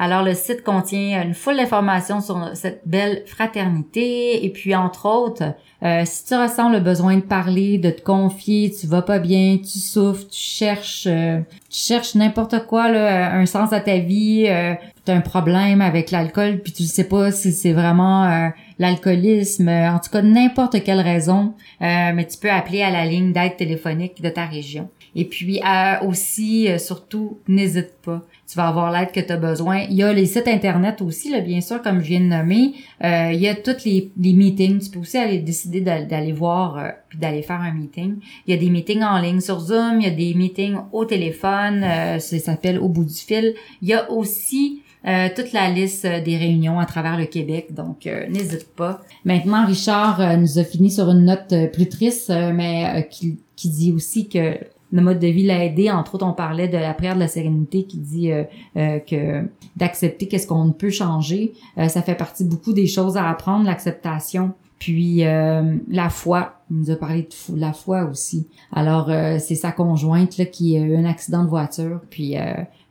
Alors 0.00 0.22
le 0.22 0.32
site 0.34 0.62
contient 0.62 1.24
une 1.24 1.34
foule 1.34 1.56
d'informations 1.56 2.20
sur 2.20 2.50
cette 2.54 2.82
belle 2.86 3.24
fraternité 3.26 4.44
et 4.44 4.50
puis 4.50 4.76
entre 4.76 5.06
autres, 5.06 5.54
euh, 5.82 6.02
si 6.04 6.24
tu 6.24 6.34
ressens 6.34 6.70
le 6.70 6.78
besoin 6.78 7.16
de 7.16 7.22
parler, 7.22 7.78
de 7.78 7.90
te 7.90 8.02
confier, 8.02 8.70
tu 8.70 8.86
vas 8.86 9.02
pas 9.02 9.18
bien, 9.18 9.58
tu 9.58 9.80
souffres, 9.80 10.28
tu 10.28 10.38
cherches, 10.38 11.08
euh, 11.08 11.40
tu 11.68 11.80
cherches 11.80 12.14
n'importe 12.14 12.66
quoi 12.66 12.92
là, 12.92 13.34
un 13.34 13.44
sens 13.46 13.72
à 13.72 13.80
ta 13.80 13.98
vie, 13.98 14.46
euh, 14.48 14.74
tu 15.04 15.10
un 15.10 15.20
problème 15.20 15.80
avec 15.80 16.12
l'alcool 16.12 16.60
puis 16.60 16.72
tu 16.72 16.84
sais 16.84 17.08
pas 17.08 17.32
si 17.32 17.50
c'est 17.50 17.72
vraiment 17.72 18.24
euh, 18.24 18.48
l'alcoolisme, 18.78 19.68
euh, 19.68 19.90
en 19.90 19.98
tout 19.98 20.10
cas 20.10 20.22
n'importe 20.22 20.82
quelle 20.84 21.00
raison, 21.00 21.54
euh, 21.82 22.12
mais 22.14 22.26
tu 22.26 22.38
peux 22.38 22.50
appeler 22.50 22.82
à 22.82 22.90
la 22.90 23.04
ligne 23.04 23.32
d'aide 23.32 23.56
téléphonique 23.56 24.22
de 24.22 24.28
ta 24.28 24.46
région. 24.46 24.88
Et 25.20 25.24
puis 25.24 25.60
euh, 25.60 26.06
aussi, 26.06 26.68
euh, 26.68 26.78
surtout, 26.78 27.38
n'hésite 27.48 27.92
pas. 28.04 28.22
Tu 28.48 28.56
vas 28.56 28.68
avoir 28.68 28.92
l'aide 28.92 29.10
que 29.10 29.18
tu 29.20 29.32
as 29.32 29.36
besoin. 29.36 29.80
Il 29.90 29.96
y 29.96 30.02
a 30.04 30.12
les 30.12 30.26
sites 30.26 30.46
internet 30.48 31.02
aussi, 31.02 31.30
là, 31.30 31.40
bien 31.40 31.60
sûr, 31.60 31.82
comme 31.82 31.98
je 32.00 32.06
viens 32.06 32.20
de 32.20 32.26
nommer. 32.26 32.72
Euh, 33.04 33.30
il 33.32 33.40
y 33.40 33.48
a 33.48 33.56
tous 33.56 33.84
les, 33.84 34.10
les 34.18 34.32
meetings. 34.32 34.78
Tu 34.78 34.90
peux 34.90 35.00
aussi 35.00 35.18
aller 35.18 35.38
décider 35.40 35.80
d'a- 35.80 36.04
d'aller 36.04 36.32
voir 36.32 36.78
euh, 36.78 36.88
puis 37.08 37.18
d'aller 37.18 37.42
faire 37.42 37.60
un 37.60 37.72
meeting. 37.72 38.16
Il 38.46 38.54
y 38.54 38.56
a 38.56 38.60
des 38.60 38.70
meetings 38.70 39.02
en 39.02 39.18
ligne 39.20 39.40
sur 39.40 39.58
Zoom. 39.58 40.00
Il 40.00 40.04
y 40.04 40.10
a 40.10 40.14
des 40.14 40.34
meetings 40.34 40.76
au 40.92 41.04
téléphone. 41.04 41.82
Euh, 41.84 42.18
ça 42.20 42.38
s'appelle 42.38 42.78
au 42.78 42.88
bout 42.88 43.04
du 43.04 43.14
fil. 43.14 43.54
Il 43.82 43.88
y 43.88 43.94
a 43.94 44.10
aussi 44.12 44.82
euh, 45.06 45.28
toute 45.34 45.52
la 45.52 45.68
liste 45.70 46.04
euh, 46.04 46.20
des 46.20 46.36
réunions 46.36 46.78
à 46.78 46.86
travers 46.86 47.18
le 47.18 47.26
Québec. 47.26 47.74
Donc, 47.74 48.06
euh, 48.06 48.28
n'hésite 48.28 48.68
pas. 48.74 49.00
Maintenant, 49.24 49.66
Richard 49.66 50.38
nous 50.38 50.58
a 50.58 50.64
fini 50.64 50.90
sur 50.90 51.10
une 51.10 51.24
note 51.24 51.52
plus 51.72 51.88
triste, 51.88 52.30
mais 52.54 53.08
qui, 53.10 53.38
qui 53.56 53.68
dit 53.68 53.92
aussi 53.92 54.28
que 54.28 54.56
le 54.92 55.02
mode 55.02 55.18
de 55.18 55.26
vie 55.26 55.44
l'a 55.44 55.64
aidé. 55.64 55.90
Entre 55.90 56.14
autres, 56.14 56.26
on 56.26 56.32
parlait 56.32 56.68
de 56.68 56.78
la 56.78 56.94
prière 56.94 57.14
de 57.14 57.20
la 57.20 57.28
sérénité 57.28 57.84
qui 57.84 57.98
dit 57.98 58.32
euh, 58.32 58.44
euh, 58.76 58.98
que 58.98 59.46
d'accepter 59.76 60.28
qu'est-ce 60.28 60.46
qu'on 60.46 60.64
ne 60.64 60.72
peut 60.72 60.90
changer. 60.90 61.52
Euh, 61.76 61.88
ça 61.88 62.02
fait 62.02 62.14
partie 62.14 62.44
beaucoup 62.44 62.72
des 62.72 62.86
choses 62.86 63.16
à 63.16 63.28
apprendre, 63.28 63.66
l'acceptation. 63.66 64.52
Puis 64.78 65.24
euh, 65.24 65.76
la 65.88 66.08
foi, 66.08 66.62
il 66.70 66.78
nous 66.78 66.90
a 66.90 66.96
parlé 66.96 67.28
de 67.48 67.60
la 67.60 67.72
foi 67.72 68.04
aussi. 68.04 68.46
Alors 68.72 69.10
euh, 69.10 69.38
c'est 69.40 69.56
sa 69.56 69.72
conjointe 69.72 70.38
là 70.38 70.44
qui 70.44 70.76
a 70.76 70.80
eu 70.80 70.96
un 70.96 71.04
accident 71.04 71.42
de 71.42 71.48
voiture, 71.48 72.00
puis 72.10 72.36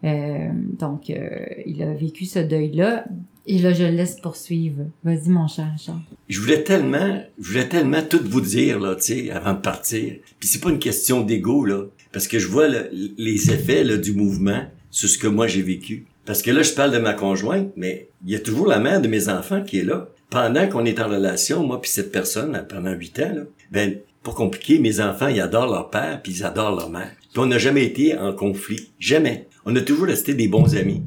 euh, 0.04 0.50
donc 0.80 1.10
euh, 1.10 1.30
il 1.66 1.82
a 1.84 1.94
vécu 1.94 2.26
ce 2.26 2.40
deuil 2.40 2.72
là. 2.74 3.06
Et 3.50 3.60
là 3.60 3.72
je 3.74 3.84
le 3.84 3.92
laisse 3.92 4.20
poursuivre. 4.20 4.84
Vas-y 5.04 5.30
mon 5.30 5.48
cher 5.48 5.72
Charles. 5.80 6.00
Je 6.28 6.40
voulais 6.42 6.64
tellement, 6.64 7.24
je 7.40 7.48
voulais 7.50 7.68
tellement 7.70 8.02
tout 8.02 8.20
vous 8.26 8.42
dire, 8.42 8.80
là, 8.80 8.96
tu 8.96 9.02
sais, 9.04 9.32
avant 9.32 9.54
de 9.54 9.60
partir. 9.62 10.16
Puis 10.40 10.50
c'est 10.50 10.60
pas 10.62 10.70
une 10.70 10.80
question 10.80 11.22
d'ego, 11.22 11.64
là. 11.64 11.86
Parce 12.12 12.28
que 12.28 12.40
je 12.40 12.48
vois 12.48 12.68
le- 12.68 12.90
les 13.18 13.52
effets, 13.52 13.84
là, 13.86 13.96
du 13.98 14.12
mouvement 14.14 14.64
sur 14.92 15.08
ce 15.08 15.18
que 15.18 15.28
moi 15.28 15.48
j'ai 15.48 15.62
vécu. 15.62 16.06
Parce 16.26 16.42
que 16.42 16.52
là, 16.52 16.62
je 16.62 16.74
parle 16.74 16.92
de 16.92 16.98
ma 16.98 17.14
conjointe, 17.14 17.72
mais 17.78 18.10
il 18.26 18.32
y 18.34 18.36
a 18.36 18.40
toujours 18.40 18.68
la 18.68 18.80
mère 18.80 19.00
de 19.02 19.08
mes 19.08 19.30
enfants 19.30 19.64
qui 19.64 19.80
est 19.80 19.84
là. 19.86 20.10
Pendant 20.30 20.68
qu'on 20.68 20.84
est 20.84 21.00
en 21.00 21.08
relation, 21.08 21.66
moi 21.66 21.80
puis 21.82 21.90
cette 21.90 22.12
personne, 22.12 22.66
pendant 22.68 22.92
huit 22.92 23.18
ans, 23.20 23.32
là, 23.34 23.42
ben, 23.72 23.96
pas 24.24 24.34
compliqué, 24.34 24.78
mes 24.80 25.00
enfants, 25.00 25.30
ils 25.30 25.40
adorent 25.40 25.72
leur 25.72 25.90
père 25.90 26.22
puis 26.22 26.34
ils 26.34 26.44
adorent 26.44 26.76
leur 26.76 26.90
mère. 26.90 27.12
Puis 27.32 27.40
on 27.40 27.46
n'a 27.46 27.58
jamais 27.58 27.86
été 27.86 28.18
en 28.18 28.34
conflit. 28.34 28.90
Jamais. 29.00 29.48
On 29.70 29.76
a 29.76 29.82
toujours 29.82 30.06
resté 30.06 30.34
des 30.34 30.48
bons 30.48 30.76
amis. 30.78 31.02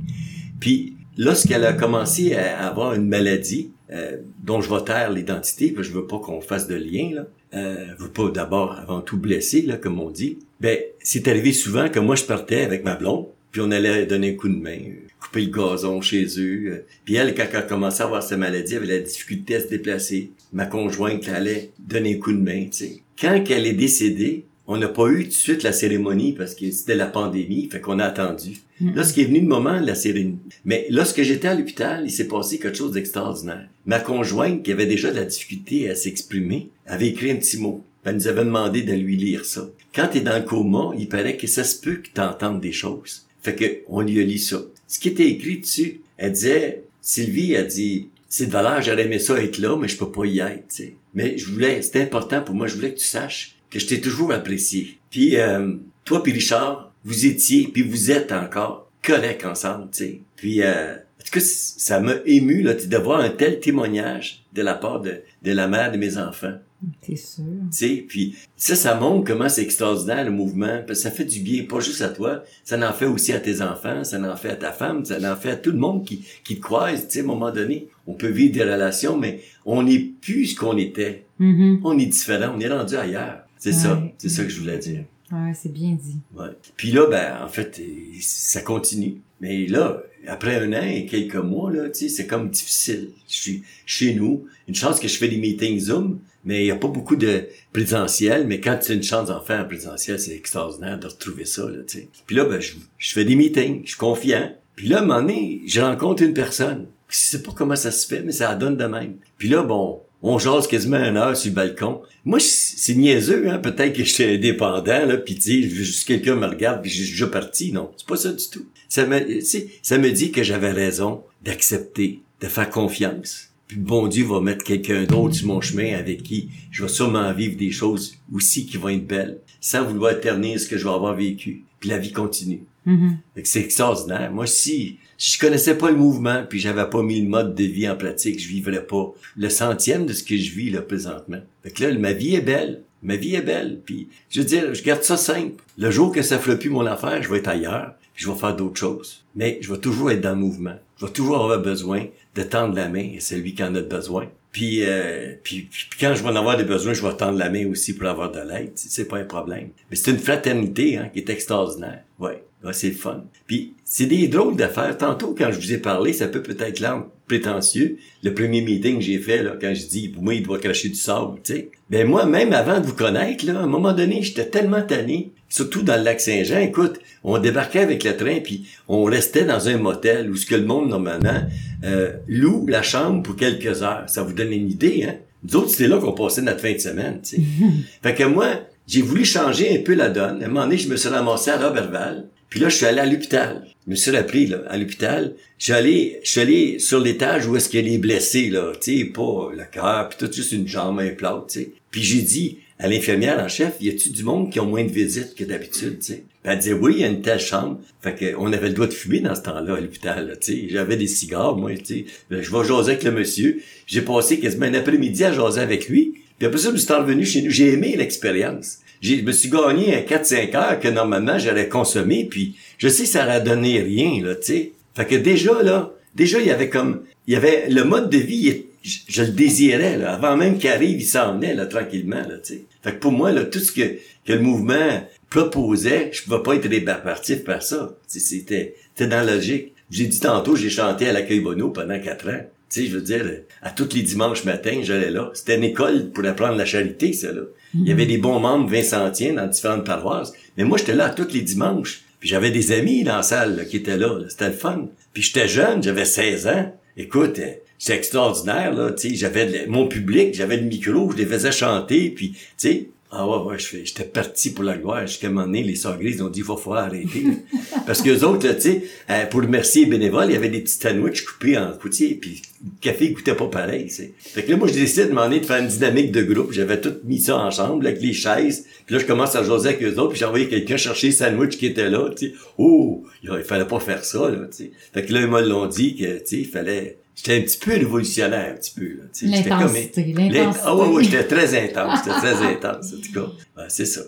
Puis 0.61 0.95
lorsqu'elle 1.17 1.65
a 1.65 1.73
commencé 1.73 2.35
à 2.35 2.67
avoir 2.67 2.93
une 2.93 3.09
maladie 3.09 3.71
euh, 3.91 4.19
dont 4.45 4.61
je 4.61 4.69
vais 4.69 4.85
taire 4.85 5.11
l'identité, 5.11 5.75
je 5.77 5.91
veux 5.91 6.07
pas 6.07 6.19
qu'on 6.19 6.43
fasse 6.43 6.69
de 6.69 6.75
lien, 6.75 7.11
là, 7.15 7.27
euh, 7.55 7.87
je 7.99 8.05
veux 8.05 8.11
pas 8.11 8.29
d'abord 8.31 8.73
avant 8.73 9.01
tout 9.01 9.17
blesser, 9.17 9.63
là, 9.63 9.79
comme 9.79 9.99
on 9.99 10.11
dit. 10.11 10.39
Ben, 10.61 10.79
c'est 11.03 11.27
arrivé 11.27 11.53
souvent 11.53 11.89
que 11.89 11.99
moi 12.01 12.17
je 12.17 12.25
partais 12.25 12.61
avec 12.61 12.85
ma 12.85 12.97
blonde, 12.97 13.29
puis 13.51 13.63
on 13.63 13.71
allait 13.71 14.05
donner 14.05 14.35
un 14.35 14.37
coup 14.37 14.51
de 14.51 14.61
main, 14.61 14.79
couper 15.21 15.41
le 15.41 15.51
gazon 15.51 16.03
chez 16.03 16.27
eux. 16.39 16.67
euh. 16.67 16.87
Puis 17.07 17.15
elle, 17.15 17.35
quand 17.35 17.47
elle 17.51 17.57
a 17.57 17.63
commencé 17.63 18.03
à 18.03 18.05
avoir 18.05 18.23
sa 18.23 18.37
maladie, 18.37 18.75
elle 18.75 18.83
avait 18.83 18.99
la 18.99 19.01
difficulté 19.01 19.57
à 19.57 19.61
se 19.61 19.69
déplacer. 19.69 20.33
Ma 20.53 20.67
conjointe 20.67 21.27
allait 21.31 21.71
donner 21.79 22.17
un 22.17 22.19
coup 22.19 22.33
de 22.33 22.43
main, 22.43 22.67
tu 22.67 22.85
sais. 22.85 23.03
Quand 23.19 23.43
elle 23.49 23.67
est 23.67 23.73
décédée, 23.73 24.45
on 24.73 24.77
n'a 24.77 24.87
pas 24.87 25.09
eu 25.09 25.25
tout 25.25 25.31
de 25.31 25.35
suite 25.35 25.63
la 25.65 25.73
cérémonie 25.73 26.33
parce 26.33 26.55
que 26.55 26.71
c'était 26.71 26.95
la 26.95 27.09
pandémie, 27.09 27.69
fait 27.69 27.81
qu'on 27.81 27.99
a 27.99 28.05
attendu. 28.05 28.59
Lorsqu'il 28.81 29.25
est 29.25 29.27
venu 29.27 29.41
le 29.41 29.49
moment 29.49 29.81
de 29.81 29.85
la 29.85 29.97
cérémonie. 29.97 30.39
Mais 30.65 30.87
lorsque 30.91 31.23
j'étais 31.23 31.49
à 31.49 31.57
l'hôpital, 31.57 32.05
il 32.05 32.11
s'est 32.13 32.29
passé 32.29 32.61
quelque 32.61 32.79
chose 32.79 32.93
d'extraordinaire. 32.93 33.67
Ma 33.85 33.99
conjointe, 33.99 34.63
qui 34.63 34.71
avait 34.71 34.87
déjà 34.87 35.11
de 35.11 35.17
la 35.17 35.25
difficulté 35.25 35.91
à 35.91 35.97
s'exprimer, 35.97 36.69
avait 36.87 37.09
écrit 37.09 37.33
un 37.33 37.37
petit 37.37 37.59
mot. 37.59 37.83
Elle 38.05 38.15
nous 38.15 38.29
avait 38.29 38.45
demandé 38.45 38.83
de 38.83 38.93
lui 38.93 39.17
lire 39.17 39.45
ça. 39.45 39.69
Quand 39.93 40.07
t'es 40.07 40.21
dans 40.21 40.39
le 40.39 40.45
coma, 40.45 40.93
il 40.97 41.09
paraît 41.09 41.37
que 41.37 41.49
ça 41.49 41.65
se 41.65 41.81
peut 41.81 41.97
que 41.97 42.11
t'entendes 42.15 42.61
des 42.61 42.71
choses. 42.71 43.27
Fait 43.43 43.57
que, 43.57 43.79
on 43.89 44.03
lui 44.03 44.21
a 44.21 44.23
lu 44.23 44.39
ça. 44.39 44.63
Ce 44.87 45.01
qui 45.01 45.09
était 45.09 45.29
écrit 45.29 45.59
dessus, 45.59 46.01
elle 46.17 46.31
disait, 46.31 46.85
Sylvie 47.01 47.57
a 47.57 47.65
dit, 47.65 48.07
c'est 48.29 48.47
de 48.47 48.53
valeur, 48.53 48.81
j'aurais 48.83 49.07
aimé 49.07 49.19
ça 49.19 49.43
être 49.43 49.59
là, 49.59 49.77
mais 49.77 49.89
je 49.89 49.97
peux 49.97 50.13
pas 50.13 50.27
y 50.27 50.39
être. 50.39 50.81
Mais 51.13 51.37
je 51.37 51.47
voulais, 51.47 51.83
c'était 51.83 52.03
important 52.03 52.41
pour 52.41 52.55
moi, 52.55 52.69
je 52.69 52.77
voulais 52.77 52.95
que 52.95 53.01
tu 53.01 53.07
saches 53.07 53.57
que 53.71 53.79
je 53.79 53.87
t'ai 53.87 54.01
toujours 54.01 54.33
apprécié. 54.33 54.99
Puis, 55.11 55.37
euh, 55.37 55.75
toi 56.05 56.23
puis 56.23 56.33
Richard, 56.33 56.93
vous 57.05 57.27
étiez, 57.27 57.69
puis 57.69 57.83
vous 57.83 58.11
êtes 58.11 58.33
encore 58.33 58.91
corrects 59.03 59.45
ensemble, 59.45 59.89
tu 59.93 60.05
sais. 60.05 60.21
Puis, 60.37 60.63
euh, 60.63 60.95
en 60.95 61.25
tout 61.25 61.33
cas, 61.33 61.41
ça 61.41 62.01
m'a 62.01 62.15
ému, 62.27 62.63
là, 62.63 62.75
de 62.75 62.97
voir 62.97 63.21
un 63.21 63.31
tel 63.31 63.61
témoignage 63.61 64.43
de 64.53 64.63
la 64.63 64.75
part 64.75 65.01
de, 65.01 65.21
de 65.43 65.53
la 65.53 65.69
mère 65.69 65.93
de 65.93 65.97
mes 65.97 66.19
enfants. 66.19 66.55
T'es 67.03 67.17
sûr? 67.17 67.45
Tu 67.45 67.79
sais, 67.79 68.05
puis 68.09 68.37
ça, 68.57 68.75
ça 68.75 68.95
montre 68.95 69.27
comment 69.27 69.51
c'est 69.51 69.63
extraordinaire 69.63 70.25
le 70.25 70.31
mouvement, 70.31 70.83
parce 70.87 71.01
que 71.01 71.03
ça 71.03 71.11
fait 71.11 71.27
du 71.27 71.41
bien, 71.41 71.65
pas 71.65 71.81
juste 71.81 72.01
à 72.01 72.09
toi, 72.09 72.43
ça 72.65 72.79
en 72.89 72.93
fait 72.95 73.05
aussi 73.05 73.33
à 73.33 73.41
tes 73.41 73.61
enfants, 73.61 74.03
ça 74.03 74.19
en 74.19 74.37
fait 74.37 74.51
à 74.51 74.57
ta 74.57 74.73
femme, 74.73 75.05
ça 75.05 75.17
en 75.31 75.37
fait 75.37 75.51
à 75.51 75.57
tout 75.57 75.73
le 75.73 75.79
monde 75.79 76.07
qui, 76.07 76.25
qui 76.43 76.57
te 76.57 76.63
croise, 76.63 77.07
tu 77.07 77.15
sais, 77.15 77.21
à 77.21 77.23
un 77.23 77.27
moment 77.27 77.51
donné. 77.51 77.89
On 78.07 78.15
peut 78.15 78.31
vivre 78.31 78.55
des 78.55 78.65
relations, 78.65 79.19
mais 79.19 79.43
on 79.67 79.83
n'est 79.83 79.99
plus 79.99 80.47
ce 80.47 80.57
qu'on 80.59 80.79
était. 80.79 81.25
Mhm. 81.39 81.81
On 81.85 81.99
est 81.99 82.07
différent, 82.07 82.55
on 82.57 82.61
est 82.61 82.69
rendu 82.69 82.97
ailleurs. 82.97 83.43
C'est 83.61 83.73
ça, 83.73 84.03
c'est 84.19 84.31
ça 84.31 84.43
que 84.43 84.49
je 84.49 84.59
voulais 84.59 84.79
dire. 84.79 85.05
Ouais, 85.31 85.53
c'est 85.55 85.73
bien 85.73 85.93
dit. 85.93 86.19
Ouais. 86.35 86.49
Puis 86.77 86.91
là, 86.91 87.07
ben, 87.07 87.45
en 87.45 87.49
fait, 87.49 87.79
euh, 87.79 88.19
ça 88.21 88.63
continue. 88.63 89.21
Mais 89.41 89.67
là, 89.67 90.03
après 90.27 90.57
un 90.57 90.73
an 90.73 90.83
et 90.83 91.07
quelques 91.07 91.37
mois, 91.37 91.71
là, 91.71 91.89
tu 91.89 92.01
sais, 92.01 92.09
c'est 92.09 92.27
comme 92.27 92.51
difficile. 92.51 93.11
Je 93.29 93.35
suis 93.35 93.63
chez 93.87 94.15
nous. 94.15 94.47
Une 94.67 94.75
chance 94.75 94.99
que 94.99 95.07
je 95.07 95.17
fais 95.17 95.29
des 95.29 95.37
meetings 95.37 95.79
Zoom, 95.79 96.19
mais 96.45 96.63
il 96.63 96.65
n'y 96.65 96.71
a 96.73 96.77
pas 96.77 96.89
beaucoup 96.89 97.15
de 97.15 97.47
présentiel. 97.73 98.47
Mais 98.47 98.61
quand 98.61 98.79
tu 98.79 98.91
as 98.91 98.95
une 98.97 99.05
chance 99.05 99.29
d'en 99.29 99.41
faire 99.41 99.61
en 99.61 99.69
présentiel, 99.69 100.19
c'est 100.19 100.35
extraordinaire 100.35 100.99
de 100.99 101.07
retrouver 101.07 101.45
ça, 101.45 101.69
là, 101.69 101.83
tu 101.87 101.99
sais. 101.99 102.09
Puis 102.27 102.35
là, 102.35 102.47
ben, 102.47 102.61
je, 102.61 102.75
je 102.99 103.13
fais 103.13 103.25
des 103.25 103.37
meetings, 103.37 103.83
je 103.85 103.91
suis 103.91 103.99
confiant. 103.99 104.53
Puis 104.75 104.89
là, 104.89 104.99
à 104.99 105.03
un 105.03 105.07
moment 105.07 105.21
donné, 105.21 105.63
je 105.67 105.81
rencontre 105.81 106.23
une 106.23 106.35
personne. 106.35 106.87
Je 107.09 107.17
sais 107.17 107.43
pas 107.43 107.53
comment 107.55 107.77
ça 107.77 107.91
se 107.93 108.07
fait, 108.07 108.23
mais 108.23 108.33
ça 108.33 108.55
donne 108.55 108.77
de 108.77 108.85
même. 108.85 109.17
Puis 109.37 109.49
là, 109.49 109.63
bon, 109.63 110.01
on 110.23 110.39
jase 110.39 110.67
quasiment 110.67 110.99
une 110.99 111.17
heure 111.17 111.37
sur 111.37 111.51
le 111.51 111.55
balcon. 111.55 112.03
Moi, 112.25 112.39
c'est 112.41 112.95
niaiseux, 112.95 113.49
hein. 113.49 113.59
Peut-être 113.59 113.97
que 113.97 114.05
j'étais 114.05 114.35
indépendant, 114.35 115.07
là, 115.07 115.17
puis 115.17 115.37
tu 115.37 115.69
juste 115.69 116.07
quelqu'un 116.07 116.37
me 116.37 116.47
regarde, 116.47 116.83
puis 116.83 116.91
je 116.91 117.11
déjà 117.11 117.27
parti. 117.27 117.73
Non, 117.73 117.91
c'est 117.97 118.07
pas 118.07 118.17
ça 118.17 118.33
du 118.33 118.45
tout. 118.51 118.67
Ça 118.89 119.07
me, 119.07 120.11
dit 120.11 120.33
que 120.33 120.43
j'avais 120.43 120.73
raison 120.73 121.23
d'accepter, 121.43 122.21
de 122.41 122.49
faire 122.49 122.69
confiance. 122.69 123.47
Puis 123.69 123.79
bon 123.79 124.09
Dieu 124.09 124.25
va 124.25 124.41
mettre 124.41 124.65
quelqu'un 124.65 125.05
d'autre 125.05 125.37
sur 125.37 125.47
mon 125.47 125.61
chemin 125.61 125.95
avec 125.95 126.25
qui 126.25 126.49
je 126.73 126.83
vais 126.83 126.89
sûrement 126.89 127.33
vivre 127.33 127.57
des 127.57 127.71
choses 127.71 128.17
aussi 128.35 128.67
qui 128.67 128.79
vont 128.79 128.89
être 128.89 129.07
belles, 129.07 129.39
sans 129.61 129.85
vouloir 129.85 130.19
ternir 130.19 130.59
ce 130.59 130.67
que 130.67 130.77
je 130.77 130.83
vais 130.83 130.91
avoir 130.91 131.15
vécu. 131.15 131.63
Puis 131.79 131.89
la 131.89 131.99
vie 131.99 132.11
continue. 132.11 132.65
Mhm. 132.87 133.19
Que 133.35 133.41
c'est 133.45 133.61
extraordinaire. 133.61 134.31
Moi, 134.33 134.47
si, 134.47 134.99
si 135.19 135.33
je 135.33 135.39
connaissais 135.39 135.77
pas 135.77 135.91
le 135.91 135.97
mouvement, 135.97 136.45
puis 136.49 136.59
j'avais 136.59 136.89
pas 136.89 137.03
mis 137.03 137.21
le 137.21 137.29
mode 137.29 137.55
de 137.55 137.65
vie 137.65 137.89
en 137.89 137.97
pratique, 137.97 138.41
je 138.41 138.49
vivrais 138.49 138.87
pas 138.87 139.13
le 139.37 139.49
centième 139.49 140.07
de 140.07 140.13
ce 140.13 140.25
que 140.25 140.37
je 140.37 140.51
vis 140.55 140.71
là 140.71 140.83
présentement. 140.83 141.41
Fait 141.63 141.71
que 141.71 141.85
là, 141.85 141.93
ma 141.99 142.13
vie 142.13 142.35
est 142.35 142.41
belle. 142.41 142.83
Ma 143.03 143.17
vie 143.17 143.35
est 143.35 143.43
belle. 143.43 143.81
Puis, 143.85 144.09
je 144.29 144.41
veux 144.41 144.47
dire, 144.47 144.75
je 144.75 144.83
garde 144.83 145.03
ça 145.03 145.17
simple. 145.17 145.63
Le 145.79 145.91
jour 145.91 146.13
que 146.13 146.23
ça 146.23 146.39
fera 146.39 146.57
plus 146.57 146.71
mon 146.71 146.87
affaire, 146.87 147.23
je 147.23 147.31
vais 147.31 147.39
être 147.39 147.49
ailleurs. 147.49 147.95
puis 148.15 148.25
Je 148.25 148.31
vais 148.31 148.39
faire 148.39 148.57
d'autres 148.57 148.79
choses. 148.79 149.25
Mais 149.35 149.59
je 149.63 149.73
vais 149.73 149.79
toujours 149.79 150.11
être 150.11 150.21
dans 150.21 150.31
le 150.31 150.37
mouvement. 150.37 150.77
Je 150.99 151.07
vais 151.07 151.13
toujours 151.13 151.37
avoir 151.43 151.61
besoin 151.61 152.07
de 152.35 152.43
tendre 152.43 152.75
la 152.75 152.89
main 152.89 153.17
à 153.17 153.21
celui 153.21 153.55
qui 153.55 153.63
en 153.63 153.75
a 153.75 153.81
besoin. 153.81 154.29
Puis, 154.53 154.83
euh, 154.85 155.35
puis, 155.43 155.69
puis 155.71 155.87
quand 155.99 156.15
je 156.15 156.23
vais 156.23 156.29
en 156.29 156.37
avoir 156.37 156.57
des 156.57 156.65
besoins, 156.65 156.93
je 156.93 157.07
vais 157.07 157.17
tendre 157.17 157.39
la 157.39 157.51
main 157.51 157.67
aussi 157.71 157.95
pour 157.95 158.09
avoir 158.09 158.33
de 158.33 158.41
l'aide. 158.41 158.73
C'est 158.75 159.07
pas 159.07 159.19
un 159.19 159.25
problème. 159.25 159.69
Mais 159.91 159.97
c'est 159.97 160.11
une 160.11 160.19
fraternité 160.19 160.99
hein, 160.99 161.09
qui 161.13 161.21
est 161.21 161.31
extraordinaire. 161.31 162.03
Ouais. 162.19 162.43
Ouais, 162.65 162.73
c'est 162.75 162.91
fun. 162.91 163.25
Puis 163.47 163.75
c'est 163.85 164.07
des 164.07 164.29
drôles 164.29 164.55
d'affaires. 164.55 164.97
Tantôt, 164.99 165.35
quand 165.37 165.51
je 165.51 165.59
vous 165.59 165.73
ai 165.73 165.79
parlé, 165.79 166.13
ça 166.13 166.29
peut 166.29 166.43
peut-être 166.43 166.79
l'air 166.79 167.05
prétentieux. 167.27 167.97
Le 168.23 168.35
premier 168.35 168.61
meeting 168.61 168.99
que 168.99 169.05
j'ai 169.05 169.19
fait, 169.19 169.43
là, 169.43 169.57
quand 169.59 169.73
je 169.75 169.87
dis, 169.87 170.09
pour 170.09 170.23
moi, 170.23 170.35
il 170.35 170.43
doit 170.43 170.59
cracher 170.59 170.89
du 170.89 170.95
sable, 170.95 171.39
tu 171.43 171.55
sais. 171.55 171.71
Ben 171.89 172.07
moi, 172.07 172.27
même 172.27 172.53
avant 172.53 172.81
de 172.81 172.87
vous 172.87 172.95
connaître, 172.95 173.47
là, 173.47 173.59
à 173.59 173.63
un 173.63 173.67
moment 173.67 173.95
donné, 173.95 174.23
j'étais 174.23 174.47
tellement 174.47 174.83
tanné, 174.83 175.33
surtout 175.49 175.83
dans 175.83 175.97
le 175.97 176.03
lac 176.03 176.21
Saint-Jean. 176.21 176.59
Écoute, 176.59 177.01
on 177.25 177.39
débarquait 177.39 177.81
avec 177.81 178.05
le 178.05 178.15
train, 178.17 178.41
puis 178.41 178.67
on 178.89 179.05
restait 179.05 179.45
dans 179.45 179.69
un 179.69 179.79
motel 179.79 180.31
où 180.31 180.37
ce 180.37 180.45
que 180.45 180.55
le 180.55 180.67
monde, 180.67 180.91
normalement, 180.91 181.43
euh, 181.85 182.13
loue 182.29 182.67
la 182.67 182.83
chambre 182.83 183.23
pour 183.23 183.37
quelques 183.37 183.83
heures. 183.83 184.05
Ça 184.09 184.23
vous 184.23 184.35
donne 184.35 184.53
une 184.53 184.71
idée, 184.71 185.05
hein? 185.09 185.15
Nous 185.43 185.57
autres, 185.57 185.71
c'était 185.71 185.89
là 185.89 185.99
qu'on 185.99 186.13
passait 186.13 186.43
notre 186.43 186.61
fin 186.61 186.75
de 186.75 186.79
semaine, 186.79 187.21
tu 187.23 187.37
sais. 187.37 187.43
fait 188.03 188.15
que 188.15 188.25
moi, 188.25 188.49
j'ai 188.87 189.03
voulu 189.03 189.25
changer 189.25 189.79
un 189.79 189.83
peu 189.83 189.95
la 189.95 190.11
donne. 190.11 190.43
À 190.43 190.47
un 190.47 190.49
moment 190.49 190.65
donné, 190.65 190.77
je 190.77 190.89
me 190.89 190.97
suis 190.97 191.09
ramassé 191.09 191.51
à 191.51 191.57
Robertval. 191.57 192.27
Puis 192.51 192.59
là, 192.59 192.69
je 192.69 192.77
suis 192.77 192.87
allé 192.87 192.99
à 192.99 193.07
l'hôpital. 193.07 193.65
Je 193.87 193.91
me 193.91 193.97
suis 193.97 194.11
rappelé, 194.11 194.47
là, 194.47 194.63
à 194.69 194.77
l'hôpital. 194.77 195.35
Je 195.59 195.65
suis 195.65 195.73
allé, 195.73 196.21
allé 196.37 196.79
sur 196.81 197.01
l'étage 197.01 197.47
où 197.47 197.57
est-ce 197.57 197.69
qu'il 197.69 197.85
y 197.85 197.89
a 197.89 197.93
les 197.93 197.99
blessés, 197.99 198.51
là. 198.51 198.73
Tu 198.81 198.99
sais, 198.99 199.05
pas 199.05 199.51
le 199.57 199.65
cœur, 199.71 200.09
puis 200.09 200.19
tout, 200.19 200.33
juste 200.33 200.53
une 200.53 200.67
jambe, 200.67 201.01
plâtre, 201.17 201.47
tu 201.49 201.61
sais. 201.61 201.71
Puis 201.91 202.03
j'ai 202.03 202.23
dit 202.23 202.59
à 202.79 202.89
l'infirmière 202.89 203.39
en 203.39 203.49
chef, 203.49 203.75
y 203.81 203.89
a-tu 203.89 204.11
du 204.11 204.25
monde 204.25 204.51
qui 204.51 204.59
ont 204.59 204.67
moins 204.67 204.85
de 204.85 204.91
visites 204.91 205.35
que 205.35 205.45
d'habitude, 205.45 205.99
tu 206.01 206.13
sais? 206.13 206.25
Elle 206.43 206.59
disait, 206.59 206.73
oui, 206.73 206.95
il 206.97 207.01
y 207.01 207.05
a 207.05 207.09
une 207.09 207.23
telle 207.23 207.39
chambre. 207.39 207.79
Fait 208.01 208.15
que, 208.15 208.35
on 208.37 208.53
avait 208.53 208.69
le 208.69 208.75
droit 208.75 208.87
de 208.87 208.93
fumer 208.93 209.21
dans 209.21 209.35
ce 209.35 209.43
temps-là 209.43 209.77
à 209.77 209.81
l'hôpital, 209.81 210.37
tu 210.41 210.53
sais. 210.53 210.69
J'avais 210.71 210.97
des 210.97 211.07
cigares, 211.07 211.57
moi, 211.57 211.73
tu 211.77 211.85
sais. 211.85 212.05
Ben, 212.31 212.43
Je 212.43 212.51
vais 212.51 212.65
jaser 212.65 212.93
avec 212.93 213.05
le 213.05 213.13
monsieur. 213.13 213.63
J'ai 213.87 214.03
passé 214.03 214.41
quasiment 214.41 214.67
un 214.67 214.75
après-midi 214.75 215.23
à 215.25 215.33
jaser 215.33 215.61
avec 215.61 215.89
lui. 215.89 216.15
Puis 216.39 216.47
après 216.47 216.59
ça, 216.59 216.71
je 216.73 216.79
suis 216.79 216.93
revenu 216.93 217.25
chez 217.25 217.43
nous. 217.43 217.51
J'ai 217.51 217.75
aimé 217.75 217.95
l'expérience. 217.97 218.79
Je 219.01 219.17
me 219.17 219.33
suis 219.33 219.49
gagné 219.49 219.95
un 219.95 220.01
4-5 220.01 220.57
heures 220.57 220.81
que 220.81 220.89
normalement 220.89 221.39
j'aurais 221.39 221.69
consommé, 221.69 222.27
puis 222.29 222.57
je 222.79 222.89
sais 222.89 223.05
que 223.05 223.09
ça 223.09 223.25
aurait 223.25 223.41
donné 223.41 223.81
rien, 223.81 224.23
là, 224.23 224.35
tu 224.35 224.47
sais. 224.47 224.73
Fait 224.95 225.07
que 225.07 225.15
déjà, 225.15 225.63
là, 225.63 225.93
déjà, 226.15 226.39
il 226.39 226.47
y 226.47 226.51
avait 226.51 226.69
comme, 226.69 227.03
il 227.27 227.35
y 227.35 227.37
avait, 227.37 227.69
le 227.69 227.85
mode 227.85 228.11
de 228.11 228.19
vie, 228.19 228.65
je, 228.83 229.23
le 229.23 229.29
désirais, 229.29 229.97
là. 229.97 230.15
Avant 230.15 230.37
même 230.37 230.59
qu'il 230.59 230.71
arrive, 230.71 231.01
il 231.01 231.07
s'en 231.07 231.35
venait, 231.35 231.55
là, 231.55 231.67
tranquillement, 231.67 232.17
là, 232.17 232.39
tu 232.45 232.55
sais. 232.55 232.65
Fait 232.83 232.93
que 232.93 232.99
pour 232.99 233.13
moi, 233.13 233.33
là, 233.33 233.45
tout 233.45 233.59
ce 233.59 233.73
que, 233.73 233.99
que 234.27 234.33
le 234.33 234.41
mouvement 234.41 235.03
proposait, 235.31 236.11
je 236.13 236.23
pouvais 236.23 236.43
pas 236.43 236.55
être 236.57 236.69
répartif 236.69 237.45
par 237.45 237.63
ça. 237.63 237.95
C'était, 238.07 238.75
c'était 238.95 239.07
dans 239.07 239.25
la 239.25 239.37
logique. 239.37 239.73
J'ai 239.91 240.07
dit 240.07 240.21
tantôt, 240.21 240.57
j'ai 240.57 240.71
chanté 240.71 241.09
à 241.09 241.13
l'accueil 241.13 241.41
Bono 241.41 241.71
pendant 241.71 241.99
quatre 242.01 242.29
ans. 242.29 242.43
Tu 242.71 242.83
sais, 242.83 242.87
je 242.87 242.95
veux 242.95 243.03
dire, 243.03 243.25
à 243.63 243.71
tous 243.71 243.95
les 243.95 244.03
dimanches 244.03 244.45
matins, 244.45 244.81
j'allais 244.83 245.11
là. 245.11 245.31
C'était 245.35 245.57
une 245.57 245.65
école 245.65 246.11
pour 246.11 246.25
apprendre 246.25 246.57
la 246.57 246.65
charité, 246.65 247.13
ça, 247.13 247.33
là. 247.33 247.43
Il 247.75 247.87
y 247.87 247.93
avait 247.93 248.07
des 248.07 248.19
bons 248.19 248.41
membres 248.41 248.69
vincentiens 248.69 249.35
dans 249.35 249.47
différentes 249.47 249.85
paroisses. 249.85 250.33
Mais 250.57 250.65
moi, 250.65 250.79
j'étais 250.79 250.95
là 250.95 251.11
tous 251.11 251.33
les 251.33 251.43
dimanches. 251.43 252.03
Puis 252.19 252.29
j'avais 252.29 252.51
des 252.51 252.73
amis 252.73 253.05
dans 253.05 253.17
la 253.17 253.23
salle 253.23 253.57
là, 253.57 253.65
qui 253.65 253.77
étaient 253.77 253.97
là. 253.97 254.19
là. 254.19 254.29
C'était 254.29 254.49
le 254.49 254.55
fun. 254.55 254.89
Puis 255.13 255.23
j'étais 255.23 255.49
jeune, 255.49 255.83
j'avais 255.83 256.05
16 256.05 256.47
ans. 256.49 256.73
Écoute, 256.97 257.39
euh, 257.39 257.53
c'est 257.79 257.95
extraordinaire, 257.95 258.75
là, 258.75 258.93
tu 258.93 259.09
sais, 259.09 259.15
j'avais 259.15 259.67
mon 259.67 259.89
public, 259.89 260.35
j'avais 260.35 260.59
le 260.59 260.65
micro, 260.65 261.11
je 261.13 261.17
les 261.17 261.25
faisais 261.25 261.51
chanter, 261.51 262.11
puis, 262.11 262.33
tu 262.33 262.39
sais, 262.59 262.91
ah 263.13 263.27
ouais, 263.27 263.39
ouais, 263.45 263.59
j'étais 263.59 264.05
parti 264.05 264.53
pour 264.53 264.63
la 264.63 264.79
gloire. 264.79 265.05
Jusqu'à 265.05 265.27
un 265.27 265.31
moment 265.31 265.47
donné, 265.47 265.65
les 265.65 265.75
sœurs 265.75 265.99
grises 265.99 266.23
ont 266.23 266.29
dit, 266.29 266.41
il 266.41 266.47
va 266.47 266.57
falloir 266.57 266.85
arrêter. 266.85 267.25
Parce 267.87 268.03
que 268.03 268.25
autres, 268.25 268.47
là, 268.47 268.55
tu 268.55 268.61
sais, 268.61 268.85
euh, 269.11 269.27
pour 269.27 269.41
remercier 269.41 269.85
les 269.85 269.91
bénévoles, 269.91 270.27
il 270.29 270.35
y 270.35 270.37
avait 270.37 270.49
des 270.49 270.61
petits 270.61 270.79
sandwichs 270.79 271.25
coupés 271.25 271.59
en 271.59 271.73
coutier, 271.73 272.15
puis 272.15 272.41
le 272.63 272.71
café 272.81 273.07
il 273.07 273.15
goûtait 273.15 273.35
pas 273.35 273.49
pareil, 273.49 273.87
tu 273.87 273.95
sais. 273.95 274.15
Fait 274.17 274.45
que 274.45 274.53
là, 274.53 274.57
moi, 274.57 274.69
j'ai 274.69 274.79
décidé 274.79 275.05
de 275.05 275.09
demander 275.09 275.41
de 275.41 275.45
faire 275.45 275.61
une 275.61 275.67
dynamique 275.67 276.13
de 276.13 276.23
groupe. 276.23 276.53
J'avais 276.53 276.81
tout 276.81 276.95
mis 277.03 277.19
ça 277.19 277.37
ensemble, 277.39 277.85
avec 277.89 278.01
les 278.01 278.13
chaises. 278.13 278.67
Puis 278.87 278.95
là, 278.95 279.01
je 279.01 279.07
commence 279.07 279.35
à 279.35 279.43
jaser 279.43 279.71
avec 279.71 279.83
eux 279.83 279.99
autres, 279.99 280.11
puis 280.11 280.19
j'ai 280.21 280.27
envoyé 280.27 280.49
quelqu'un 280.49 280.77
chercher 280.77 281.09
les 281.09 281.13
sandwichs 281.13 281.59
qui 281.59 281.67
étaient 281.67 281.91
là, 281.91 282.11
tu 282.17 282.29
sais. 282.29 282.35
Oh, 282.59 283.05
il 283.25 283.31
il 283.37 283.43
fallait 283.43 283.67
pas 283.67 283.81
faire 283.81 284.05
ça, 284.05 284.31
là, 284.31 284.47
tu 284.47 284.57
sais. 284.57 284.71
Fait 284.95 285.05
que 285.05 285.13
là, 285.13 285.23
ils 285.23 285.27
me 285.27 285.43
l'ont 285.43 285.67
dit 285.67 285.97
que, 285.97 286.19
tu 286.21 286.27
sais, 286.27 286.37
il 286.37 286.47
fallait... 286.47 287.00
J'étais 287.17 287.37
un 287.39 287.43
petit 287.43 287.59
peu 287.59 287.73
révolutionnaire, 287.73 288.53
un 288.55 288.57
petit 288.57 288.73
peu, 288.75 288.85
là, 288.87 289.05
comme- 289.27 289.29
L'intensité, 289.69 290.05
l'intensité. 290.15 290.65
ah 290.65 290.77
ouais, 290.77 290.89
ouais, 290.89 291.05
j'étais 291.05 291.25
très 291.25 291.65
intense, 291.65 291.99
j'étais 292.05 292.19
très 292.19 292.35
intense, 292.47 292.93
en 292.95 293.01
tout 293.01 293.13
cas. 293.13 293.33
Ouais, 293.63 293.69
c'est 293.69 293.85
ça. 293.85 294.01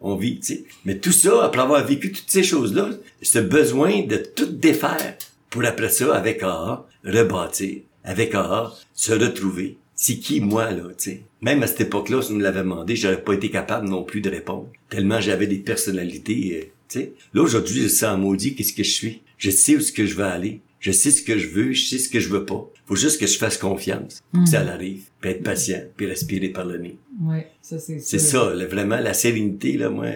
On 0.00 0.16
vit, 0.16 0.38
tu 0.40 0.46
sais. 0.46 0.64
Mais 0.84 0.98
tout 0.98 1.12
ça, 1.12 1.44
après 1.44 1.62
avoir 1.62 1.86
vécu 1.86 2.12
toutes 2.12 2.28
ces 2.30 2.42
choses-là, 2.42 2.90
ce 3.22 3.38
besoin 3.38 4.02
de 4.02 4.16
tout 4.16 4.46
défaire 4.46 5.16
pour 5.50 5.64
après 5.64 5.88
ça, 5.88 6.14
avec 6.14 6.42
AA, 6.42 6.86
rebâtir. 7.04 7.78
Avec 8.02 8.34
AA, 8.34 8.72
se 8.94 9.12
retrouver. 9.12 9.78
C'est 9.94 10.16
qui, 10.16 10.40
moi, 10.40 10.70
là, 10.72 10.82
tu 10.98 11.10
sais? 11.10 11.22
Même 11.40 11.62
à 11.62 11.66
cette 11.68 11.82
époque-là, 11.82 12.20
si 12.20 12.32
on 12.32 12.34
me 12.34 12.42
l'avait 12.42 12.58
demandé, 12.60 12.96
j'aurais 12.96 13.22
pas 13.22 13.32
été 13.34 13.48
capable 13.50 13.88
non 13.88 14.02
plus 14.02 14.20
de 14.20 14.28
répondre. 14.28 14.68
Tellement 14.90 15.20
j'avais 15.20 15.46
des 15.46 15.58
personnalités, 15.58 16.60
euh, 16.60 16.66
tu 16.88 16.98
sais. 16.98 17.12
Là, 17.32 17.42
aujourd'hui, 17.42 17.88
je 17.88 18.04
en 18.04 18.18
maudit 18.18 18.54
qu'est-ce 18.56 18.72
que 18.72 18.82
je 18.82 18.90
suis. 18.90 19.22
Je 19.38 19.50
sais 19.50 19.76
où 19.76 19.80
ce 19.80 19.92
que 19.92 20.04
je 20.04 20.14
veux 20.16 20.24
aller. 20.24 20.60
Je 20.84 20.92
sais 20.92 21.10
ce 21.10 21.22
que 21.22 21.38
je 21.38 21.48
veux, 21.48 21.72
je 21.72 21.86
sais 21.86 21.98
ce 21.98 22.10
que 22.10 22.20
je 22.20 22.28
veux 22.28 22.44
pas. 22.44 22.70
Faut 22.84 22.94
juste 22.94 23.18
que 23.18 23.26
je 23.26 23.38
fasse 23.38 23.56
confiance 23.56 24.22
que 24.34 24.46
ça 24.50 24.60
arrive, 24.60 25.04
puis 25.18 25.30
être 25.30 25.42
patient, 25.42 25.80
puis 25.96 26.04
respirer 26.04 26.50
par 26.50 26.66
le 26.66 26.76
nez. 26.76 26.98
Ouais, 27.22 27.46
ça 27.62 27.78
c'est 27.78 27.98
C'est 28.00 28.18
sûr. 28.18 28.44
ça, 28.50 28.54
là, 28.54 28.66
vraiment, 28.66 28.96
la 29.00 29.14
sérénité, 29.14 29.78
là, 29.78 29.88
moi, 29.88 30.08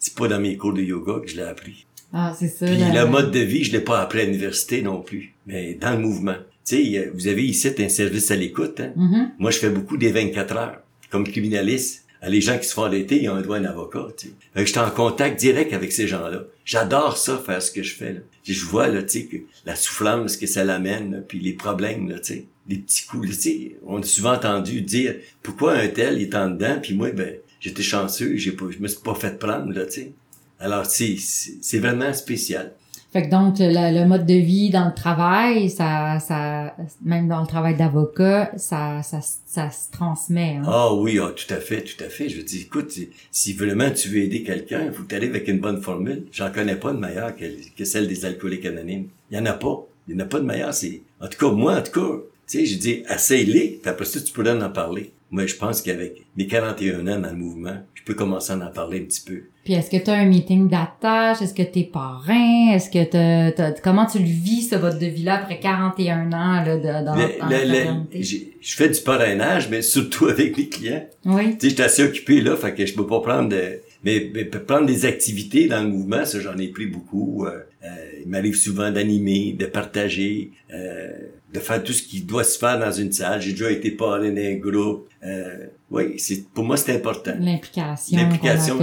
c'est 0.00 0.16
pas 0.16 0.26
dans 0.26 0.40
mes 0.40 0.56
cours 0.56 0.72
de 0.72 0.82
yoga 0.82 1.20
que 1.24 1.30
je 1.30 1.36
l'ai 1.36 1.42
appris. 1.42 1.86
Ah, 2.12 2.34
c'est 2.36 2.48
ça. 2.48 2.66
Puis 2.66 2.76
la- 2.76 3.04
le 3.04 3.08
mode 3.10 3.30
de 3.30 3.38
vie, 3.38 3.62
je 3.62 3.70
l'ai 3.70 3.80
pas 3.80 4.00
appris 4.00 4.20
à 4.22 4.24
l'université 4.24 4.82
non 4.82 5.00
plus, 5.00 5.34
mais 5.46 5.74
dans 5.74 5.92
le 5.92 5.98
mouvement. 5.98 6.36
Tu 6.66 6.76
sais, 6.92 7.10
vous 7.14 7.28
avez 7.28 7.44
ici 7.44 7.68
un 7.78 7.88
service 7.88 8.32
à 8.32 8.36
l'écoute, 8.36 8.80
hein? 8.80 8.92
Mhm. 8.96 9.30
Moi, 9.38 9.52
je 9.52 9.58
fais 9.58 9.70
beaucoup 9.70 9.96
des 9.96 10.10
24 10.10 10.56
heures. 10.56 10.82
Comme 11.10 11.22
criminaliste, 11.24 12.04
les 12.22 12.40
gens 12.40 12.58
qui 12.58 12.66
se 12.66 12.74
font 12.74 12.84
arrêter, 12.84 13.22
ils 13.22 13.28
ont 13.28 13.34
un 13.34 13.42
droit 13.42 13.58
à 13.58 13.68
avocat, 13.68 14.08
tu 14.16 14.28
sais. 14.28 14.64
J'étais 14.64 14.78
en 14.78 14.90
contact 14.90 15.38
direct 15.38 15.72
avec 15.72 15.92
ces 15.92 16.08
gens-là. 16.08 16.44
J'adore 16.64 17.16
ça, 17.16 17.38
faire 17.44 17.62
ce 17.62 17.70
que 17.70 17.82
je 17.82 17.94
fais, 17.94 18.12
là. 18.14 18.20
Je 18.44 18.64
vois, 18.64 18.88
là, 18.88 19.02
tu 19.02 19.20
sais, 19.20 19.24
que 19.26 19.36
la 19.64 19.76
souffrance 19.76 20.36
que 20.36 20.46
ça 20.46 20.64
l'amène, 20.64 21.24
puis 21.26 21.38
les 21.40 21.52
problèmes, 21.52 22.08
là, 22.08 22.18
tu 22.18 22.34
sais. 22.34 22.46
Les 22.68 22.78
petits 22.78 23.06
coups, 23.06 23.28
là, 23.28 23.34
tu 23.34 23.40
sais. 23.40 23.76
On 23.86 24.00
a 24.00 24.04
souvent 24.04 24.34
entendu 24.34 24.82
dire, 24.82 25.16
pourquoi 25.42 25.74
un 25.74 25.88
tel, 25.88 26.20
est 26.20 26.34
en 26.34 26.50
dedans, 26.50 26.78
puis 26.82 26.94
moi, 26.94 27.10
ben, 27.10 27.36
j'étais 27.60 27.82
chanceux, 27.82 28.36
j'ai 28.36 28.52
pas, 28.52 28.66
je 28.70 28.78
me 28.78 28.88
suis 28.88 29.00
pas 29.00 29.14
fait 29.14 29.38
prendre, 29.38 29.72
là, 29.72 29.86
tu 29.86 29.92
sais. 29.92 30.12
Alors, 30.58 30.86
c'est 30.86 31.16
c'est 31.18 31.78
vraiment 31.78 32.12
spécial. 32.12 32.72
Fait 33.16 33.22
que 33.22 33.30
donc 33.30 33.54
le, 33.58 33.98
le 33.98 34.06
mode 34.06 34.26
de 34.26 34.34
vie 34.34 34.68
dans 34.68 34.88
le 34.88 34.94
travail, 34.94 35.70
ça, 35.70 36.20
ça, 36.20 36.76
même 37.02 37.28
dans 37.28 37.40
le 37.40 37.46
travail 37.46 37.74
d'avocat, 37.74 38.50
ça, 38.58 39.02
ça, 39.02 39.20
ça 39.22 39.70
se 39.70 39.90
transmet. 39.90 40.56
Hein? 40.58 40.64
Ah 40.66 40.92
oui, 40.92 41.18
ah, 41.18 41.32
tout 41.34 41.54
à 41.54 41.56
fait, 41.56 41.80
tout 41.80 42.04
à 42.04 42.10
fait. 42.10 42.28
Je 42.28 42.42
dire, 42.42 42.60
écoute, 42.66 42.92
si- 43.30 43.54
vraiment 43.54 43.90
tu 43.90 44.10
veux 44.10 44.18
aider 44.18 44.42
quelqu'un, 44.42 44.82
il 44.84 44.92
faut 44.92 45.04
que 45.04 45.16
avec 45.16 45.48
une 45.48 45.60
bonne 45.60 45.80
formule. 45.80 46.26
J'en 46.30 46.50
connais 46.50 46.76
pas 46.76 46.92
de 46.92 46.98
meilleure 46.98 47.34
que, 47.34 47.46
que 47.74 47.84
celle 47.86 48.06
des 48.06 48.26
alcooliques 48.26 48.66
anonymes. 48.66 49.06
Il 49.30 49.38
y 49.38 49.40
en 49.40 49.46
a 49.46 49.54
pas. 49.54 49.82
Il 50.06 50.12
y 50.12 50.16
en 50.18 50.20
a 50.20 50.26
pas 50.26 50.40
de 50.40 50.44
meilleure. 50.44 50.74
C'est, 50.74 51.00
en 51.18 51.28
tout 51.28 51.38
cas, 51.38 51.50
moi, 51.56 51.78
en 51.78 51.82
tout 51.82 51.92
cas, 51.98 52.16
tu 52.46 52.58
sais, 52.58 52.66
j'ai 52.66 52.76
dit, 52.76 53.02
essaye-les, 53.08 53.78
puis 53.80 53.90
après 53.90 54.04
ça, 54.04 54.20
tu 54.20 54.30
pourrais 54.30 54.62
en 54.62 54.68
parler. 54.68 55.10
Moi, 55.30 55.46
je 55.46 55.56
pense 55.56 55.82
qu'avec 55.82 56.22
mes 56.36 56.46
41 56.46 57.00
ans 57.08 57.18
dans 57.20 57.30
le 57.30 57.36
mouvement, 57.36 57.76
je 57.94 58.02
peux 58.04 58.14
commencer 58.14 58.52
à 58.52 58.56
en 58.56 58.70
parler 58.70 59.00
un 59.00 59.04
petit 59.04 59.22
peu. 59.26 59.42
Puis 59.64 59.74
est-ce 59.74 59.90
que 59.90 59.96
tu 59.96 60.08
as 60.10 60.14
un 60.14 60.26
meeting 60.26 60.68
d'attache? 60.68 61.42
Est-ce 61.42 61.52
que 61.52 61.62
t'es 61.64 61.82
parrain? 61.82 62.72
Est-ce 62.72 62.88
que 62.88 63.02
t'as, 63.02 63.50
t'as- 63.50 63.72
comment 63.80 64.06
tu 64.06 64.18
le 64.20 64.24
vis, 64.24 64.68
ce 64.68 64.76
mode 64.76 65.00
de 65.00 65.06
vie-là, 65.06 65.40
après 65.42 65.58
41 65.58 66.32
ans 66.32 66.62
là, 66.64 66.76
de, 66.76 67.04
dans, 67.04 67.16
Le- 67.16 67.40
dans 67.40 67.48
le- 67.48 68.14
le- 68.16 68.22
je 68.22 68.76
fais 68.76 68.88
du 68.88 69.00
parrainage, 69.00 69.68
mais 69.68 69.82
surtout 69.82 70.26
avec 70.28 70.56
mes 70.56 70.68
clients. 70.68 71.04
Oui. 71.24 71.54
Tu 71.54 71.60
sais, 71.62 71.68
j'étais 71.70 71.82
assez 71.82 72.04
occupé 72.04 72.40
là, 72.40 72.56
fait 72.56 72.74
que 72.74 72.86
je 72.86 72.94
peux 72.94 73.06
pas 73.06 73.20
prendre 73.20 73.48
de, 73.48 73.80
mais, 74.04 74.30
mais 74.32 74.44
prendre 74.44 74.86
des 74.86 75.04
activités 75.04 75.66
dans 75.66 75.82
le 75.82 75.88
mouvement, 75.88 76.24
ça 76.24 76.38
j'en 76.38 76.56
ai 76.58 76.68
pris 76.68 76.86
beaucoup. 76.86 77.44
Euh, 77.46 77.58
euh, 77.84 77.88
il 78.24 78.30
m'arrive 78.30 78.54
souvent 78.54 78.92
d'animer, 78.92 79.56
de 79.58 79.66
partager, 79.66 80.52
euh, 80.72 81.10
de 81.52 81.60
faire 81.60 81.82
tout 81.82 81.92
ce 81.92 82.02
qui 82.02 82.22
doit 82.22 82.44
se 82.44 82.58
faire 82.58 82.78
dans 82.78 82.92
une 82.92 83.12
salle. 83.12 83.40
J'ai 83.40 83.52
déjà 83.52 83.70
été 83.70 83.90
parrain 83.92 84.30
d'un 84.30 84.54
groupe. 84.56 85.08
Euh, 85.24 85.66
oui, 85.90 86.14
c'est 86.18 86.48
pour 86.52 86.64
moi 86.64 86.76
c'est 86.76 86.94
important. 86.94 87.32
L'implication. 87.38 88.18
L'implication. 88.18 88.78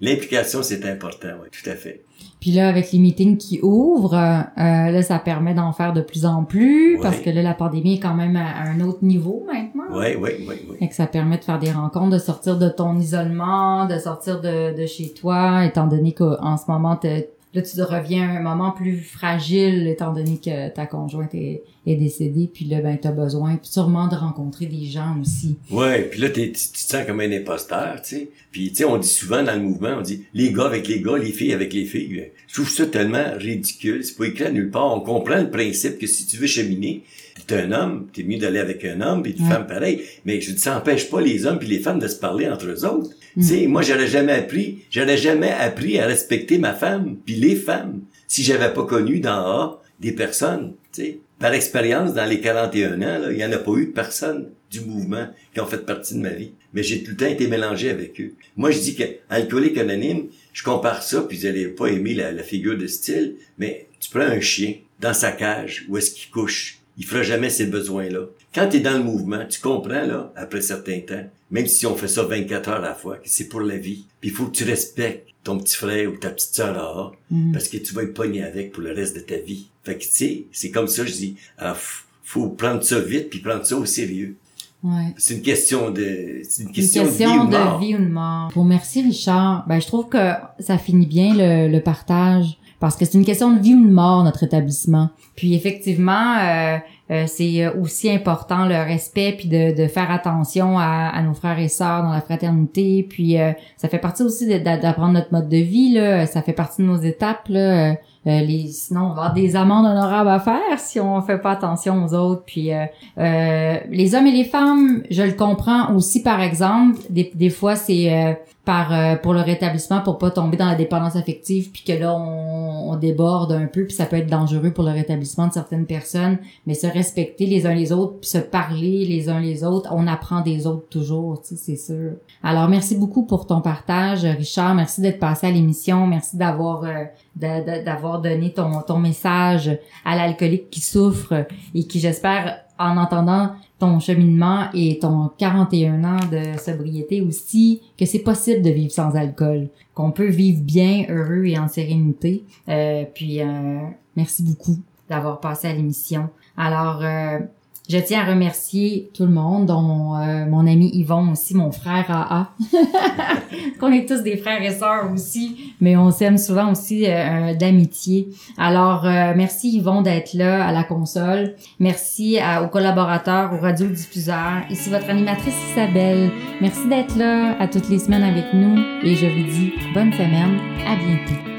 L'implication 0.00 0.62
c'est 0.62 0.84
important, 0.86 1.28
oui, 1.42 1.48
tout 1.50 1.68
à 1.68 1.74
fait. 1.74 2.02
Puis 2.40 2.50
là, 2.52 2.68
avec 2.68 2.92
les 2.92 2.98
meetings 2.98 3.38
qui 3.38 3.58
ouvrent, 3.62 4.14
euh, 4.14 4.50
là, 4.56 5.02
ça 5.02 5.18
permet 5.18 5.54
d'en 5.54 5.72
faire 5.72 5.94
de 5.94 6.02
plus 6.02 6.26
en 6.26 6.44
plus, 6.44 6.98
parce 7.00 7.18
que 7.20 7.30
là, 7.30 7.40
la 7.42 7.54
pandémie 7.54 7.94
est 7.94 8.00
quand 8.00 8.14
même 8.14 8.36
à, 8.36 8.46
à 8.50 8.68
un 8.68 8.80
autre 8.80 8.98
niveau 9.02 9.46
maintenant. 9.46 9.84
Oui, 9.98 10.14
oui, 10.20 10.30
oui, 10.46 10.54
oui. 10.68 10.76
Fait 10.78 10.88
que 10.88 10.94
ça 10.94 11.06
permet 11.06 11.38
de 11.38 11.44
faire 11.44 11.58
des 11.58 11.72
rencontres, 11.72 12.10
de 12.10 12.18
sortir 12.18 12.58
de 12.58 12.68
ton 12.68 12.98
isolement, 12.98 13.86
de 13.86 13.98
sortir 13.98 14.40
de, 14.42 14.76
de 14.78 14.86
chez 14.86 15.14
toi, 15.14 15.64
étant 15.64 15.86
donné 15.86 16.12
qu'en 16.12 16.56
ce 16.58 16.64
moment, 16.70 16.96
t'es- 16.96 17.30
là, 17.54 17.62
tu 17.62 17.80
reviens 17.82 18.28
à 18.28 18.38
un 18.38 18.42
moment 18.42 18.72
plus 18.72 18.98
fragile, 18.98 19.86
étant 19.88 20.12
donné 20.12 20.38
que 20.44 20.68
ta 20.74 20.86
conjointe 20.86 21.34
est, 21.34 21.62
est 21.86 21.96
décédée, 21.96 22.50
puis 22.52 22.64
là, 22.64 22.80
ben, 22.80 22.98
t'as 23.00 23.12
besoin 23.12 23.58
sûrement 23.62 24.08
de 24.08 24.14
rencontrer 24.16 24.66
des 24.66 24.84
gens 24.86 25.16
aussi. 25.20 25.56
Ouais, 25.70 26.02
puis 26.10 26.20
là 26.20 26.30
t'es- 26.30 26.52
tu, 26.52 26.52
tu 26.52 26.72
te 26.72 26.78
sens 26.78 27.06
comme 27.06 27.20
un 27.20 27.30
imposteur, 27.32 28.00
tu 28.02 28.16
sais. 28.16 28.30
Puis 28.50 28.70
tu 28.70 28.76
sais, 28.76 28.84
on 28.84 28.98
dit 28.98 29.08
souvent 29.08 29.42
dans 29.42 29.54
le 29.54 29.60
mouvement, 29.62 29.96
on 29.98 30.02
dit 30.02 30.24
les 30.34 30.52
gars 30.52 30.66
avec 30.66 30.88
les 30.88 31.00
gars, 31.00 31.16
les 31.18 31.32
filles 31.32 31.52
avec 31.52 31.72
les 31.72 31.84
filles. 31.84 32.30
Je 32.48 32.54
trouve 32.54 32.70
ça 32.70 32.86
tellement 32.86 33.24
ridicule, 33.36 34.04
c'est 34.04 34.16
pas 34.16 34.26
écrit 34.26 34.44
à 34.44 34.50
nulle 34.50 34.70
part. 34.70 34.94
On 34.96 35.00
comprend 35.00 35.36
le 35.40 35.50
principe 35.50 35.98
que 35.98 36.06
si 36.06 36.26
tu 36.26 36.36
veux 36.36 36.46
cheminer, 36.46 37.02
t'es 37.46 37.56
un 37.56 37.72
homme, 37.72 38.06
t'es 38.12 38.22
mieux 38.22 38.38
d'aller 38.38 38.60
avec 38.60 38.84
un 38.84 39.00
homme, 39.00 39.22
puis 39.22 39.32
une 39.38 39.44
Ouais. 39.44 39.50
femme 39.52 39.66
pareil. 39.66 40.02
Mais 40.24 40.40
je 40.40 40.52
dis, 40.52 40.58
ça 40.58 40.76
empêche 40.78 41.10
pas 41.10 41.20
les 41.20 41.46
hommes 41.46 41.58
puis 41.58 41.68
les 41.68 41.80
femmes 41.80 41.98
de 41.98 42.08
se 42.08 42.16
parler 42.16 42.48
entre 42.48 42.66
eux 42.66 42.84
autres. 42.86 43.10
Tu 43.34 43.42
sais, 43.42 43.66
moi 43.66 43.82
j'aurais 43.82 44.06
jamais 44.06 44.32
appris, 44.32 44.84
j'aurais 44.90 45.16
jamais 45.16 45.50
appris 45.50 45.98
à 45.98 46.06
respecter 46.06 46.58
ma 46.58 46.72
femme 46.72 47.16
puis 47.24 47.34
les 47.34 47.56
femmes 47.56 48.02
si 48.28 48.42
j'avais 48.42 48.72
pas 48.72 48.84
connu 48.84 49.20
dans 49.20 49.46
A 49.46 49.82
des 50.00 50.12
personnes, 50.12 50.74
tu. 50.92 51.20
Par 51.38 51.52
expérience, 51.52 52.14
dans 52.14 52.24
les 52.24 52.40
41 52.40 53.02
ans, 53.02 53.28
il 53.30 53.36
y 53.36 53.44
en 53.44 53.52
a 53.52 53.58
pas 53.58 53.72
eu 53.72 53.86
de 53.86 53.92
personnes 53.92 54.50
du 54.70 54.80
mouvement 54.80 55.26
qui 55.52 55.60
ont 55.60 55.66
fait 55.66 55.84
partie 55.84 56.14
de 56.14 56.20
ma 56.20 56.30
vie. 56.30 56.52
Mais 56.72 56.82
j'ai 56.82 57.02
tout 57.02 57.10
le 57.10 57.16
temps 57.16 57.26
été 57.26 57.48
mélangé 57.48 57.90
avec 57.90 58.20
eux. 58.20 58.34
Moi, 58.56 58.70
je 58.70 58.78
dis 58.78 58.94
que 58.94 59.04
alcoolique 59.28 59.76
anonyme, 59.76 60.28
je 60.52 60.62
compare 60.62 61.02
ça, 61.02 61.22
puis 61.22 61.36
vous 61.36 61.46
allez 61.46 61.66
pas 61.66 61.88
aimer 61.88 62.14
la 62.14 62.42
figure 62.42 62.78
de 62.78 62.86
style, 62.86 63.36
mais 63.58 63.88
tu 64.00 64.10
prends 64.10 64.20
un 64.20 64.40
chien 64.40 64.74
dans 65.00 65.14
sa 65.14 65.32
cage, 65.32 65.86
où 65.88 65.98
est-ce 65.98 66.12
qu'il 66.12 66.30
couche? 66.30 66.78
Il 66.96 67.04
fera 67.04 67.22
jamais 67.22 67.50
ses 67.50 67.66
besoins-là. 67.66 68.20
Quand 68.54 68.68
tu 68.68 68.76
es 68.76 68.80
dans 68.80 68.96
le 68.96 69.02
mouvement, 69.02 69.44
tu 69.48 69.60
comprends, 69.60 70.06
là, 70.06 70.32
après 70.36 70.60
certain 70.60 71.00
temps, 71.00 71.24
même 71.50 71.66
si 71.66 71.86
on 71.86 71.96
fait 71.96 72.08
ça 72.08 72.22
24 72.22 72.68
heures 72.68 72.76
à 72.76 72.80
la 72.80 72.94
fois, 72.94 73.16
que 73.16 73.28
c'est 73.28 73.48
pour 73.48 73.60
la 73.60 73.76
vie. 73.76 74.06
Puis 74.20 74.30
il 74.30 74.32
faut 74.34 74.46
que 74.46 74.56
tu 74.56 74.64
respectes 74.64 75.28
ton 75.42 75.58
petit 75.58 75.76
frère 75.76 76.10
ou 76.10 76.16
ta 76.16 76.30
petite 76.30 76.54
sœur 76.54 76.72
là, 76.72 77.10
Mm. 77.30 77.52
parce 77.52 77.68
que 77.68 77.76
tu 77.78 77.92
vas 77.94 78.02
être 78.04 78.14
pogné 78.14 78.42
avec 78.44 78.72
pour 78.72 78.82
le 78.82 78.92
reste 78.92 79.14
de 79.16 79.20
ta 79.20 79.36
vie. 79.36 79.66
Fait 79.82 79.96
que, 79.96 80.02
tu 80.04 80.08
sais, 80.10 80.44
c'est 80.52 80.70
comme 80.70 80.86
ça, 80.88 81.04
je 81.04 81.12
dis, 81.12 81.36
alors, 81.58 81.76
f- 81.76 82.04
faut 82.22 82.48
prendre 82.48 82.82
ça 82.82 82.98
vite 83.00 83.28
puis 83.28 83.40
prendre 83.40 83.64
ça 83.66 83.76
au 83.76 83.84
sérieux. 83.84 84.36
Ouais. 84.82 85.14
C'est 85.18 85.34
une 85.34 85.42
question 85.42 85.90
de, 85.90 86.40
c'est 86.48 86.62
une 86.62 86.68
Une 86.68 86.74
question, 86.74 87.04
question 87.04 87.28
de 87.28 87.32
vie 87.32 87.38
ou 87.40 87.46
de 87.50 87.56
mort. 87.56 87.78
de 87.80 87.84
vie 87.86 87.94
ou 87.94 87.98
de 87.98 88.08
mort. 88.08 88.50
Pour 88.52 88.64
merci 88.64 89.02
Richard, 89.02 89.64
ben 89.66 89.80
je 89.80 89.86
trouve 89.86 90.08
que 90.08 90.32
ça 90.60 90.78
finit 90.78 91.06
bien 91.06 91.34
le, 91.34 91.70
le 91.72 91.80
partage 91.82 92.58
parce 92.84 92.96
que 92.96 93.06
c'est 93.06 93.16
une 93.16 93.24
question 93.24 93.50
de 93.50 93.60
vie 93.60 93.72
ou 93.72 93.82
de 93.82 93.90
mort 93.90 94.22
notre 94.24 94.42
établissement. 94.42 95.08
Puis 95.36 95.54
effectivement, 95.54 96.36
euh, 96.36 96.76
euh, 97.10 97.24
c'est 97.26 97.68
aussi 97.68 98.10
important 98.10 98.66
le 98.66 98.76
respect 98.76 99.34
puis 99.36 99.48
de, 99.48 99.76
de 99.76 99.86
faire 99.86 100.10
attention 100.10 100.78
à, 100.78 101.10
à 101.14 101.22
nos 101.22 101.34
frères 101.34 101.58
et 101.58 101.68
sœurs 101.68 102.02
dans 102.02 102.12
la 102.12 102.20
fraternité. 102.20 103.06
Puis 103.08 103.38
euh, 103.38 103.52
ça 103.76 103.88
fait 103.88 103.98
partie 103.98 104.22
aussi 104.22 104.46
d'apprendre 104.60 105.12
notre 105.12 105.32
mode 105.32 105.48
de 105.48 105.58
vie 105.58 105.92
là. 105.92 106.26
Ça 106.26 106.40
fait 106.40 106.52
partie 106.52 106.82
de 106.82 106.86
nos 106.86 106.96
étapes 106.96 107.48
là. 107.48 107.90
Euh, 107.90 107.94
euh, 108.26 108.40
les, 108.40 108.68
sinon, 108.68 109.02
on 109.02 109.08
va 109.08 109.12
avoir 109.12 109.34
des 109.34 109.54
amendes 109.54 109.84
honorables 109.84 110.30
à 110.30 110.40
faire 110.40 110.78
si 110.78 110.98
on 110.98 111.20
fait 111.20 111.38
pas 111.38 111.52
attention 111.52 112.04
aux 112.04 112.14
autres. 112.14 112.42
Puis 112.46 112.72
euh, 112.72 112.86
euh, 113.18 113.76
les 113.90 114.14
hommes 114.14 114.26
et 114.26 114.32
les 114.32 114.44
femmes, 114.44 115.02
je 115.10 115.22
le 115.22 115.32
comprends 115.32 115.94
aussi 115.94 116.22
par 116.22 116.40
exemple. 116.40 116.98
Des, 117.10 117.30
des 117.34 117.50
fois, 117.50 117.76
c'est 117.76 118.12
euh, 118.12 118.32
par 118.64 118.92
euh, 118.92 119.16
pour 119.16 119.34
le 119.34 119.40
rétablissement 119.40 120.00
pour 120.00 120.18
pas 120.18 120.30
tomber 120.30 120.56
dans 120.56 120.66
la 120.66 120.74
dépendance 120.74 121.16
affective 121.16 121.70
puis 121.70 121.82
que 121.84 121.92
là 121.92 122.14
on, 122.14 122.92
on 122.92 122.96
déborde 122.96 123.52
un 123.52 123.66
peu 123.66 123.84
puis 123.84 123.94
ça 123.94 124.06
peut 124.06 124.16
être 124.16 124.30
dangereux 124.30 124.70
pour 124.70 124.84
le 124.84 124.90
rétablissement 124.90 125.48
de 125.48 125.52
certaines 125.52 125.86
personnes 125.86 126.38
mais 126.66 126.74
se 126.74 126.86
respecter 126.94 127.46
les 127.46 127.66
uns 127.66 127.74
les 127.74 127.92
autres 127.92 128.20
puis 128.20 128.30
se 128.30 128.38
parler 128.38 129.04
les 129.04 129.28
uns 129.28 129.40
les 129.40 129.64
autres 129.64 129.90
on 129.92 130.06
apprend 130.06 130.40
des 130.40 130.66
autres 130.66 130.88
toujours 130.88 131.42
tu 131.42 131.56
sais 131.56 131.76
c'est 131.76 131.76
sûr 131.76 132.12
alors 132.42 132.68
merci 132.68 132.96
beaucoup 132.96 133.24
pour 133.24 133.46
ton 133.46 133.60
partage 133.60 134.24
Richard 134.24 134.74
merci 134.74 135.00
d'être 135.00 135.18
passé 135.18 135.48
à 135.48 135.50
l'émission 135.50 136.06
merci 136.06 136.36
d'avoir 136.36 136.84
euh, 136.84 137.04
d'avoir 137.36 138.20
donné 138.20 138.52
ton 138.52 138.80
ton 138.80 138.98
message 138.98 139.76
à 140.04 140.16
l'alcoolique 140.16 140.70
qui 140.70 140.80
souffre 140.80 141.46
et 141.74 141.84
qui 141.84 142.00
j'espère 142.00 142.64
en 142.78 142.96
entendant 142.96 143.50
ton 143.78 144.00
cheminement 144.00 144.66
et 144.72 144.98
ton 144.98 145.30
41 145.38 146.04
ans 146.04 146.26
de 146.30 146.58
sobriété 146.58 147.20
aussi, 147.20 147.82
que 147.98 148.06
c'est 148.06 148.20
possible 148.20 148.62
de 148.62 148.70
vivre 148.70 148.92
sans 148.92 149.14
alcool, 149.14 149.68
qu'on 149.94 150.10
peut 150.10 150.28
vivre 150.28 150.62
bien, 150.62 151.04
heureux 151.08 151.44
et 151.44 151.58
en 151.58 151.68
sérénité. 151.68 152.44
Euh, 152.68 153.04
puis, 153.12 153.40
euh, 153.40 153.80
merci 154.16 154.42
beaucoup 154.42 154.78
d'avoir 155.08 155.40
passé 155.40 155.68
à 155.68 155.72
l'émission. 155.72 156.30
Alors, 156.56 157.00
euh, 157.02 157.38
je 157.86 157.98
tiens 157.98 158.22
à 158.22 158.24
remercier 158.24 159.10
tout 159.12 159.24
le 159.24 159.32
monde, 159.32 159.66
dont 159.66 160.16
euh, 160.16 160.46
mon 160.46 160.66
ami 160.66 160.90
Yvon 160.94 161.32
aussi, 161.32 161.54
mon 161.54 161.70
frère 161.70 162.10
AA. 162.10 162.48
qu'on 163.78 163.92
est 163.92 164.08
tous 164.08 164.22
des 164.22 164.38
frères 164.38 164.62
et 164.62 164.70
sœurs 164.70 165.12
aussi, 165.12 165.74
mais 165.82 165.94
on 165.94 166.10
s'aime 166.10 166.38
souvent 166.38 166.72
aussi 166.72 167.04
euh, 167.06 167.52
d'amitié. 167.54 168.30
Alors, 168.56 169.04
euh, 169.04 169.34
merci 169.36 169.76
Yvon 169.76 170.00
d'être 170.00 170.32
là 170.32 170.66
à 170.66 170.72
la 170.72 170.82
console. 170.82 171.56
Merci 171.78 172.38
aux 172.62 172.68
collaborateurs, 172.68 173.52
aux 173.52 173.60
radiodiffuseurs. 173.60 174.62
Ici 174.70 174.88
votre 174.88 175.10
animatrice 175.10 175.54
Isabelle. 175.72 176.30
Merci 176.62 176.88
d'être 176.88 177.16
là 177.18 177.54
à 177.60 177.68
toutes 177.68 177.90
les 177.90 177.98
semaines 177.98 178.22
avec 178.22 178.46
nous 178.54 178.78
et 179.02 179.14
je 179.14 179.26
vous 179.26 179.50
dis 179.50 179.72
bonne 179.92 180.12
semaine. 180.12 180.58
À 180.86 180.96
bientôt. 180.96 181.53